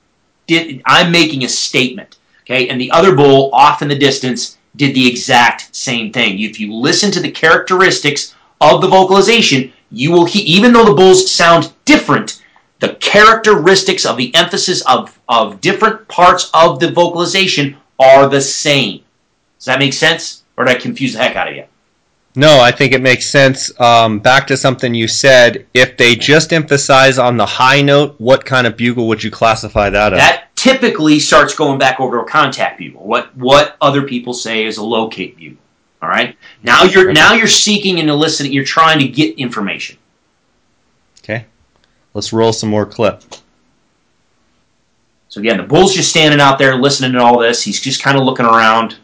[0.87, 2.17] I'm making a statement.
[2.41, 6.39] Okay, and the other bull off in the distance did the exact same thing.
[6.39, 10.95] If you listen to the characteristics of the vocalization, you will hear, even though the
[10.95, 12.41] bulls sound different,
[12.79, 19.03] the characteristics of the emphasis of, of different parts of the vocalization are the same.
[19.59, 20.41] Does that make sense?
[20.57, 21.65] Or did I confuse the heck out of you?
[22.35, 23.79] No, I think it makes sense.
[23.79, 25.67] Um, back to something you said.
[25.75, 29.91] If they just emphasize on the high note, what kind of bugle would you classify
[29.91, 30.19] that as?
[30.63, 33.03] That typically starts going back over to a contact bugle.
[33.03, 35.57] What what other people say is a locate bugle.
[36.01, 36.35] All right.
[36.63, 38.51] Now you're now you're seeking and eliciting.
[38.51, 39.97] You're trying to get information.
[41.19, 41.45] Okay.
[42.13, 43.23] Let's roll some more clip.
[45.29, 47.61] So again, the bull's just standing out there listening to all this.
[47.61, 48.97] He's just kind of looking around.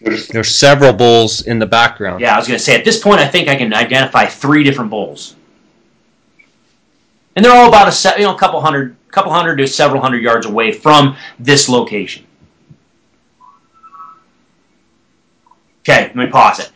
[0.00, 2.20] There's several bulls in the background.
[2.20, 4.62] Yeah, I was going to say at this point, I think I can identify three
[4.64, 5.36] different bulls,
[7.36, 10.22] and they're all about a you know a couple hundred, couple hundred to several hundred
[10.22, 12.26] yards away from this location.
[15.80, 16.72] Okay, let me pause it.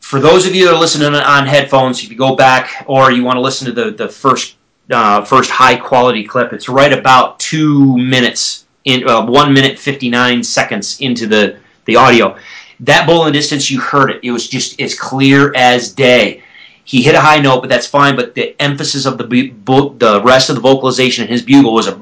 [0.00, 3.24] For those of you that are listening on headphones, if you go back or you
[3.24, 4.56] want to listen to the the first
[4.90, 10.10] uh, first high quality clip, it's right about two minutes in uh, one minute fifty
[10.10, 12.36] nine seconds into the the audio.
[12.80, 14.20] That bull in the distance, you heard it.
[14.22, 16.42] It was just as clear as day.
[16.84, 18.16] He hit a high note, but that's fine.
[18.16, 21.86] But the emphasis of the bu- the rest of the vocalization in his bugle was
[21.86, 21.92] a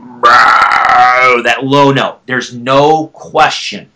[1.42, 2.20] that low note.
[2.26, 3.90] There's no question.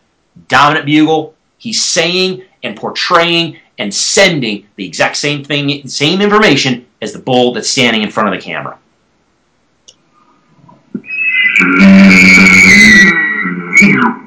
[0.49, 1.35] Dominant bugle.
[1.59, 7.53] He's saying and portraying and sending the exact same thing, same information as the bull
[7.53, 8.79] that's standing in front of the camera.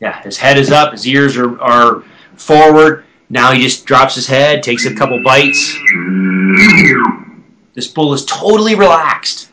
[0.00, 2.02] Yeah, his head is up, his ears are, are
[2.34, 3.04] forward.
[3.28, 5.76] Now he just drops his head, takes a couple bites.
[7.74, 9.50] This bull is totally relaxed.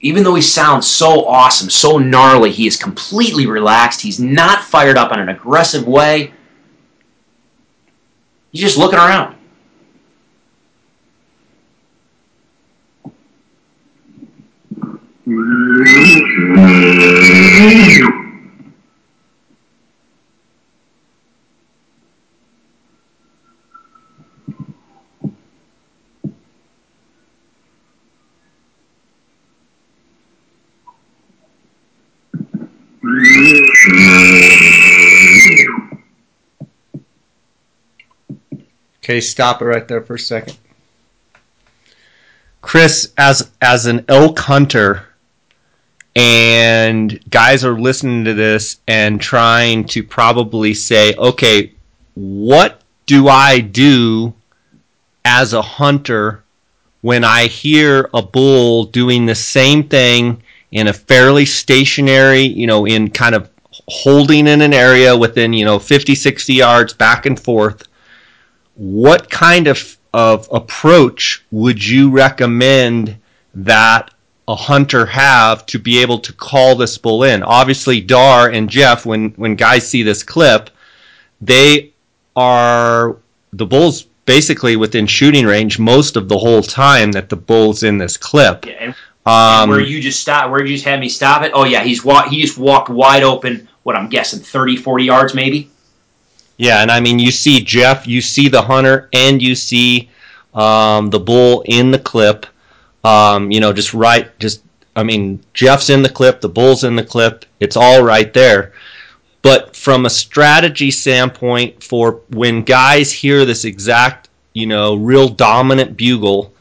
[0.00, 4.02] Even though he sounds so awesome, so gnarly, he is completely relaxed.
[4.02, 6.34] He's not fired up in an aggressive way.
[8.52, 9.34] He's just looking around.
[15.26, 15.32] Okay,
[39.22, 40.58] stop it right there for a second.
[42.60, 45.13] Chris, as as an elk hunter,
[46.16, 51.72] and guys are listening to this and trying to probably say, okay,
[52.14, 54.32] what do I do
[55.24, 56.44] as a hunter
[57.00, 62.86] when I hear a bull doing the same thing in a fairly stationary, you know,
[62.86, 63.50] in kind of
[63.88, 67.88] holding in an area within, you know, 50, 60 yards back and forth?
[68.76, 73.18] What kind of, of approach would you recommend
[73.54, 74.13] that
[74.46, 77.42] a hunter have to be able to call this bull in?
[77.42, 80.70] Obviously, Dar and Jeff, when when guys see this clip,
[81.40, 81.92] they
[82.36, 83.16] are
[83.52, 87.98] the bull's basically within shooting range most of the whole time that the bull's in
[87.98, 88.66] this clip.
[88.66, 88.94] Yeah, and
[89.26, 91.52] Um, where you just stop, where you just had me stop it.
[91.54, 93.68] Oh yeah, he's wa- he just walked wide open.
[93.82, 95.70] What I'm guessing, 30, 40 yards maybe.
[96.56, 100.08] Yeah, and I mean, you see Jeff, you see the hunter, and you see
[100.54, 102.46] um, the bull in the clip.
[103.04, 104.62] Um, you know, just right, just
[104.96, 107.44] I mean, Jeff's in the clip, the bull's in the clip.
[107.60, 108.72] It's all right there.
[109.42, 115.96] But from a strategy standpoint, for when guys hear this exact, you know, real dominant
[115.96, 116.52] bugle,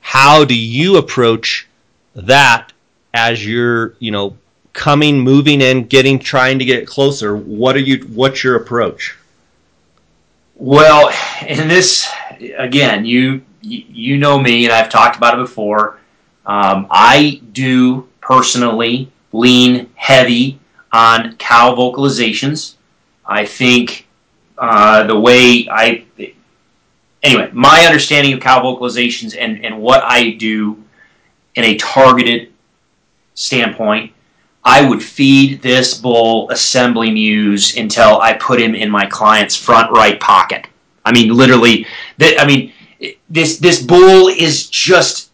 [0.00, 1.68] how do you approach
[2.14, 2.72] that
[3.12, 4.36] as you're, you know,
[4.72, 7.36] coming, moving in, getting, trying to get closer?
[7.36, 8.04] What are you?
[8.14, 9.16] What's your approach?
[10.54, 11.12] Well,
[11.46, 12.08] in this
[12.56, 15.98] again, you you know me, and I've talked about it before.
[16.46, 20.58] Um, I do personally lean heavy
[20.92, 22.74] on cow vocalizations.
[23.26, 24.06] I think
[24.58, 26.04] uh, the way I
[27.22, 30.82] anyway, my understanding of cow vocalizations and and what I do
[31.54, 32.52] in a targeted
[33.34, 34.12] standpoint.
[34.62, 39.90] I would feed this bull assembly mews until I put him in my client's front
[39.90, 40.66] right pocket.
[41.02, 41.86] I mean, literally.
[42.18, 42.72] Th- I mean,
[43.28, 45.30] this this bull is just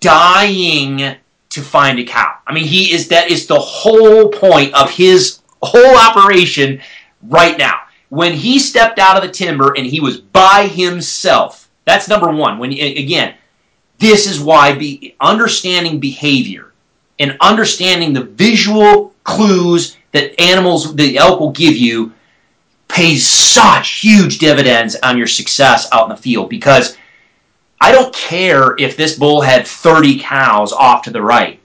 [0.00, 1.16] dying
[1.50, 2.38] to find a cow.
[2.46, 6.80] I mean, he is that is the whole point of his whole operation
[7.22, 7.80] right now.
[8.08, 12.58] When he stepped out of the timber and he was by himself, that's number one.
[12.58, 13.34] When again,
[13.98, 16.72] this is why be understanding behavior
[17.18, 22.12] and understanding the visual clues that animals, the elk will give you,
[22.88, 26.48] pays such huge dividends on your success out in the field.
[26.48, 26.96] Because
[27.80, 31.60] I don't care if this bull had 30 cows off to the right,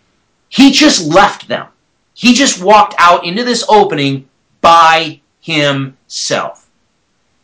[0.49, 1.67] he just left them.
[2.13, 4.27] He just walked out into this opening
[4.59, 6.69] by himself.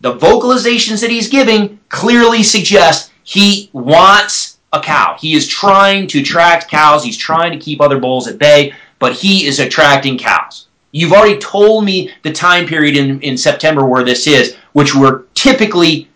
[0.02, 5.16] The vocalizations that he's giving clearly suggest he wants a cow.
[5.20, 7.04] He is trying to attract cows.
[7.04, 10.67] He's trying to keep other bulls at bay, but he is attracting cows.
[10.92, 15.24] You've already told me the time period in, in September where this is, which we're
[15.34, 16.10] typically,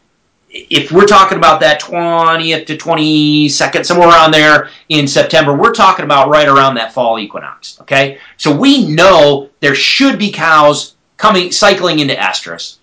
[0.50, 6.06] if we're talking about that 20th to 22nd, somewhere around there in September, we're talking
[6.06, 7.80] about right around that fall equinox.
[7.82, 8.20] Okay?
[8.38, 12.78] So we know there should be cows coming, cycling into estrus.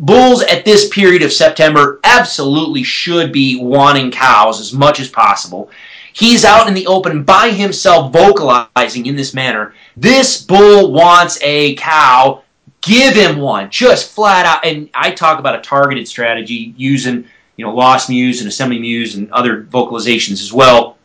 [0.00, 5.70] Bulls at this period of September absolutely should be wanting cows as much as possible.
[6.12, 9.74] He's out in the open by himself vocalizing in this manner.
[9.96, 12.42] This bull wants a cow.
[12.80, 13.70] Give him one.
[13.70, 14.64] Just flat out.
[14.64, 17.24] And I talk about a targeted strategy using,
[17.56, 20.96] you know, lost mews and assembly mews and other vocalizations as well.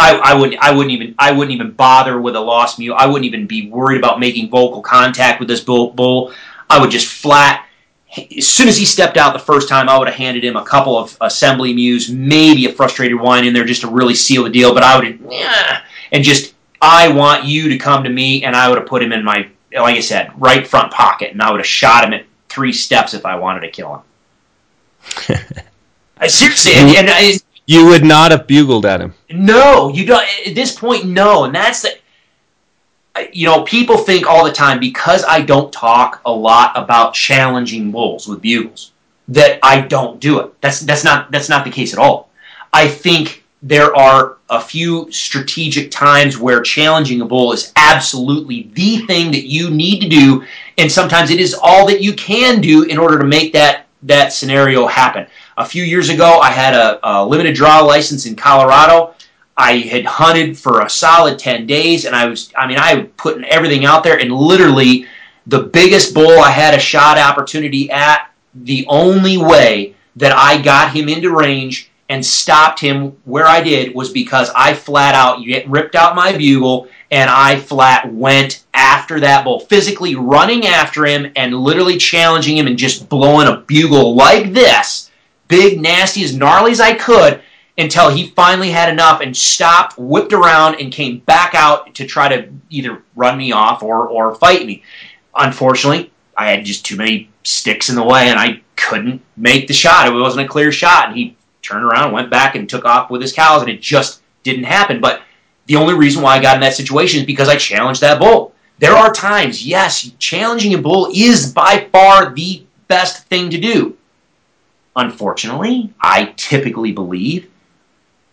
[0.00, 2.94] I, I wouldn't I wouldn't even I wouldn't even bother with a lost mew.
[2.94, 5.92] I wouldn't even be worried about making vocal contact with this bull.
[5.92, 6.32] bull.
[6.70, 7.66] I would just flat
[8.36, 10.64] as soon as he stepped out the first time, I would have handed him a
[10.64, 14.50] couple of assembly mews, maybe a frustrated whine in there just to really seal the
[14.50, 14.74] deal.
[14.74, 18.68] But I would, yeah, and just, I want you to come to me, and I
[18.68, 21.60] would have put him in my, like I said, right front pocket, and I would
[21.60, 24.04] have shot him at three steps if I wanted to kill
[25.28, 25.36] him.
[26.18, 27.34] I, seriously, and, and I,
[27.66, 29.14] You would not have bugled at him.
[29.30, 30.26] no, you don't.
[30.46, 31.90] At this point, no, and that's the.
[33.32, 37.90] You know, people think all the time because I don't talk a lot about challenging
[37.90, 38.92] bulls with bugles
[39.28, 40.60] that I don't do it.
[40.60, 42.30] That's that's not that's not the case at all.
[42.72, 48.98] I think there are a few strategic times where challenging a bull is absolutely the
[49.06, 50.44] thing that you need to do,
[50.78, 54.32] and sometimes it is all that you can do in order to make that that
[54.32, 55.26] scenario happen.
[55.58, 59.14] A few years ago, I had a, a limited draw license in Colorado.
[59.56, 63.44] I had hunted for a solid 10 days and I was, I mean, I putting
[63.44, 65.06] everything out there and literally
[65.46, 70.94] the biggest bull I had a shot opportunity at, the only way that I got
[70.94, 75.94] him into range and stopped him where I did was because I flat out ripped
[75.94, 81.54] out my bugle and I flat went after that bull, physically running after him and
[81.54, 85.10] literally challenging him and just blowing a bugle like this,
[85.48, 87.42] big, nasty, as gnarly as I could
[87.80, 92.28] until he finally had enough and stopped, whipped around, and came back out to try
[92.28, 94.82] to either run me off or, or fight me.
[95.34, 99.74] Unfortunately, I had just too many sticks in the way and I couldn't make the
[99.74, 100.06] shot.
[100.06, 101.08] It wasn't a clear shot.
[101.08, 104.22] And he turned around, went back, and took off with his cows, and it just
[104.42, 105.00] didn't happen.
[105.00, 105.22] But
[105.66, 108.54] the only reason why I got in that situation is because I challenged that bull.
[108.78, 113.96] There are times, yes, challenging a bull is by far the best thing to do.
[114.96, 117.50] Unfortunately, I typically believe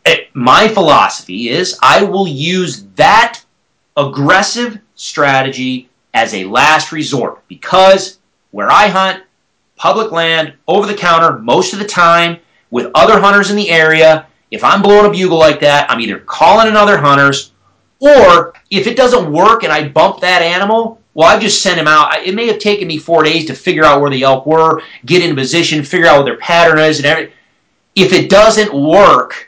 [0.08, 3.44] Eh, my philosophy is I will use that
[3.98, 8.20] aggressive strategy as a last resort because
[8.52, 9.24] where I hunt,
[9.76, 12.40] public land, over the counter, most of the time,
[12.72, 16.20] with other hunters in the area, if I'm blowing a bugle like that, I'm either
[16.20, 17.52] calling in other hunters,
[18.00, 21.88] or if it doesn't work and I bump that animal, well, I just sent him
[21.88, 22.16] out.
[22.26, 25.22] It may have taken me four days to figure out where the elk were, get
[25.22, 27.34] in position, figure out what their pattern is, and everything.
[27.94, 29.47] If it doesn't work,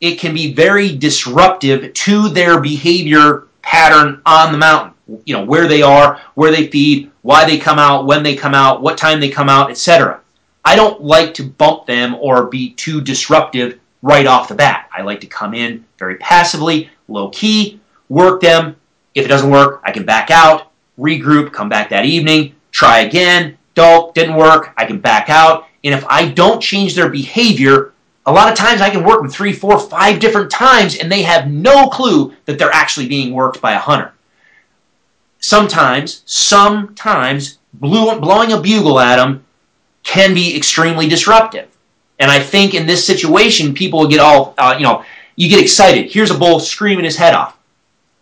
[0.00, 4.94] it can be very disruptive to their behavior pattern on the mountain.
[5.24, 8.54] You know, where they are, where they feed, why they come out, when they come
[8.54, 10.20] out, what time they come out, etc.
[10.64, 14.88] I don't like to bump them or be too disruptive right off the bat.
[14.96, 18.76] I like to come in very passively, low key, work them.
[19.14, 23.58] If it doesn't work, I can back out, regroup, come back that evening, try again.
[23.74, 25.66] Dope, didn't work, I can back out.
[25.82, 27.92] And if I don't change their behavior,
[28.26, 31.22] a lot of times I can work them three, four, five different times and they
[31.22, 34.12] have no clue that they're actually being worked by a hunter.
[35.38, 39.44] Sometimes, sometimes blowing a bugle at them
[40.02, 41.68] can be extremely disruptive.
[42.18, 45.04] And I think in this situation, people get all, uh, you know,
[45.36, 46.10] you get excited.
[46.10, 47.56] Here's a bull screaming his head off.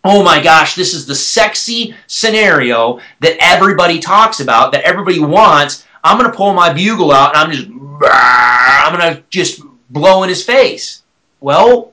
[0.05, 5.85] Oh my gosh, this is the sexy scenario that everybody talks about, that everybody wants.
[6.05, 10.23] I'm going to pull my bugle out and I'm just, I'm going to just blow
[10.23, 11.03] in his face.
[11.41, 11.93] Well,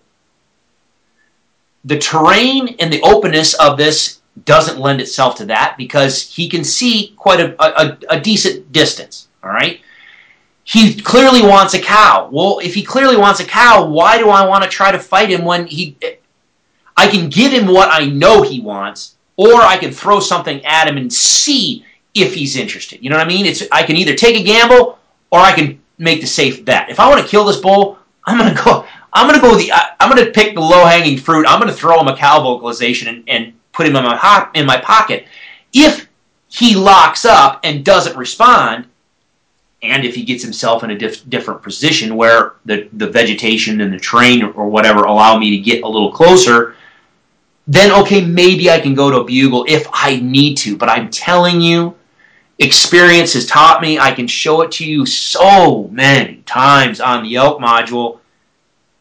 [1.84, 6.64] the terrain and the openness of this doesn't lend itself to that because he can
[6.64, 9.28] see quite a, a, a decent distance.
[9.44, 9.80] All right.
[10.64, 12.28] He clearly wants a cow.
[12.32, 15.30] Well, if he clearly wants a cow, why do I want to try to fight
[15.30, 15.96] him when he.
[16.98, 20.88] I can give him what I know he wants, or I can throw something at
[20.88, 21.86] him and see
[22.16, 23.04] if he's interested.
[23.04, 23.46] You know what I mean?
[23.46, 24.98] It's I can either take a gamble
[25.30, 26.90] or I can make the safe bet.
[26.90, 28.86] If I want to kill this bull, I'm gonna go.
[29.14, 29.72] I'm gonna go the.
[30.00, 31.46] I'm gonna pick the low hanging fruit.
[31.48, 34.78] I'm gonna throw him a cow vocalization and, and put him in my in my
[34.78, 35.28] pocket.
[35.74, 36.08] If
[36.50, 38.88] he locks up and doesn't respond,
[39.82, 43.94] and if he gets himself in a diff- different position where the, the vegetation and
[43.94, 46.76] the terrain or whatever allow me to get a little closer,
[47.68, 50.78] then okay, maybe I can go to a bugle if I need to.
[50.78, 51.96] But I'm telling you,
[52.60, 57.36] experience has taught me, I can show it to you so many times on the
[57.36, 58.20] elk module.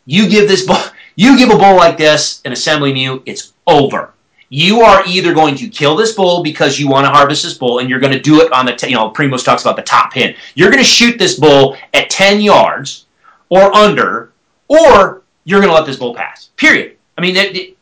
[0.06, 0.82] You give this bull,
[1.16, 4.14] you give a bull like this an assembly mew, it's over
[4.54, 7.80] you are either going to kill this bull because you want to harvest this bull
[7.80, 9.82] and you're going to do it on the, t- you know, Primos talks about the
[9.82, 10.36] top pin.
[10.54, 13.06] You're going to shoot this bull at 10 yards
[13.48, 14.32] or under,
[14.68, 16.50] or you're going to let this bull pass.
[16.56, 16.96] Period.
[17.18, 17.74] I mean,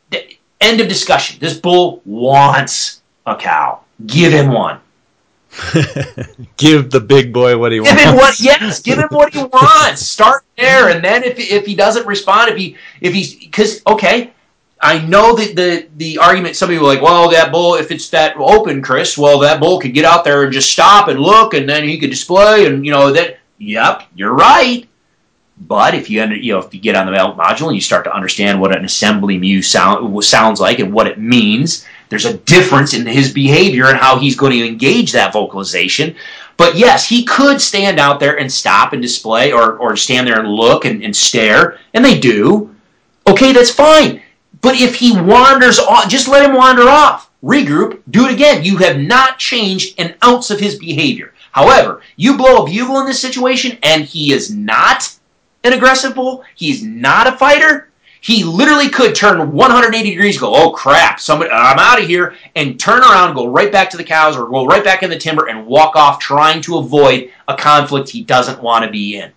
[0.63, 1.39] end of discussion.
[1.41, 3.81] This bull wants a cow.
[4.07, 4.81] Give him one.
[6.57, 8.03] give the big boy what he give wants.
[8.03, 10.03] Him what, yes, give him what he wants.
[10.03, 14.33] Start there, and then if if he doesn't respond, if he if he's because okay,
[14.81, 18.09] I know that the the argument some people are like, well, that bull, if it's
[18.11, 21.55] that open, Chris, well, that bull could get out there and just stop and look,
[21.55, 23.39] and then he could display, and you know that.
[23.59, 24.89] Yep, you're right.
[25.57, 28.05] But if you under, you know if you get on the module and you start
[28.05, 32.39] to understand what an assembly mew sound sounds like and what it means, there's a
[32.39, 36.15] difference in his behavior and how he's going to engage that vocalization.
[36.57, 40.39] But yes, he could stand out there and stop and display, or or stand there
[40.39, 42.75] and look and, and stare, and they do.
[43.27, 44.23] Okay, that's fine
[44.63, 47.31] but if he wanders off, just let him wander off.
[47.43, 48.65] Regroup, do it again.
[48.65, 51.35] You have not changed an ounce of his behavior.
[51.51, 55.13] However, you blow a bugle in this situation and he is not
[55.65, 57.91] an aggressive bull, he's not a fighter,
[58.23, 62.79] he literally could turn 180 degrees, go, oh crap, somebody, I'm out of here, and
[62.79, 65.49] turn around, go right back to the cows or go right back in the timber
[65.49, 69.33] and walk off trying to avoid a conflict he doesn't want to be in.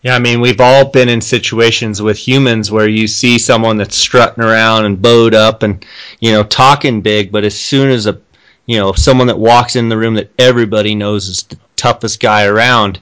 [0.00, 3.94] Yeah, I mean, we've all been in situations with humans where you see someone that's
[3.94, 5.84] strutting around and bowed up and,
[6.18, 8.18] you know, talking big, but as soon as a,
[8.64, 12.46] you know, someone that walks in the room that everybody knows is the toughest guy
[12.46, 13.00] around,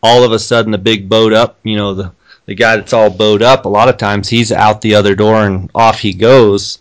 [0.00, 2.12] all of a sudden the big bowed up, you know, the,
[2.46, 5.46] the guy that's all bowed up, a lot of times he's out the other door
[5.46, 6.78] and off he goes.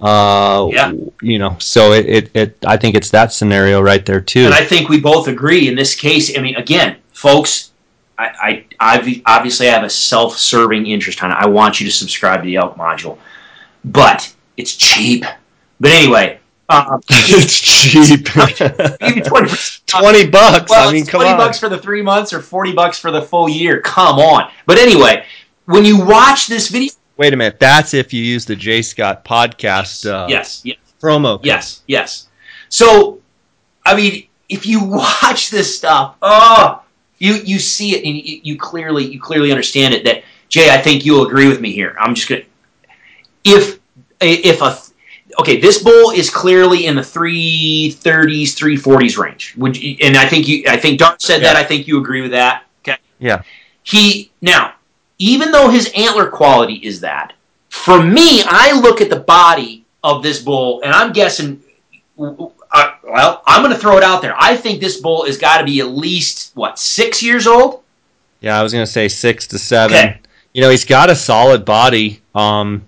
[0.00, 0.92] Uh, yeah.
[1.20, 4.46] You know, so it, it, it, I think it's that scenario right there too.
[4.46, 6.36] And I think we both agree in this case.
[6.38, 7.72] I mean, again, folks,
[8.18, 11.34] I, I obviously I have a self-serving interest on it.
[11.34, 13.18] I want you to subscribe to the Elk module,
[13.84, 15.24] but it's cheap.
[15.80, 16.39] But anyway,
[16.70, 18.28] um, it's cheap.
[19.00, 19.50] Maybe 20,
[19.86, 20.70] 20 bucks.
[20.70, 21.38] Well, I mean, come 20 on.
[21.38, 23.80] bucks for the three months or 40 bucks for the full year.
[23.80, 24.50] Come on.
[24.66, 25.26] But anyway,
[25.66, 26.92] when you watch this video.
[27.16, 27.58] Wait a minute.
[27.58, 30.78] That's if you use the Jay Scott podcast uh, yes, yes.
[31.00, 31.36] promo.
[31.36, 31.46] Code.
[31.46, 32.28] Yes, yes.
[32.68, 33.20] So,
[33.84, 36.82] I mean, if you watch this stuff, oh,
[37.18, 40.78] you you see it and you, you clearly you clearly understand it that Jay, I
[40.78, 41.96] think you'll agree with me here.
[41.98, 42.42] I'm just gonna
[43.44, 43.78] if
[44.20, 44.78] if a
[45.40, 49.54] okay, this bull is clearly in the 330s, 340s range.
[49.56, 51.56] Would you, and I think you I think Dart said that.
[51.56, 52.64] I think you agree with that.
[52.82, 52.98] Okay.
[53.18, 53.42] Yeah.
[53.82, 54.74] He now,
[55.18, 57.32] even though his antler quality is that,
[57.68, 61.62] for me, I look at the body of this bull, and I'm guessing.
[62.18, 64.34] Uh, well, I'm going to throw it out there.
[64.38, 67.82] I think this bull has got to be at least what six years old.
[68.40, 69.96] Yeah, I was gonna say six to seven.
[69.96, 70.18] Okay.
[70.52, 72.22] You know, he's got a solid body.
[72.34, 72.86] Um,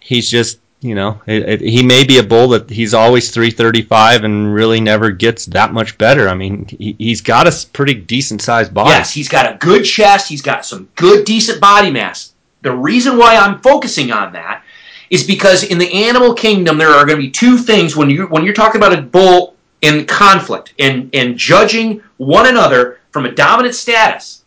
[0.00, 4.22] he's just, you know, it, it, he may be a bull that he's always 335
[4.22, 6.28] and really never gets that much better.
[6.28, 8.90] I mean, he, he's got a pretty decent sized body.
[8.90, 10.28] Yes, he's got a good chest.
[10.28, 12.34] He's got some good, decent body mass.
[12.60, 14.62] The reason why I'm focusing on that
[15.08, 18.26] is because in the animal kingdom there are going to be two things when you
[18.26, 23.32] when you're talking about a bull in conflict and and judging one another from a
[23.32, 24.44] dominant status.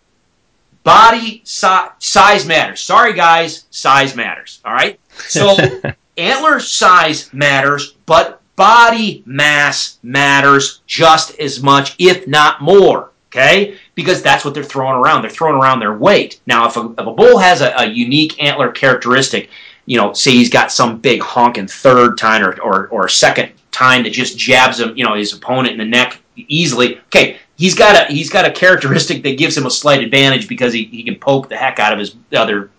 [0.84, 2.80] Body si- size matters.
[2.80, 4.62] Sorry, guys, size matters.
[4.64, 5.00] All right.
[5.18, 5.58] So
[6.18, 13.12] antler size matters, but body mass matters just as much, if not more.
[13.30, 15.22] Okay, because that's what they're throwing around.
[15.22, 16.40] They're throwing around their weight.
[16.48, 19.50] Now, if a, if a bull has a, a unique antler characteristic,
[19.86, 24.04] you know, say he's got some big honking third tine or, or, or second tine
[24.04, 26.98] that just jabs him, you know, his opponent in the neck easily.
[27.08, 30.72] Okay, he's got a he's got a characteristic that gives him a slight advantage because
[30.74, 32.72] he, he can poke the heck out of his other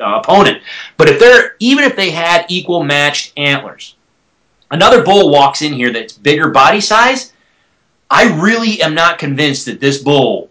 [0.00, 0.62] uh, opponent.
[0.96, 3.96] But if they're even if they had equal matched antlers,
[4.70, 7.32] another bull walks in here that's bigger body size.
[8.10, 10.50] I really am not convinced that this bull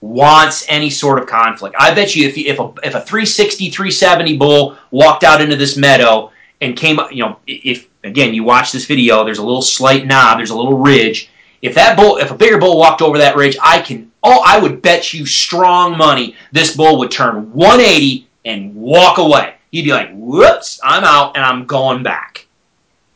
[0.00, 1.76] wants any sort of conflict.
[1.78, 5.76] I bet you if if a, if a 360 370 bull walked out into this
[5.76, 6.30] meadow
[6.60, 10.38] and came you know, if again you watch this video, there's a little slight knob,
[10.38, 11.30] there's a little ridge.
[11.62, 14.58] If that bull, if a bigger bull walked over that ridge, I can, oh, I
[14.58, 19.54] would bet you strong money this bull would turn 180 and walk away.
[19.70, 22.46] He'd be like, "Whoops, I'm out and I'm going back."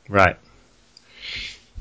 [0.08, 0.36] Right.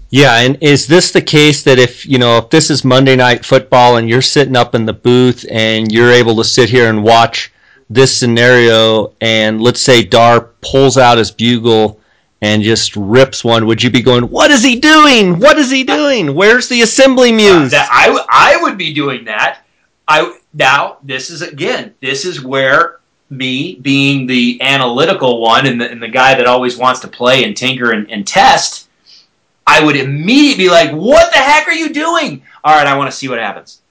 [0.10, 3.44] Yeah, and is this the case that if you know if this is Monday night
[3.44, 7.04] football and you're sitting up in the booth and you're able to sit here and
[7.04, 7.52] watch
[7.90, 12.00] this scenario and let's say Dar pulls out his bugle
[12.42, 15.40] and just rips one, would you be going, "What is he doing?
[15.40, 16.36] What is he doing?
[16.36, 19.62] Where's the assembly uh, mews?" That I, I would be doing that.
[20.08, 23.00] I now this is again this is where
[23.30, 27.44] me being the analytical one and the, and the guy that always wants to play
[27.44, 28.88] and tinker and, and test,
[29.66, 33.10] I would immediately be like, "What the heck are you doing?" All right, I want
[33.10, 33.82] to see what happens.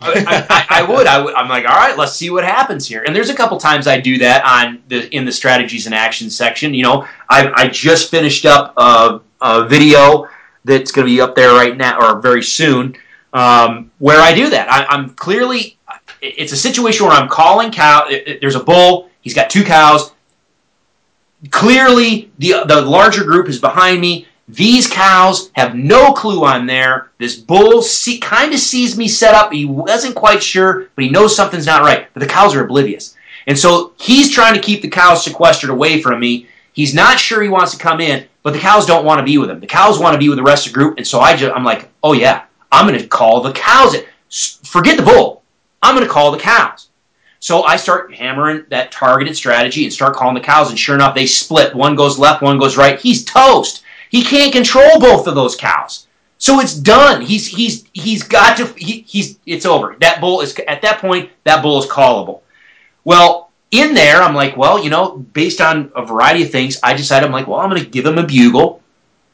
[0.00, 1.06] I, I, I, would.
[1.06, 1.34] I would.
[1.34, 3.02] I'm like, all right, let's see what happens here.
[3.04, 6.36] And there's a couple times I do that on the in the strategies and actions
[6.36, 6.72] section.
[6.72, 10.28] You know, I, I just finished up a, a video
[10.64, 12.96] that's going to be up there right now or very soon,
[13.32, 14.70] um, where I do that.
[14.70, 15.77] I, I'm clearly.
[16.20, 18.08] It's a situation where I'm calling cow.
[18.40, 19.10] There's a bull.
[19.20, 20.12] He's got two cows.
[21.50, 24.26] Clearly, the the larger group is behind me.
[24.48, 27.10] These cows have no clue I'm there.
[27.18, 29.52] This bull see, kind of sees me set up.
[29.52, 32.08] He wasn't quite sure, but he knows something's not right.
[32.14, 33.14] But the cows are oblivious.
[33.46, 36.48] And so he's trying to keep the cows sequestered away from me.
[36.72, 39.36] He's not sure he wants to come in, but the cows don't want to be
[39.36, 39.60] with him.
[39.60, 40.96] The cows want to be with the rest of the group.
[40.96, 43.96] And so I just, I'm like, oh yeah, I'm going to call the cows.
[44.64, 45.37] Forget the bull.
[45.82, 46.88] I'm going to call the cows.
[47.40, 50.70] So I start hammering that targeted strategy and start calling the cows.
[50.70, 51.74] And sure enough, they split.
[51.74, 53.00] One goes left, one goes right.
[53.00, 53.84] He's toast.
[54.10, 56.06] He can't control both of those cows.
[56.38, 57.20] So it's done.
[57.20, 59.96] He's he's he's got to he, he's it's over.
[60.00, 62.42] That bull is at that point that bull is callable.
[63.04, 66.94] Well, in there I'm like, well, you know, based on a variety of things, I
[66.94, 68.82] decided I'm like, well, I'm going to give him a bugle.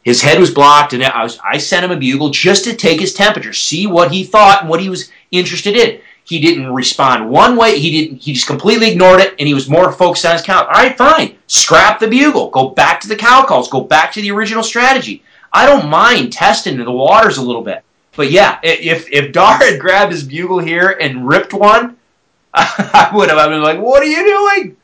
[0.03, 3.01] His head was blocked, and I was I sent him a bugle just to take
[3.01, 6.01] his temperature, see what he thought and what he was interested in.
[6.25, 7.79] He didn't respond one way.
[7.79, 8.23] He didn't.
[8.23, 10.65] He just completely ignored it, and he was more focused on his cow.
[10.65, 11.37] All right, fine.
[11.49, 12.49] Scrap the bugle.
[12.49, 13.69] Go back to the cow calls.
[13.69, 15.23] Go back to the original strategy.
[15.53, 17.85] I don't mind testing the waters a little bit,
[18.17, 21.99] but yeah, if if Dar had grabbed his bugle here and ripped one,
[22.55, 23.39] I would have.
[23.39, 24.77] I've been like, "What are you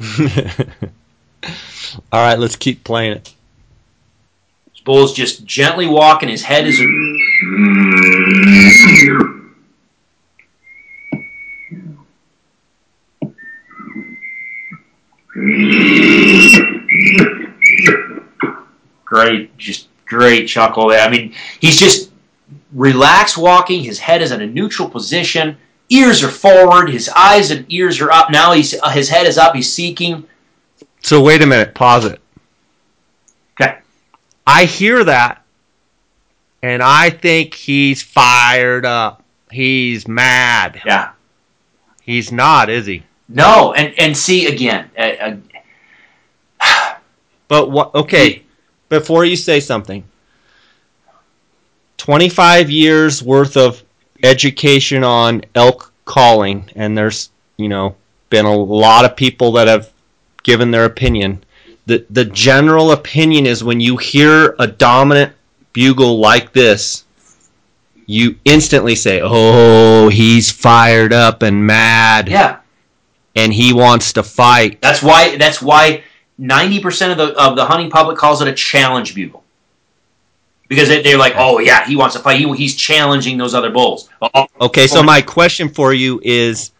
[0.00, 0.62] doing?"
[2.12, 3.34] All right, let's keep playing it.
[4.84, 6.28] Bull's just gently walking.
[6.28, 6.78] His head is.
[19.04, 21.00] Great, just great chuckle there.
[21.00, 22.10] I mean, he's just
[22.72, 23.82] relaxed walking.
[23.82, 25.56] His head is in a neutral position.
[25.88, 26.90] Ears are forward.
[26.90, 28.30] His eyes and ears are up.
[28.30, 29.54] Now he's uh, his head is up.
[29.54, 30.26] He's seeking.
[31.02, 32.20] So wait a minute, pause it.
[33.60, 33.78] Okay.
[34.46, 35.42] I hear that,
[36.62, 39.24] and I think he's fired up.
[39.50, 40.82] He's mad.
[40.84, 41.12] Yeah.
[42.02, 43.04] He's not, is he?
[43.30, 44.90] No, and and see again.
[44.98, 45.36] Uh,
[46.60, 46.96] uh,
[47.48, 47.94] But what?
[47.96, 48.44] Okay,
[48.88, 50.04] before you say something,
[51.96, 53.82] twenty-five years worth of
[54.22, 57.96] education on elk calling, and there's you know
[58.30, 59.90] been a lot of people that have
[60.44, 61.42] given their opinion.
[61.86, 65.32] The the general opinion is when you hear a dominant
[65.72, 67.04] bugle like this,
[68.06, 72.59] you instantly say, "Oh, he's fired up and mad, yeah,
[73.36, 75.36] and he wants to fight." that's why.
[75.36, 76.04] That's why
[76.38, 79.44] ninety percent of the of the hunting public calls it a challenge bugle.
[80.68, 82.38] Because they- they're like, oh yeah, he wants to fight.
[82.38, 84.08] He, he's challenging those other bulls.
[84.22, 86.70] Oh, Okay, so my question for you is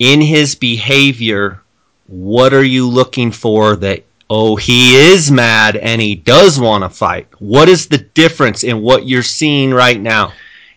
[0.00, 1.60] in his behavior,
[2.08, 6.90] what are you looking for that oh, he is mad and he does want to
[6.90, 7.28] fight?
[7.38, 10.32] What is the difference in what you're seeing right now?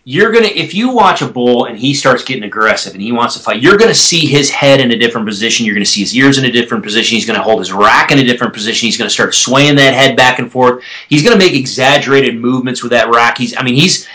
[0.06, 3.34] You're gonna if you watch a bull and he starts getting aggressive and he wants
[3.34, 5.64] to fight you're gonna see his head in a different position.
[5.64, 7.16] You're gonna see his ears in a different position.
[7.16, 8.86] He's gonna hold his rack in a different position.
[8.86, 10.84] He's gonna start swaying that head back and forth.
[11.08, 13.38] He's gonna make exaggerated movements with that rack.
[13.38, 14.06] He's i mean he's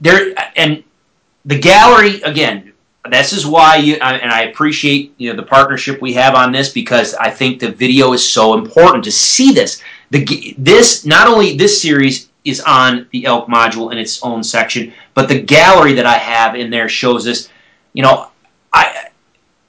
[0.00, 0.82] there and
[1.44, 2.72] the gallery again
[3.10, 6.72] this is why you and i appreciate you know the partnership we have on this
[6.72, 9.82] because i think the video is so important to see this.
[10.10, 14.92] The this not only this series is on the elk module in its own section
[15.14, 17.48] but the gallery that I have in there shows this.
[17.92, 18.28] You know,
[18.72, 19.08] I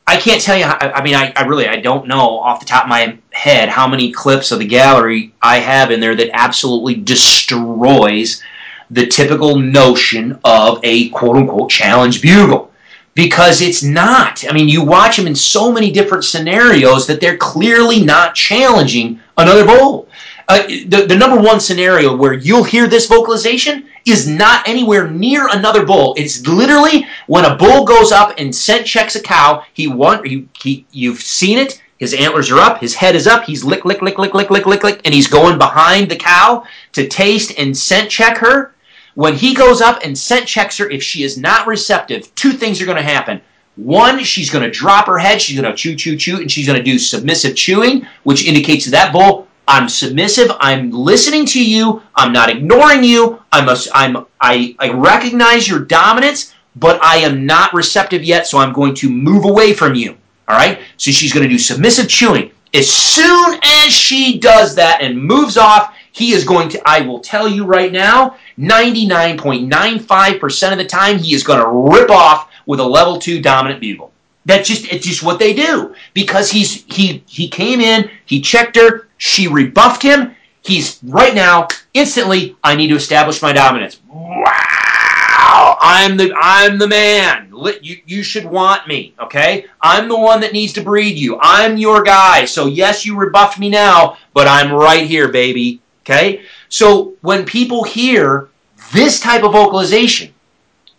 [0.08, 0.66] I can't tell you.
[0.66, 3.70] How, I mean, I, I really I don't know off the top of my head
[3.70, 8.42] how many clips of the gallery I have in there that absolutely destroys
[8.90, 12.72] the typical notion of a quote unquote challenge bugle.
[13.16, 14.44] Because it's not.
[14.50, 19.20] I mean, you watch them in so many different scenarios that they're clearly not challenging
[19.38, 20.10] another bull.
[20.48, 25.48] Uh, the, the number one scenario where you'll hear this vocalization is not anywhere near
[25.50, 26.14] another bull.
[26.18, 29.64] It's literally when a bull goes up and scent checks a cow.
[29.74, 31.82] He want you he, you've seen it.
[32.00, 32.80] His antlers are up.
[32.80, 33.46] His head is up.
[33.46, 36.66] He's lick lick lick lick lick lick lick lick, and he's going behind the cow
[36.94, 38.74] to taste and scent check her.
[39.16, 42.82] When he goes up and scent checks her, if she is not receptive, two things
[42.82, 43.42] are going to happen.
[43.76, 45.42] One, she's going to drop her head.
[45.42, 48.86] She's going to chew, chew, chew, and she's going to do submissive chewing, which indicates
[48.88, 50.52] that bull, I'm submissive.
[50.60, 52.02] I'm listening to you.
[52.16, 53.42] I'm not ignoring you.
[53.52, 58.58] I'm a, I'm I, I recognize your dominance, but I am not receptive yet, so
[58.58, 60.18] I'm going to move away from you.
[60.48, 60.80] All right?
[60.98, 62.52] So she's going to do submissive chewing.
[62.74, 67.20] As soon as she does that and moves off, he is going to I will
[67.20, 72.80] tell you right now, 99.95% of the time he is going to rip off with
[72.80, 74.14] a level 2 dominant bugle.
[74.46, 78.76] That's just it's just what they do because he's he he came in, he checked
[78.76, 80.36] her, she rebuffed him.
[80.64, 82.58] He's right now instantly.
[82.62, 84.02] I need to establish my dominance.
[84.10, 87.50] Wow, I'm the I'm the man.
[87.82, 89.14] You you should want me.
[89.22, 91.40] Okay, I'm the one that needs to breed you.
[91.42, 92.44] I'm your guy.
[92.44, 95.80] So yes, you rebuffed me now, but I'm right here, baby.
[96.02, 96.42] Okay.
[96.68, 98.50] So when people hear
[98.92, 100.34] this type of vocalization,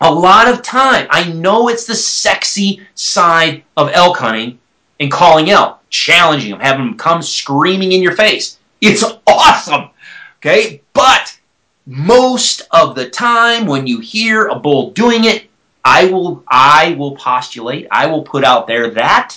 [0.00, 4.58] a lot of time, I know it's the sexy side of elk hunting
[4.98, 8.58] and calling elk, challenging them, having them come screaming in your face.
[8.80, 9.90] It's awesome.
[10.38, 10.82] Okay?
[10.92, 11.38] But
[11.86, 15.50] most of the time when you hear a bull doing it,
[15.84, 19.36] I will I will postulate, I will put out there that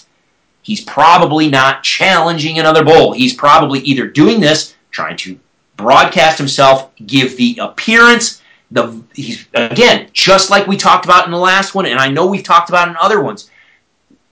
[0.61, 3.11] he's probably not challenging another bull.
[3.11, 5.37] He's probably either doing this, trying to
[5.75, 11.37] broadcast himself, give the appearance the he's again just like we talked about in the
[11.37, 13.49] last one and i know we've talked about in other ones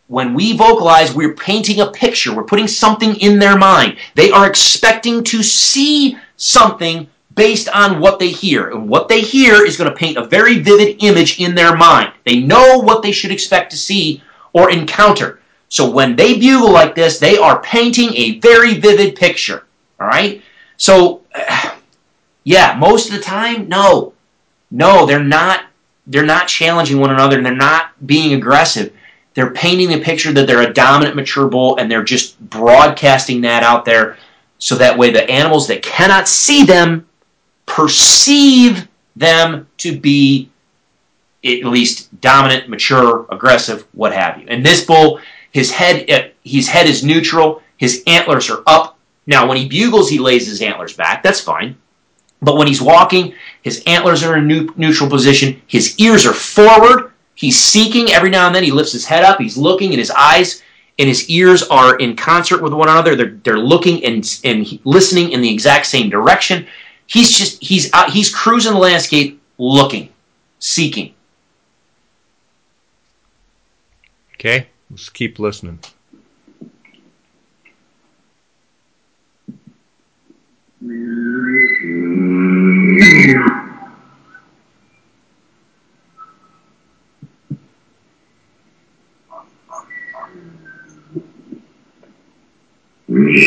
[0.08, 2.34] when we vocalize we're painting a picture.
[2.34, 3.98] We're putting something in their mind.
[4.14, 8.70] They are expecting to see something based on what they hear.
[8.70, 12.14] And what they hear is going to paint a very vivid image in their mind.
[12.24, 14.22] They know what they should expect to see
[14.54, 15.40] or encounter.
[15.70, 19.66] So when they bugle like this they are painting a very vivid picture
[20.00, 20.42] all right?
[20.78, 21.22] So
[22.44, 24.14] yeah most of the time no.
[24.72, 25.66] No, they're not.
[26.08, 28.94] They're not challenging one another, and they're not being aggressive.
[29.36, 33.64] They're painting the picture that they're a dominant, mature bull, and they're just broadcasting that
[33.64, 34.18] out there,
[34.58, 37.06] so that way the animals that cannot see them
[37.66, 40.50] perceive them to be
[41.44, 44.48] at least dominant, mature, aggressive, what have you.
[44.48, 45.20] And this bull,
[45.52, 47.62] his head, eh, his head is neutral.
[47.78, 48.98] His antlers are up.
[49.28, 51.24] Now, when he bugles, he lays his antlers back.
[51.24, 51.78] That's fine.
[52.42, 55.62] But when he's walking, his antlers are in a neutral position.
[55.68, 57.12] His ears are forward.
[57.36, 58.64] He's seeking every now and then.
[58.64, 59.40] He lifts his head up.
[59.40, 60.64] He's looking, and his eyes
[60.98, 63.16] and his ears are in concert with one another.
[63.16, 66.66] They're, they're looking and, and listening in the exact same direction.
[67.08, 70.10] He's just he's out, he's cruising the landscape, looking,
[70.60, 71.14] seeking.
[74.36, 75.80] Okay, Let's keep listening.
[93.16, 93.42] right,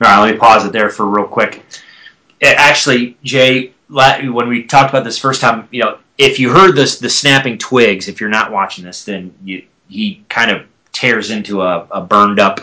[0.00, 1.64] let me pause it there for real quick.
[2.40, 6.74] Eh, Actually, Jay, when we talked about this first time, you know, if you heard
[6.74, 11.30] this, the snapping twigs, if you're not watching this, then you, he kind of tears
[11.30, 12.60] into a, a burned up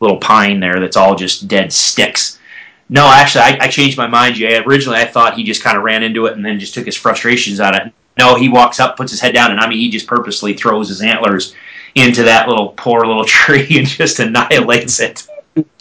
[0.00, 2.40] little pine there that's all just dead sticks.
[2.88, 4.62] No, actually, I, I changed my mind, Jay.
[4.62, 6.96] Originally, I thought he just kind of ran into it and then just took his
[6.96, 7.92] frustrations out of it.
[8.18, 10.88] No, he walks up, puts his head down, and I mean, he just purposely throws
[10.88, 11.54] his antlers
[11.94, 15.26] into that little poor little tree and just annihilates it.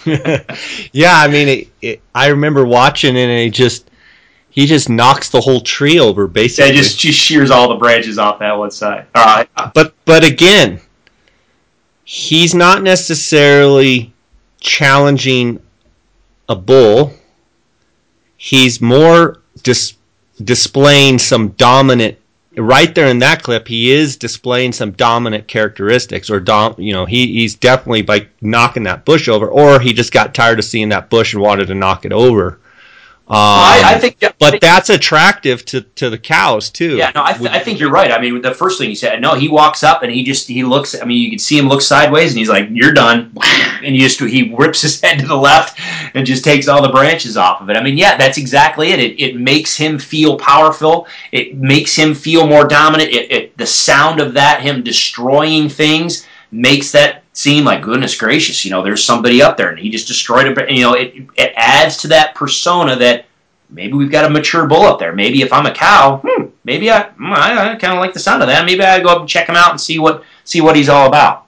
[0.93, 3.89] yeah, I mean, it, it, I remember watching it, and he just
[4.49, 6.71] he just knocks the whole tree over, Yeah, basically.
[6.73, 9.07] just just shears all the branches off that one side.
[9.15, 9.49] All right.
[9.73, 10.79] but but again,
[12.03, 14.13] he's not necessarily
[14.59, 15.59] challenging
[16.49, 17.13] a bull.
[18.37, 19.95] He's more dis-
[20.43, 22.17] displaying some dominant.
[22.55, 26.75] Right there in that clip, he is displaying some dominant characteristics, or dom.
[26.77, 30.59] You know, he, he's definitely by knocking that bush over, or he just got tired
[30.59, 32.59] of seeing that bush and wanted to knock it over.
[33.25, 34.17] Um, I, I think.
[34.21, 36.97] I but think- that's attractive to, to the cows too.
[36.97, 38.11] Yeah, no, I, th- I think you're right.
[38.11, 40.61] I mean, the first thing he said, no, he walks up and he just he
[40.63, 40.99] looks.
[41.01, 43.31] I mean, you can see him look sideways, and he's like, "You're done,"
[43.81, 45.79] and he just he whips his head to the left
[46.13, 47.77] and just takes all the branches off of it.
[47.77, 48.99] I mean, yeah, that's exactly it.
[48.99, 51.07] It, it makes him feel powerful.
[51.31, 53.09] It makes him feel more dominant.
[53.11, 58.63] It, it the sound of that, him destroying things, makes that seem like goodness gracious.
[58.63, 60.71] You know, there's somebody up there, and he just destroyed it.
[60.71, 63.25] You know, it it adds to that persona that
[63.69, 65.13] maybe we've got a mature bull up there.
[65.13, 68.19] Maybe if I'm a cow, hmm, maybe I, hmm, I, I kind of like the
[68.19, 68.65] sound of that.
[68.65, 71.07] Maybe I go up and check him out and see what see what he's all
[71.07, 71.47] about.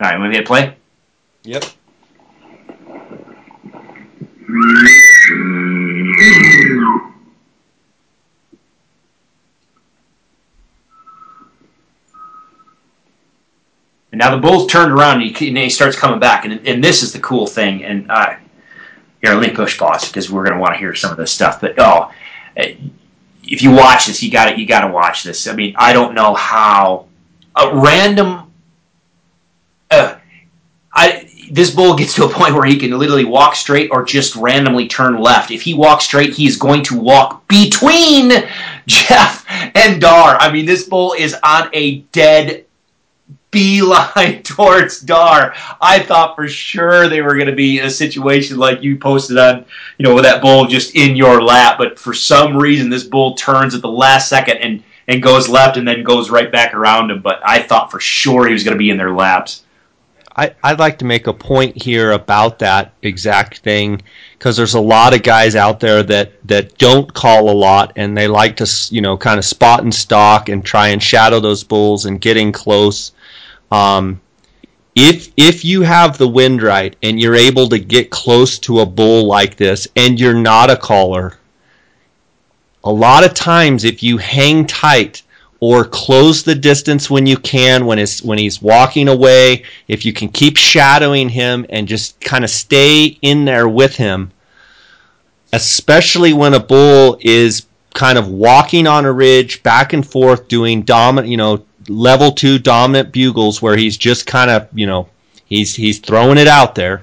[0.00, 0.76] All right, want me to play?
[1.44, 1.64] Yep.
[14.14, 16.44] And now the bull's turned around and he, and he starts coming back.
[16.44, 17.82] And, and this is the cool thing.
[17.82, 18.36] And uh,
[19.20, 21.32] here, let me push pause because we're going to want to hear some of this
[21.32, 21.60] stuff.
[21.60, 22.12] But oh,
[22.56, 22.76] eh,
[23.42, 25.48] if you watch this, you got to you got to watch this.
[25.48, 27.08] I mean, I don't know how
[27.56, 28.52] a random.
[29.90, 30.16] Uh,
[30.92, 34.36] I this bull gets to a point where he can literally walk straight or just
[34.36, 35.50] randomly turn left.
[35.50, 38.30] If he walks straight, he's going to walk between
[38.86, 40.36] Jeff and Dar.
[40.36, 42.63] I mean, this bull is on a dead
[43.54, 45.54] beeline towards Dar.
[45.80, 49.38] I thought for sure they were going to be in a situation like you posted
[49.38, 49.64] on,
[49.96, 51.78] you know, with that bull just in your lap.
[51.78, 55.76] But for some reason, this bull turns at the last second and and goes left
[55.76, 57.22] and then goes right back around him.
[57.22, 59.64] But I thought for sure he was going to be in their laps.
[60.36, 64.02] I, I'd like to make a point here about that exact thing
[64.36, 68.16] because there's a lot of guys out there that, that don't call a lot and
[68.16, 71.62] they like to you know kind of spot and stalk and try and shadow those
[71.62, 73.12] bulls and getting close.
[73.74, 74.20] Um,
[74.94, 78.86] if if you have the wind right and you're able to get close to a
[78.86, 81.38] bull like this and you're not a caller,
[82.84, 85.22] a lot of times if you hang tight
[85.58, 90.12] or close the distance when you can when it's when he's walking away if you
[90.12, 94.30] can keep shadowing him and just kind of stay in there with him
[95.52, 100.82] especially when a bull is kind of walking on a ridge back and forth doing
[100.82, 105.08] dominant you know level 2 dominant bugles where he's just kind of you know
[105.46, 107.02] he's he's throwing it out there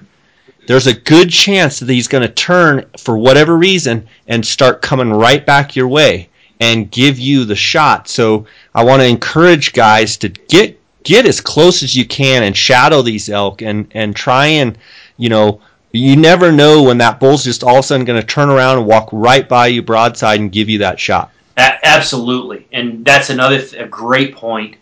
[0.68, 5.12] there's a good chance that he's going to turn for whatever reason and start coming
[5.12, 6.30] right back your way
[6.60, 8.08] and give you the shot.
[8.08, 12.56] So I want to encourage guys to get get as close as you can and
[12.56, 14.78] shadow these elk and and try and
[15.18, 15.60] you know
[15.91, 18.78] you never know when that bull's just all of a sudden going to turn around
[18.78, 21.32] and walk right by you broadside and give you that shot.
[21.57, 24.78] A- absolutely, and that's another th- great point.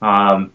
[0.00, 0.52] Um,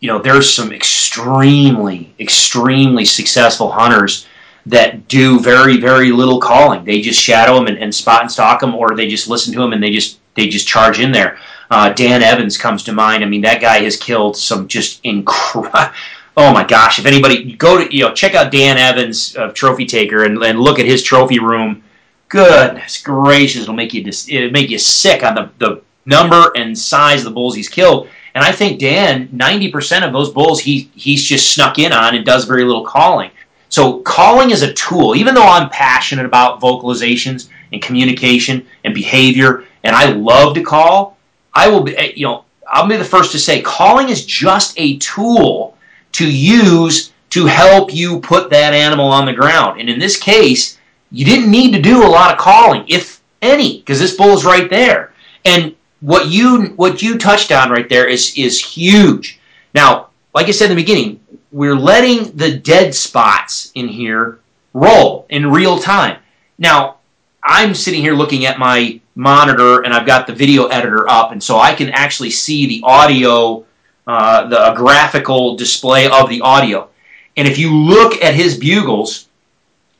[0.00, 4.26] you know, there's some extremely, extremely successful hunters
[4.66, 6.84] that do very, very little calling.
[6.84, 9.60] They just shadow them and, and spot and stalk them, or they just listen to
[9.60, 11.38] them and they just they just charge in there.
[11.70, 13.24] Uh, Dan Evans comes to mind.
[13.24, 15.90] I mean, that guy has killed some just incredible.
[16.40, 17.00] Oh my gosh!
[17.00, 20.60] If anybody go to you know check out Dan Evans of Trophy Taker and, and
[20.60, 21.82] look at his trophy room
[22.28, 26.76] goodness gracious, it'll make you dis- it'll make you sick on the, the number and
[26.76, 28.08] size of the bulls he's killed.
[28.34, 32.24] And I think Dan, 90% of those bulls he he's just snuck in on and
[32.24, 33.30] does very little calling.
[33.68, 35.14] So calling is a tool.
[35.14, 41.18] Even though I'm passionate about vocalizations and communication and behavior, and I love to call,
[41.52, 44.96] I will be, you know, I'll be the first to say calling is just a
[44.98, 45.76] tool
[46.12, 49.80] to use to help you put that animal on the ground.
[49.80, 50.77] And in this case,
[51.10, 54.44] you didn't need to do a lot of calling, if any, because this bull is
[54.44, 55.12] right there.
[55.44, 59.40] And what you what you touched on right there is is huge.
[59.74, 61.20] Now, like I said in the beginning,
[61.50, 64.40] we're letting the dead spots in here
[64.74, 66.18] roll in real time.
[66.58, 66.96] Now,
[67.42, 71.42] I'm sitting here looking at my monitor and I've got the video editor up, and
[71.42, 73.64] so I can actually see the audio,
[74.06, 76.88] uh, the graphical display of the audio.
[77.36, 79.27] And if you look at his bugles,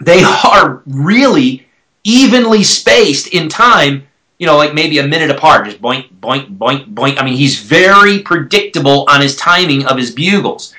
[0.01, 1.67] they are really
[2.05, 4.07] evenly spaced in time,
[4.39, 7.21] you know, like maybe a minute apart, just boink, boink, boink, boink.
[7.21, 10.75] I mean, he's very predictable on his timing of his bugles.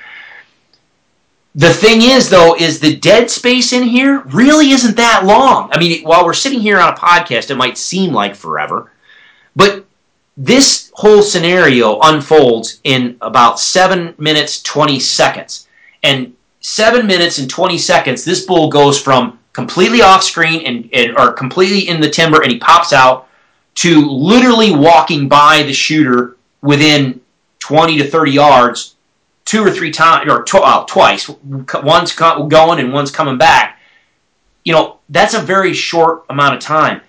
[1.54, 5.68] The thing is, though, is the dead space in here really isn't that long.
[5.72, 8.92] I mean, while we're sitting here on a podcast, it might seem like forever,
[9.56, 9.84] but
[10.36, 15.68] this whole scenario unfolds in about 7 minutes 20 seconds.
[16.02, 21.16] And 7 minutes and 20 seconds, this bull goes from completely off screen and, and
[21.18, 23.28] or completely in the timber and he pops out
[23.74, 27.20] to literally walking by the shooter within
[27.60, 28.94] 20 to 30 yards
[29.44, 31.28] two or three times, or tw- uh, twice.
[31.48, 33.80] One's going and one's coming back.
[34.64, 37.00] You know, that's a very short amount of time.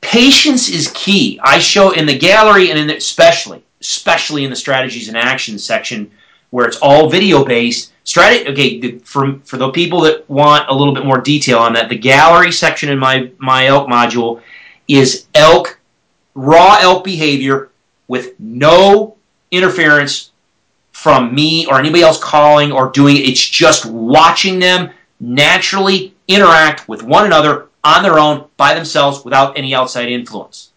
[0.00, 1.40] Patience is key.
[1.42, 5.64] I show in the gallery and in the, especially, especially in the strategies and actions
[5.64, 6.10] section
[6.52, 7.92] where it's all video based.
[8.04, 8.48] Strategy.
[8.50, 11.96] Okay, for for the people that want a little bit more detail on that, the
[11.96, 14.42] gallery section in my my elk module
[14.88, 15.78] is elk
[16.34, 17.70] raw elk behavior
[18.08, 19.16] with no
[19.50, 20.32] interference
[20.90, 23.20] from me or anybody else calling or doing it.
[23.20, 29.56] It's just watching them naturally interact with one another on their own by themselves without
[29.56, 30.72] any outside influence.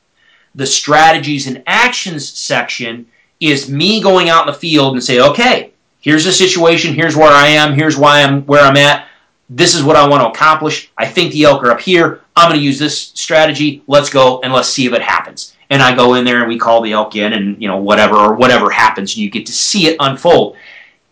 [0.53, 3.07] The strategies and actions section
[3.39, 7.31] is me going out in the field and say, okay, here's the situation, here's where
[7.31, 9.07] I am, here's why I'm where I'm at.
[9.49, 10.91] This is what I want to accomplish.
[10.97, 12.21] I think the elk are up here.
[12.35, 13.83] I'm going to use this strategy.
[13.87, 16.57] Let's go and let's see if it happens and I go in there and we
[16.57, 19.51] call the elk in and you know whatever or whatever happens and you get to
[19.51, 20.57] see it unfold.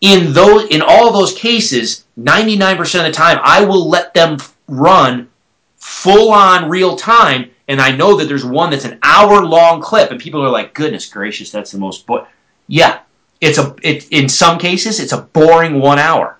[0.00, 4.38] In those in all those cases, 99% of the time I will let them
[4.68, 5.28] run
[5.76, 10.10] full on real time and I know that there's one that's an hour long clip
[10.10, 12.26] and people are like goodness gracious that's the most bo-.
[12.66, 13.00] yeah
[13.40, 16.38] it's a it in some cases it's a boring 1 hour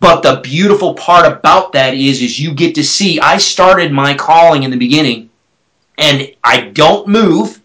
[0.00, 4.14] but the beautiful part about that is is you get to see I started my
[4.14, 5.30] calling in the beginning
[6.00, 7.60] and I don't move.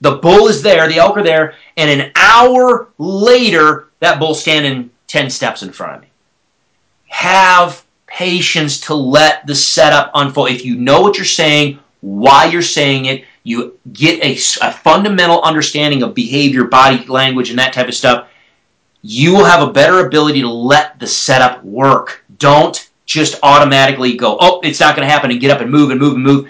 [0.00, 4.90] The bull is there, the elk are there, and an hour later, that bull's standing
[5.08, 6.08] 10 steps in front of me.
[7.08, 10.50] Have patience to let the setup unfold.
[10.50, 15.42] If you know what you're saying, why you're saying it, you get a, a fundamental
[15.42, 18.28] understanding of behavior, body language, and that type of stuff,
[19.02, 22.24] you will have a better ability to let the setup work.
[22.38, 25.90] Don't just automatically go, oh, it's not going to happen, and get up and move
[25.90, 26.48] and move and move.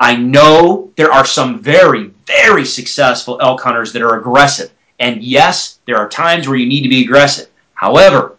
[0.00, 4.72] I know there are some very, very successful elk hunters that are aggressive.
[4.98, 7.48] And yes, there are times where you need to be aggressive.
[7.74, 8.36] However,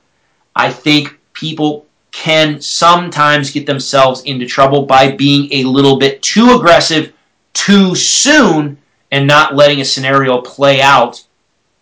[0.56, 6.52] I think people can sometimes get themselves into trouble by being a little bit too
[6.52, 7.12] aggressive
[7.54, 8.78] too soon
[9.12, 11.26] and not letting a scenario play out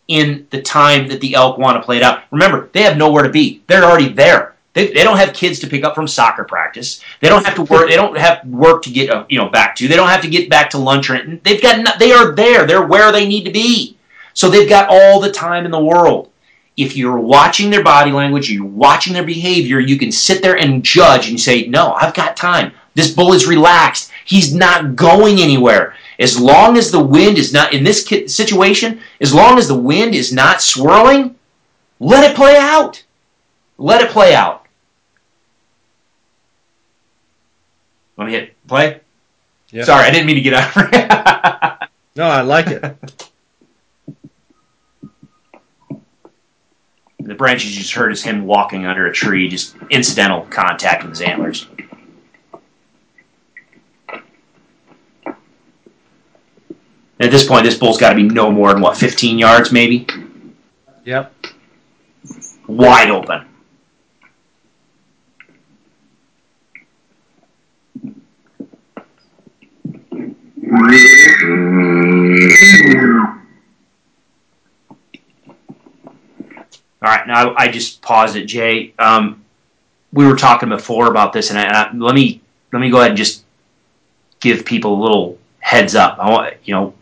[0.07, 2.23] in the time that the elk want to play it out.
[2.31, 3.61] Remember, they have nowhere to be.
[3.67, 4.55] They're already there.
[4.73, 7.01] They, they don't have kids to pick up from soccer practice.
[7.19, 7.89] They don't have to work.
[7.89, 9.87] They don't have work to get uh, you know back to.
[9.87, 11.21] They don't have to get back to lunch or.
[11.43, 11.99] They've got.
[11.99, 12.65] They are there.
[12.65, 13.97] They're where they need to be.
[14.33, 16.30] So they've got all the time in the world.
[16.77, 20.83] If you're watching their body language, you're watching their behavior, you can sit there and
[20.83, 22.71] judge and say, "No, I've got time.
[22.95, 24.11] This bull is relaxed.
[24.25, 29.33] He's not going anywhere." As long as the wind is not in this situation, as
[29.33, 31.35] long as the wind is not swirling,
[31.99, 33.03] let it play out.
[33.77, 34.65] Let it play out.
[38.15, 38.99] Want to hit play?
[39.71, 39.83] Yeah.
[39.83, 41.89] Sorry, I didn't mean to get out.
[42.15, 43.29] no, I like it.
[47.23, 51.11] the branches you just heard is him walking under a tree, just incidental contact with
[51.11, 51.67] his antlers.
[57.19, 60.07] At this point, this bull's got to be no more than what, 15 yards, maybe?
[61.05, 61.33] Yep.
[62.67, 63.45] Wide open.
[70.63, 72.70] Mm-hmm.
[77.09, 78.93] I, I just paused it, Jay.
[78.99, 79.43] Um,
[80.13, 83.11] we were talking before about this, and, and I, let me let me go ahead
[83.11, 83.43] and just
[84.39, 86.17] give people a little heads up.
[86.19, 86.93] I want you know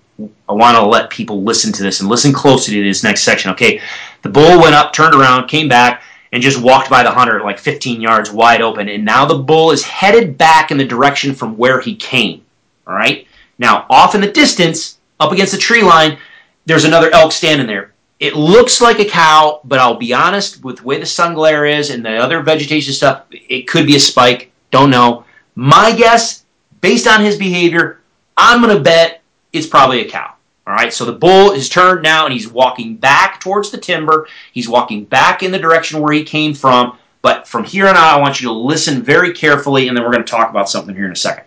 [0.48, 3.52] I want to let people listen to this and listen closely to this next section.
[3.52, 3.82] Okay,
[4.22, 7.60] the bull went up, turned around, came back, and just walked by the hunter like
[7.60, 8.90] 15 yards wide open.
[8.90, 12.46] And now the bull is headed back in the direction from where he came.
[12.88, 13.28] All right.
[13.58, 16.18] Now off in the distance, up against the tree line,
[16.66, 17.94] there's another elk standing there.
[18.20, 21.66] It looks like a cow, but I'll be honest, with the way the sun glare
[21.66, 24.52] is and the other vegetation stuff, it could be a spike.
[24.72, 25.24] Don't know.
[25.56, 26.44] My guess,
[26.82, 28.02] based on his behavior,
[28.36, 29.22] I'm going to bet
[29.54, 30.34] it's probably a cow.
[30.68, 34.28] All right, so the bull is turned now and he's walking back towards the timber.
[34.52, 36.98] He's walking back in the direction where he came from.
[37.22, 40.12] But from here on out, I want you to listen very carefully, and then we're
[40.12, 41.46] going to talk about something here in a second.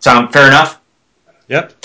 [0.00, 0.80] Sound fair enough?
[1.48, 1.84] Yep.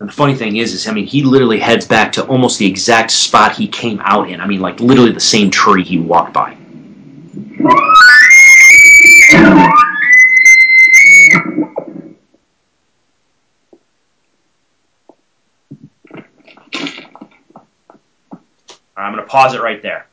[0.00, 2.66] And the funny thing is, is I mean, he literally heads back to almost the
[2.66, 4.40] exact spot he came out in.
[4.40, 6.56] I mean, like literally the same tree he walked by.
[18.96, 20.06] I'm going to pause it right there.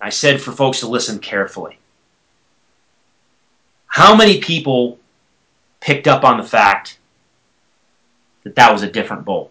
[0.00, 1.78] I said for folks to listen carefully.
[3.86, 4.98] How many people
[5.80, 6.98] picked up on the fact
[8.44, 9.50] that that was a different bull?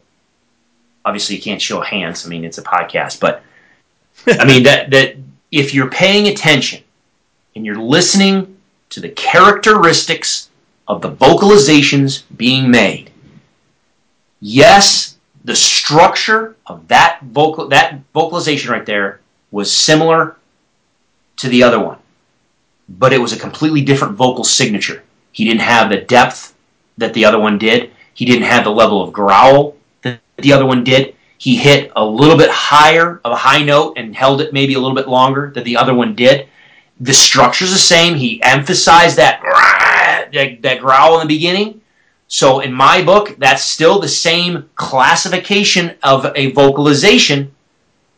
[1.06, 2.26] Obviously, you can't show hands.
[2.26, 3.44] I mean, it's a podcast, but
[4.28, 5.16] I mean that that
[5.52, 6.84] if you're paying attention
[7.56, 8.58] and you're listening
[8.90, 10.50] to the characteristics
[10.88, 13.12] of the vocalizations being made,
[14.40, 19.20] yes, the structure of that vocal that vocalization right there
[19.52, 20.38] was similar
[21.38, 21.98] to the other one,
[22.88, 25.04] but it was a completely different vocal signature.
[25.32, 26.54] He didn't have the depth
[26.98, 27.92] that the other one did.
[28.14, 31.16] He didn't have the level of growl that the other one did.
[31.38, 34.80] He hit a little bit higher of a high note and held it maybe a
[34.80, 36.48] little bit longer than the other one did.
[37.00, 38.16] The structure's the same.
[38.16, 39.42] He emphasized that
[40.34, 41.82] that, that growl in the beginning.
[42.28, 47.54] So in my book, that's still the same classification of a vocalization,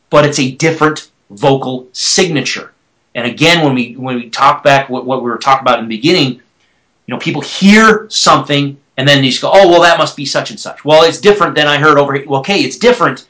[0.10, 2.72] but it's a different vocal signature.
[3.14, 5.86] And again, when we when we talk back what, what we were talking about in
[5.86, 9.98] the beginning, you know, people hear something and then you just go, oh, well, that
[9.98, 10.86] must be such and such.
[10.86, 12.26] Well, it's different than I heard over here.
[12.28, 13.28] Well, okay, it's different.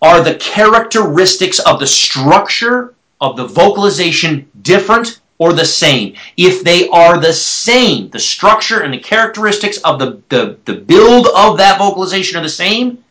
[0.00, 6.14] Are the characteristics of the structure of the vocalization different or the same?
[6.36, 11.28] If they are the same, the structure and the characteristics of the, the, the build
[11.34, 13.02] of that vocalization are the same,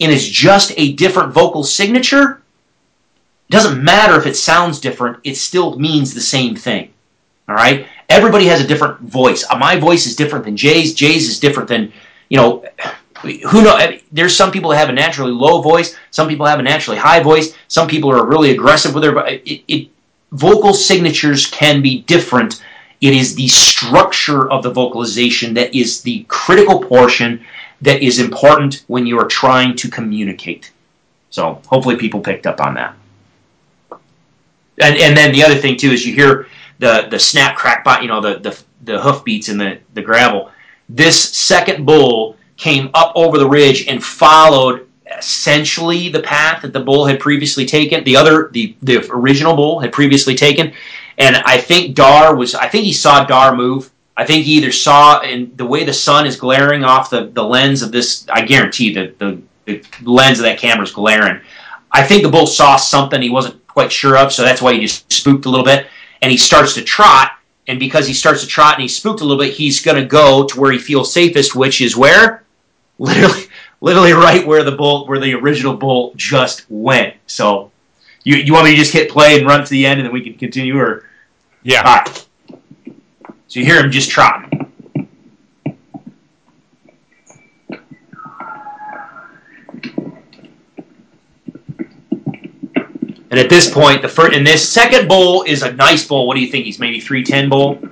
[0.00, 2.42] and it's just a different vocal signature,
[3.48, 6.92] it doesn't matter if it sounds different, it still means the same thing.
[7.48, 7.86] All right?
[8.14, 9.44] Everybody has a different voice.
[9.50, 10.94] Uh, my voice is different than Jay's.
[10.94, 11.92] Jay's is different than,
[12.28, 12.64] you know,
[13.22, 13.98] who know?
[14.12, 15.96] There's some people that have a naturally low voice.
[16.12, 17.56] Some people have a naturally high voice.
[17.66, 19.18] Some people are really aggressive with their.
[19.26, 19.88] It, it,
[20.30, 22.62] vocal signatures can be different.
[23.00, 27.44] It is the structure of the vocalization that is the critical portion
[27.80, 30.70] that is important when you are trying to communicate.
[31.30, 32.94] So hopefully people picked up on that.
[34.80, 36.46] And and then the other thing too is you hear
[36.78, 40.02] the the snap crack bite, you know, the the the hoof beats in the the
[40.02, 40.50] gravel.
[40.88, 44.86] This second bull came up over the ridge and followed
[45.18, 48.04] essentially the path that the bull had previously taken.
[48.04, 50.72] The other the the original bull had previously taken,
[51.18, 53.90] and I think Dar was I think he saw Dar move.
[54.16, 57.42] I think he either saw in the way the sun is glaring off the, the
[57.42, 58.26] lens of this.
[58.30, 61.40] I guarantee that the, the lens of that camera is glaring.
[61.90, 64.80] I think the bull saw something he wasn't quite sure of, so that's why he
[64.80, 65.88] just spooked a little bit
[66.24, 67.32] and he starts to trot.
[67.66, 70.06] And because he starts to trot and he's spooked a little bit, he's going to
[70.06, 72.44] go to where he feels safest, which is where,
[72.98, 73.42] literally,
[73.82, 77.14] literally right where the bull, where the original bull just went.
[77.26, 77.70] So,
[78.22, 80.14] you you want me to just hit play and run to the end, and then
[80.14, 81.04] we can continue, or
[81.62, 81.82] yeah.
[81.82, 82.26] All right.
[83.48, 84.63] So you hear him just trotting.
[93.34, 96.28] And at this point, the first and this second bowl is a nice bowl.
[96.28, 96.66] What do you think?
[96.66, 97.82] He's maybe three ten bowl.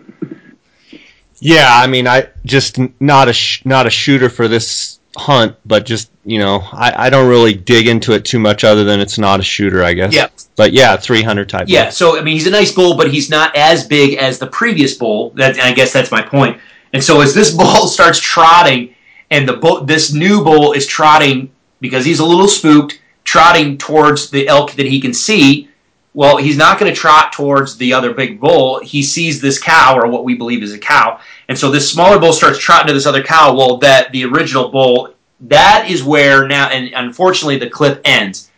[1.40, 5.84] Yeah, I mean, I just not a sh- not a shooter for this hunt, but
[5.84, 9.18] just you know, I, I don't really dig into it too much, other than it's
[9.18, 10.14] not a shooter, I guess.
[10.14, 10.28] Yeah.
[10.54, 11.66] But yeah, three hundred type.
[11.66, 11.86] Yeah.
[11.86, 11.90] bull.
[11.90, 14.94] So I mean, he's a nice bull, but he's not as big as the previous
[14.94, 15.30] bull.
[15.30, 16.60] That I guess that's my point.
[16.92, 18.94] And so as this bull starts trotting,
[19.28, 24.30] and the bull, this new bull is trotting because he's a little spooked trotting towards
[24.30, 25.68] the elk that he can see,
[26.14, 28.80] well, he's not going to trot towards the other big bull.
[28.80, 32.18] He sees this cow, or what we believe is a cow, and so this smaller
[32.18, 33.54] bull starts trotting to this other cow.
[33.54, 38.50] Well, that the original bull that is where now, and unfortunately, the clip ends.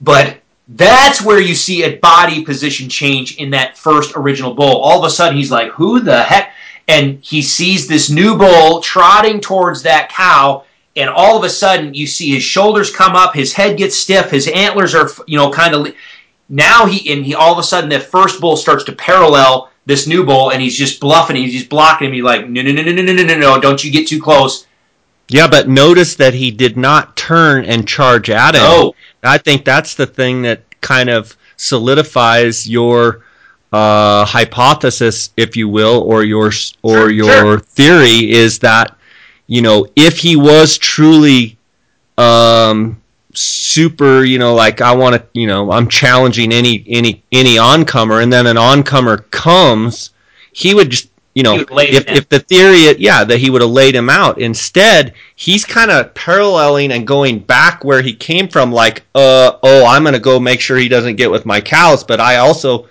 [0.00, 0.38] But
[0.68, 4.80] that's where you see a body position change in that first original bull.
[4.80, 6.52] All of a sudden, he's like, "Who the heck?"
[6.88, 10.64] And he sees this new bull trotting towards that cow,
[10.96, 14.30] and all of a sudden, you see his shoulders come up, his head gets stiff,
[14.30, 15.94] his antlers are, you know, kind of.
[16.48, 20.06] Now he and he all of a sudden, the first bull starts to parallel this
[20.06, 22.14] new bull, and he's just bluffing, he's just blocking him.
[22.14, 23.60] He's like, "No, no, no, no, no, no, no, no!
[23.60, 24.66] Don't you get too close."
[25.28, 28.62] Yeah, but notice that he did not turn and charge at him.
[28.62, 28.94] No.
[29.22, 33.24] I think that's the thing that kind of solidifies your
[33.72, 37.58] uh, hypothesis, if you will, or your or Sure, your sure.
[37.60, 38.96] theory is that
[39.46, 41.56] you know if he was truly
[42.18, 43.00] um,
[43.32, 48.22] super, you know, like I want to, you know, I'm challenging any any any oncomer,
[48.22, 50.10] and then an oncomer comes,
[50.52, 51.10] he would just.
[51.36, 53.96] You know, He would lay if, if the theory, yeah, that he would have laid
[53.96, 54.38] him out.
[54.38, 58.70] Instead, he's kind of paralleling and going back where he came from.
[58.70, 62.04] Like, uh, oh, I'm gonna go make sure he doesn't get with my cows.
[62.04, 62.86] But I also,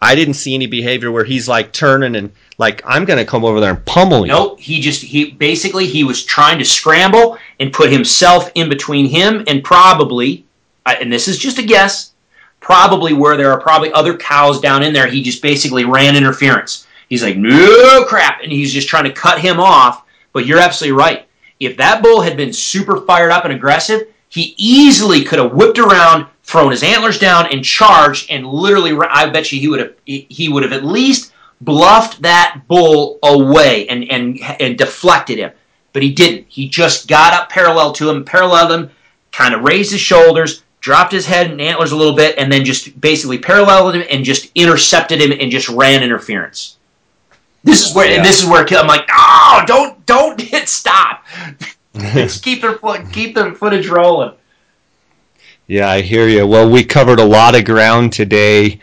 [0.00, 3.60] I didn't see any behavior where he's like turning and like I'm gonna come over
[3.60, 4.32] there and pummel you.
[4.32, 4.60] Nope.
[4.60, 9.44] He just he basically he was trying to scramble and put himself in between him
[9.46, 10.44] and probably,
[10.84, 12.12] and this is just a guess,
[12.60, 15.06] probably where there are probably other cows down in there.
[15.06, 16.86] He just basically ran interference.
[17.08, 20.04] He's like, no crap, and he's just trying to cut him off.
[20.32, 21.26] But you're absolutely right.
[21.58, 25.78] If that bull had been super fired up and aggressive, he easily could have whipped
[25.78, 28.30] around, thrown his antlers down, and charged.
[28.30, 32.62] And literally, I bet you he would have he would have at least bluffed that
[32.68, 35.52] bull away and and and deflected him.
[35.92, 36.46] But he didn't.
[36.48, 38.90] He just got up parallel to him, paralleled him,
[39.32, 42.64] kind of raised his shoulders, dropped his head and antlers a little bit, and then
[42.64, 46.76] just basically paralleled him and just intercepted him and just ran interference.
[47.64, 48.22] This is where Yeah.
[48.22, 51.24] this is where I'm like, oh, don't don't hit stop.
[51.96, 54.32] just keep their foot, keep the footage rolling.
[55.66, 56.46] Yeah, I hear you.
[56.46, 58.80] Well, we covered a lot of ground today.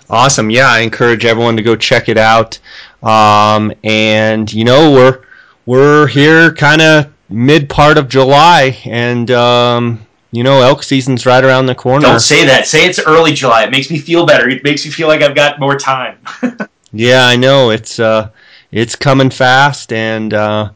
[0.09, 0.49] Awesome.
[0.49, 2.59] Yeah, I encourage everyone to go check it out.
[3.01, 5.23] Um, and you know, we're
[5.65, 11.43] we're here kind of mid part of July, and um, you know, elk season's right
[11.43, 12.05] around the corner.
[12.05, 12.67] Don't say that.
[12.67, 13.63] Say it's early July.
[13.63, 14.47] It makes me feel better.
[14.49, 16.17] It makes me feel like I've got more time.
[16.93, 18.29] Yeah, I know it's uh,
[18.73, 20.69] it's coming fast, and uh,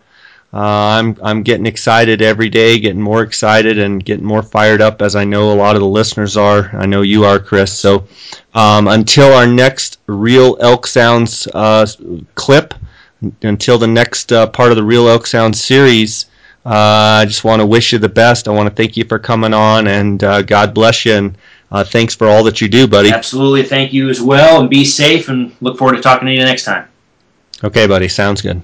[0.53, 5.01] uh, I'm I'm getting excited every day, getting more excited, and getting more fired up
[5.01, 6.69] as I know a lot of the listeners are.
[6.76, 7.77] I know you are, Chris.
[7.77, 8.08] So
[8.53, 11.88] um, until our next Real Elk Sounds uh,
[12.35, 12.76] clip,
[13.42, 16.26] until the next uh, part of the Real Elk Sounds series.
[16.66, 18.50] Uh, I just want to wish you the best.
[18.50, 21.14] I want to thank you for coming on, and uh, God bless you.
[21.14, 21.38] And
[21.72, 23.09] uh, thanks for all that you do, buddy.
[23.09, 23.64] Absolutely.
[23.64, 25.30] Thank you as well, and be safe.
[25.30, 26.90] And look forward to talking to you next time.
[27.64, 28.08] Okay, buddy.
[28.08, 28.61] Sounds good.